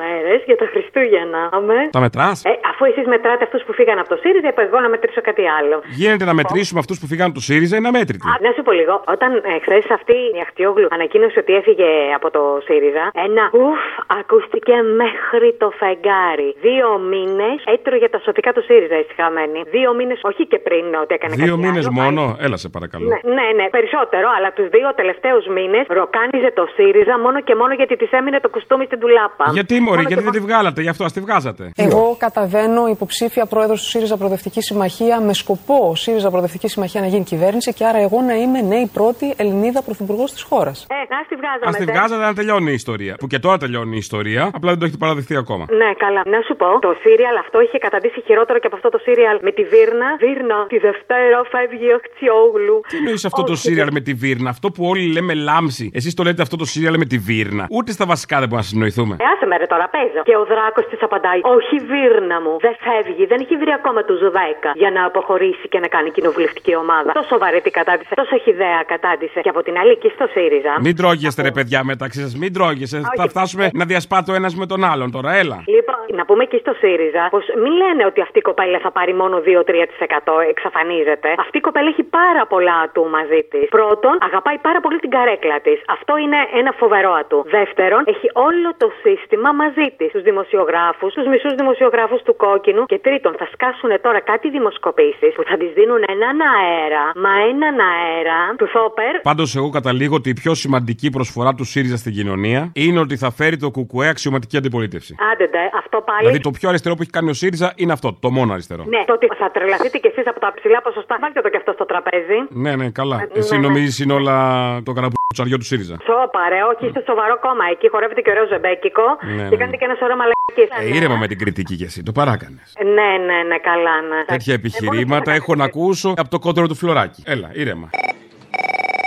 μέρες 0.00 0.38
για 0.48 0.56
τα 0.56 0.66
Χριστούγεννα. 0.72 1.40
Αμέ. 1.58 1.80
Τα 1.96 2.00
μετράς; 2.00 2.38
Ε, 2.44 2.52
αφού 2.70 2.82
εσείς 2.90 3.06
μετράτε 3.12 3.44
αυτούς 3.48 3.62
που 3.66 3.72
φύγαν 3.78 3.98
από 4.02 4.08
το 4.08 4.16
ΣΥΡΙΖΑ, 4.22 4.48
είπα 4.52 4.62
εγώ 4.68 4.78
να 4.80 4.88
μετρήσω 4.94 5.20
κάτι 5.28 5.44
άλλο. 5.58 5.76
Γίνεται 6.02 6.24
να 6.30 6.34
μετρήσουμε 6.40 6.78
αυτούς 6.84 6.96
που 7.00 7.06
φύγαν 7.10 7.26
από 7.30 7.34
το 7.40 7.44
ΣΥΡΙΖΑ, 7.48 7.76
είναι 7.76 7.88
αμέτρητοι. 7.92 8.24
Α, 8.30 8.32
να 8.46 8.50
σου 8.54 8.62
πω 8.66 8.72
λίγο. 8.80 8.94
Όταν 9.14 9.30
ε, 9.36 9.58
χθες 9.64 9.84
αυτή 9.98 10.16
η 10.36 10.40
Αχτιόγλου 10.46 10.88
ανακοίνωσε 10.96 11.38
ότι 11.42 11.52
έφυγε 11.60 11.88
από 12.18 12.28
το 12.36 12.42
ΣΥΡΙΖΑ, 12.66 13.04
ένα 13.26 13.44
ουφ 13.62 13.80
ακούστηκε 14.20 14.74
μέχρι 15.02 15.48
το 15.62 15.68
φεγγάρι. 15.80 16.50
Δύο 16.66 16.88
μήνες 17.12 17.58
έτρωγε 17.74 18.08
τα 18.14 18.20
σωτικά 18.26 18.50
του 18.52 18.62
ΣΥΡΙΖΑ 18.68 18.96
ησυχαμένη. 19.04 19.60
Δύο 19.76 19.90
μήνες, 19.98 20.18
όχι 20.30 20.42
και 20.46 20.58
πριν 20.66 20.84
ότι 21.02 21.12
έκανε 21.18 21.34
Δύο 21.34 21.54
κάτι 21.54 21.66
μήνες 21.66 21.86
άλλο, 21.86 22.00
μόνο; 22.00 22.22
Έλα 22.46 22.56
σε 22.56 22.68
παρακαλώ. 22.76 23.06
Ναι, 23.12 23.18
ναι, 23.38 23.46
ναι, 23.58 23.66
περισσότερο, 23.76 24.26
αλλά 24.36 24.48
τους 24.56 24.68
δύο 24.76 24.88
τελευταίους 25.00 25.44
μήνες 25.56 25.84
ροκάνιζε 25.98 26.50
το 26.58 26.64
ΣΥΡΙΖΑ 26.76 27.14
μόνο 27.24 27.38
και 27.48 27.54
μόνο 27.60 27.72
γιατί 27.80 27.94
της 27.96 28.10
έμεινε 28.18 28.38
το 28.44 28.48
κουστούμι 28.54 28.84
στην 28.84 28.98
τουλάπα. 29.06 29.44
Γιατί 29.52 29.80
μωρή, 29.80 30.04
γιατί 30.08 30.22
δεν 30.22 30.32
τη 30.32 30.40
βγάλατε, 30.40 30.80
γι' 30.82 30.88
αυτό 30.88 31.04
ας 31.04 31.12
τη 31.12 31.20
βγάζατε. 31.20 31.70
Εγώ 31.76 32.16
καταβαίνω 32.18 32.86
υποψήφια 32.86 33.46
πρόεδρος 33.46 33.82
του 33.82 33.88
ΣΥΡΙΖΑ 33.88 34.16
Προοδευτική 34.16 34.60
Συμμαχία 34.60 35.20
με 35.20 35.32
σκοπό 35.32 35.88
ο 35.90 35.94
ΣΥΡΙΖΑ 35.94 36.28
Προοδευτική 36.30 36.68
Συμμαχία 36.68 37.00
να 37.00 37.06
γίνει 37.06 37.24
κυβέρνηση 37.24 37.72
και 37.72 37.84
άρα 37.84 37.98
εγώ 37.98 38.20
να 38.20 38.34
είμαι 38.34 38.60
ναι 38.60 38.76
η 38.76 38.90
πρώτη 38.92 39.34
Ελληνίδα 39.36 39.82
πρωθυπουργός 39.82 40.32
της 40.32 40.42
χώρας. 40.42 40.86
Ε, 40.88 40.94
ας 41.20 41.26
τη 41.28 41.34
βγάζαμε. 41.40 41.68
Α 41.68 41.80
τη 41.80 41.84
τε. 41.84 41.92
βγάζατε 41.92 42.24
να 42.30 42.34
τελειώνει 42.34 42.70
η 42.70 42.78
ιστορία. 42.82 43.14
Που 43.20 43.26
και 43.26 43.38
τώρα 43.38 43.56
τελειώνει 43.58 43.94
η 43.94 44.02
ιστορία, 44.06 44.42
απλά 44.58 44.70
δεν 44.70 44.78
το 44.78 44.84
έχετε 44.84 45.00
παραδεχτεί 45.04 45.36
ακόμα. 45.36 45.64
Ναι, 45.80 45.90
καλά. 46.04 46.22
Να 46.34 46.40
σου 46.46 46.54
πω, 46.56 46.68
το 46.88 46.92
σύριαλ 47.02 47.36
αυτό 47.44 47.56
είχε 47.60 47.78
καταντήσει 47.78 48.18
χειρότερο 48.26 48.58
και 48.58 48.66
από 48.70 48.76
αυτό 48.76 48.88
το 48.88 48.98
σύριαλ 49.06 49.36
με 49.46 49.50
τη 49.56 49.62
Βίρνα. 49.72 50.08
Βίρνα, 50.26 50.58
τη 50.72 50.78
Δευτέρα 50.78 51.38
φεύγει 51.54 51.88
ο 51.96 51.98
Χτσιόγλου. 52.04 52.76
Τι 52.90 52.96
εννοείς 52.96 53.24
αυτό 53.24 53.42
το 53.42 53.56
σύριαλ 53.64 53.88
με 53.96 54.00
τη 54.00 54.12
Βίρνα, 54.22 54.48
αυτό 54.50 54.66
που 54.74 54.82
όλοι 54.90 55.06
λέμε 55.16 55.34
λάμψη. 55.34 55.90
Εσείς 55.98 56.14
το 56.14 56.22
λέτε 56.22 56.42
αυτό 56.42 56.56
το 56.56 56.64
σύριαλ 56.64 56.94
με 57.02 57.06
τη 57.12 57.18
Βίρνα. 57.18 57.64
Ούτε 57.70 57.90
στα 57.92 58.04
βασικά 58.12 58.36
δεν 58.38 58.48
μπορούμε 58.48 58.66
να 58.66 58.72
συνοηθούμε. 58.72 58.95
Ε, 59.22 59.26
άσε 59.32 59.46
με 59.50 59.56
ρε 59.60 59.66
τώρα, 59.72 59.86
παίζω. 59.94 60.20
Και 60.28 60.36
ο 60.42 60.44
Δράκος 60.52 60.84
της 60.90 61.00
απαντάει: 61.06 61.40
Όχι, 61.56 61.76
Βίρνα 61.90 62.36
μου, 62.44 62.54
δεν 62.66 62.74
φεύγει, 62.86 63.24
δεν 63.32 63.38
έχει 63.44 63.56
βρει 63.62 63.72
ακόμα 63.80 64.00
του 64.08 64.14
10 64.22 64.70
για 64.82 64.90
να 64.96 65.00
αποχωρήσει 65.10 65.66
και 65.72 65.78
να 65.84 65.88
κάνει 65.94 66.10
κοινοβουλευτική 66.16 66.74
ομάδα. 66.76 67.10
Τόσο 67.20 67.38
βαρετή 67.38 67.70
κατάντησε, 67.70 68.14
τόσο 68.14 68.36
χιδέα 68.44 68.80
κατάντησε. 68.86 69.38
Και 69.40 69.48
από 69.54 69.62
την 69.66 69.74
άλλη 69.80 69.94
και 70.02 70.10
στο 70.14 70.26
ΣΥΡΙΖΑ. 70.34 70.72
Μην 70.80 70.96
τρώγεστε 70.96 71.42
ρε 71.42 71.52
παιδιά 71.56 71.80
μεταξύ 71.84 72.20
σας, 72.20 72.32
μην 72.42 72.52
τρώγεστε. 72.52 72.98
Θα 73.20 73.28
φτάσουμε 73.28 73.64
να 73.80 73.84
διασπάτε 73.84 74.28
ο 74.32 74.34
ένας 74.34 74.54
με 74.54 74.66
τον 74.66 74.84
άλλον 74.84 75.08
τώρα, 75.16 75.30
έλα. 75.42 75.58
Λοιπόν, 75.76 76.00
να 76.18 76.24
πούμε 76.28 76.44
και 76.44 76.58
στο 76.64 76.72
ΣΥΡΙΖΑ 76.80 77.22
πως 77.30 77.44
μην 77.62 77.72
λένε 77.82 78.02
ότι 78.10 78.20
αυτή 78.26 78.38
η 78.38 78.46
κοπέλα 78.50 78.78
θα 78.78 78.90
πάρει 78.90 79.14
μόνο 79.14 79.36
2-3% 79.38 80.34
εξαφανίζεται. 80.52 81.28
Αυτή 81.44 81.56
η 81.58 81.60
κοπέλα 81.60 81.88
έχει 81.88 82.04
πάρα 82.20 82.46
πολλά 82.52 82.74
ατού 82.84 83.04
μαζί 83.16 83.40
της. 83.50 83.68
Πρώτον, 83.68 84.14
αγαπάει 84.28 84.58
πάρα 84.68 84.80
πολύ 84.80 84.98
την 85.04 85.10
καρέκλα 85.10 85.60
της. 85.66 85.78
Αυτό 85.96 86.12
είναι 86.16 86.40
ένα 86.60 86.72
φοβερό 86.80 87.12
ατού. 87.20 87.38
Δεύτερον, 87.58 88.02
έχει 88.14 88.28
όλο 88.48 88.68
το 88.82 88.85
σύστημα 89.02 89.50
μαζί 89.62 89.86
της. 89.96 90.10
Τους 90.14 90.22
δημοσιογράφους, 90.30 91.10
τους 91.14 91.26
μισούς 91.26 91.54
δημοσιογράφους 91.60 92.20
του 92.22 92.36
κόκκινου. 92.36 92.84
Και 92.92 92.98
τρίτον, 92.98 93.32
θα 93.40 93.46
σκάσουν 93.52 93.90
τώρα 94.06 94.20
κάτι 94.20 94.50
δημοσκοπήσεις 94.50 95.32
που 95.36 95.42
θα 95.48 95.56
τη 95.56 95.66
δίνουν 95.76 96.02
έναν 96.14 96.36
αέρα, 96.54 97.04
μα 97.24 97.32
έναν 97.52 97.76
αέρα 97.92 98.40
του 98.58 98.66
Θόπερ. 98.74 99.14
Πάντως, 99.30 99.56
εγώ 99.56 99.68
καταλήγω 99.78 100.14
ότι 100.14 100.28
η 100.30 100.36
πιο 100.42 100.54
σημαντική 100.54 101.10
προσφορά 101.10 101.54
του 101.54 101.64
ΣΥΡΙΖΑ 101.64 101.96
στην 101.96 102.12
κοινωνία 102.12 102.70
είναι 102.74 102.98
ότι 102.98 103.16
θα 103.16 103.30
φέρει 103.30 103.56
το 103.56 103.70
κουκουέ 103.70 104.08
αξιωματική 104.08 104.56
αντιπολίτευση. 104.56 105.14
Άντε, 105.32 105.46
ντε, 105.46 105.64
αυτό 105.82 105.96
πάλι. 106.08 106.18
Δηλαδή, 106.18 106.40
το 106.40 106.50
πιο 106.50 106.68
αριστερό 106.68 106.94
που 106.94 107.02
έχει 107.02 107.10
κάνει 107.10 107.30
ο 107.30 107.32
ΣΥΡΙΖΑ 107.32 107.72
είναι 107.76 107.92
αυτό, 107.92 108.16
το 108.20 108.30
μόνο 108.30 108.52
αριστερό. 108.52 108.84
Ναι, 108.88 109.04
το 109.06 109.12
ότι 109.12 109.26
θα 109.38 109.50
τρελαθείτε 109.50 109.98
κι 109.98 110.06
εσείς 110.06 110.26
από 110.26 110.40
τα 110.40 110.52
ψηλά 110.56 110.80
ποσοστά. 110.82 111.16
Βάλτε 111.20 111.40
το 111.40 111.48
κι 111.48 111.56
αυτό 111.56 111.72
στο 111.72 111.86
τραπέζι. 111.86 112.38
Ναι, 112.48 112.76
ναι, 112.76 112.90
καλά. 112.90 113.16
Ναι, 113.16 113.26
Εσύ 113.40 113.54
ναι. 113.54 113.66
νομίζεις 113.66 113.98
είναι 113.98 114.12
όλα 114.12 114.36
το 114.82 114.92
καραπουτσαριό 114.92 115.56
του 115.60 115.64
ΣΥΡΙΖΑ. 115.70 115.96
Σώπα, 116.08 116.42
ρε, 116.48 116.60
όχι, 116.70 116.86
είστε 116.86 117.02
σοβαρό 117.06 117.38
κόμμα. 117.46 117.64
Εκεί 117.70 117.86
χορεύετε 117.88 118.20
και 118.20 118.30
ωραίο 118.30 118.46
ζεμπέκικο 118.76 119.02
Ναι, 119.20 119.42
και 119.42 119.48
ναι. 119.48 119.56
κάνετε 119.56 119.76
και 119.76 119.84
ένα 119.84 119.94
σωρό 119.94 120.14
μαλακίες. 120.16 120.92
Ε, 120.92 120.96
ήρεμα 120.96 121.16
με 121.16 121.26
την 121.26 121.38
κριτική 121.38 121.76
κι 121.76 121.84
εσύ, 121.84 122.02
το 122.02 122.12
παράκανες. 122.12 122.72
Ναι, 122.84 123.24
ναι, 123.24 123.42
ναι, 123.42 123.58
καλά, 123.58 124.00
ναι. 124.00 124.24
Τέτοια 124.24 124.54
επιχειρήματα 124.54 125.32
έχω 125.32 125.54
να 125.54 125.64
ακούσω 125.64 126.14
από 126.16 126.28
το 126.28 126.38
κόντρο 126.38 126.66
του 126.68 126.74
φλωράκι. 126.74 127.22
Έλα, 127.26 127.50
ήρεμα. 127.52 127.90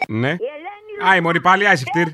Ναι. 0.07 0.36
Άι, 1.11 1.22
μωρή 1.22 1.41
πάλι, 1.41 1.67
άισιχτήρ. 1.67 2.07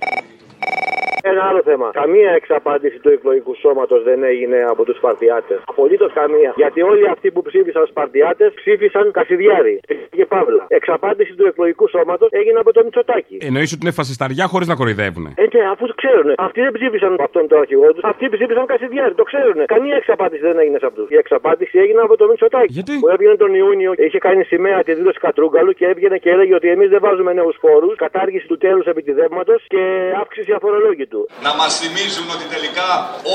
Ένα 1.32 1.44
άλλο 1.50 1.62
θέμα. 1.70 1.88
Καμία 2.02 2.32
εξαπάντηση 2.40 2.98
του 3.00 3.10
εκλογικού 3.10 3.54
σώματος 3.64 4.04
δεν 4.04 4.24
έγινε 4.24 4.58
από 4.72 4.82
τους 4.86 4.96
Σπαρτιάτες. 4.98 5.60
Απολύτως 5.66 6.12
καμία. 6.14 6.54
Γιατί 6.56 6.82
όλοι 6.82 7.10
αυτοί 7.10 7.32
που 7.32 7.42
ψήφισαν 7.42 7.86
Σπαρτιάτες 7.92 8.54
ψήφισαν 8.54 9.12
Κασιδιάρη. 9.12 9.80
Και 10.18 10.26
Παύλα. 10.26 10.66
Εξαπάντηση 10.68 11.34
του 11.34 11.46
εκλογικού 11.46 11.88
σώματος 11.88 12.30
έγινε 12.32 12.60
από 12.60 12.72
το 12.74 12.82
Μητσοτάκι. 12.84 13.38
Εννοείς 13.42 13.70
ότι 13.74 13.82
είναι 13.86 13.96
φασισταριά 14.00 14.46
χωρίς 14.48 14.68
να 14.68 14.76
κοροϊδεύουν. 14.76 15.26
Ε, 15.36 15.46
ναι, 15.54 15.64
αφού 15.74 15.86
το 15.88 15.94
ξέρουν. 16.02 16.34
Αυτοί 16.38 16.60
δεν 16.62 16.72
ψήφισαν 16.78 17.14
από 17.14 17.24
αυτόν 17.24 17.48
τον 17.48 17.60
αρχηγό 17.60 17.94
τους. 17.94 18.04
Αυτοί 18.04 18.30
ψήφισαν 18.30 18.66
Κασιδιάρη. 18.66 19.14
Το 19.14 19.24
ξέρουν. 19.24 19.66
Καμία 19.66 19.96
εξαπάντηση 19.96 20.42
δεν 20.42 20.60
έγινε 20.60 20.78
σε 20.80 20.86
αυτούς. 20.86 21.08
Η 21.10 21.18
εξαπάντηση 21.24 21.76
έγινε 21.84 22.02
από 22.08 22.18
το 22.18 22.28
Μητσοτάκι. 22.30 22.74
Γιατί; 22.78 22.94
Που 23.00 23.10
έβγαινε 23.16 23.36
τον 23.36 23.54
Ιούνιο, 23.54 23.92
είχε 23.98 24.18
κάνει 24.18 24.44
σημαία 24.44 24.84
τη 24.84 24.94
δήλωση 24.94 25.20
Κατρούγκαλου 25.20 25.74
και 25.80 25.86
έβγαινε 25.86 26.18
και 26.18 26.30
έλεγε 26.30 26.54
ότι 26.60 26.68
εμείς 26.76 26.90
δεν 26.90 27.00
βάζουμε 27.06 27.34
νέους 27.34 27.56
φόρους, 27.60 27.96
κατάργηση 27.96 28.48
του 28.48 28.58
τέλους 28.58 28.86
επιτιδεύματος 28.86 29.64
και 29.68 29.82
αύξηση 30.22 30.52
αφορολόγητου. 30.52 31.15
Να 31.46 31.52
μας 31.60 31.72
θυμίζουν 31.82 32.28
ότι 32.36 32.46
τελικά 32.56 32.88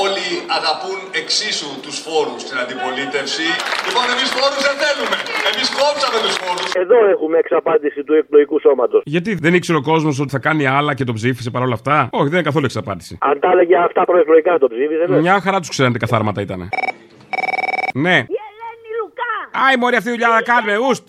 όλοι 0.03 0.27
αγαπούν 0.57 0.97
εξίσου 1.21 1.69
τους 1.85 1.95
φόρους 2.05 2.39
στην 2.45 2.57
αντιπολίτευση. 2.63 3.47
Λοιπόν, 3.87 4.05
εμείς 4.13 4.29
φόρους 4.37 4.61
δεν 4.67 4.75
θέλουμε. 4.83 5.15
Εμείς 5.49 5.67
κόψαμε 5.79 6.17
τους 6.25 6.35
φόρους. 6.41 6.69
Εδώ 6.83 6.97
έχουμε 7.13 7.35
εξαπάντηση 7.43 7.99
του 8.07 8.13
εκλογικού 8.21 8.57
σώματος. 8.65 9.01
Γιατί 9.15 9.31
δεν 9.45 9.53
ήξερε 9.57 9.77
ο 9.83 9.85
κόσμος 9.91 10.13
ότι 10.23 10.31
θα 10.35 10.41
κάνει 10.47 10.63
άλλα 10.77 10.91
και 10.97 11.05
τον 11.09 11.15
ψήφισε 11.19 11.49
παρόλα 11.55 11.75
αυτά; 11.79 11.95
Όχι, 12.19 12.27
δεν 12.31 12.37
είναι 12.39 12.47
καθόλου 12.49 12.65
εξαπάντηση. 12.71 13.13
Αν 13.29 13.35
τα 13.43 13.49
έλεγε 13.53 13.75
αυτά 13.87 14.01
προεκλογικά 14.09 14.53
το 14.63 14.67
ψήφιζε. 14.73 15.05
ναι. 15.09 15.17
Μια 15.25 15.35
χαρά 15.45 15.59
τους 15.59 15.69
ξέρανε 15.69 15.93
τι 15.93 15.99
καθάρματα 16.05 16.41
ήταν. 16.41 16.69
Ναι. 17.93 18.17
Άι, 19.67 19.75
μωρή 19.77 19.95
αυτή 19.95 20.09
η 20.09 20.11
δουλειά 20.11 20.27
να 20.27 20.41
κάνουμε, 20.41 20.77
ουστ. 20.77 21.03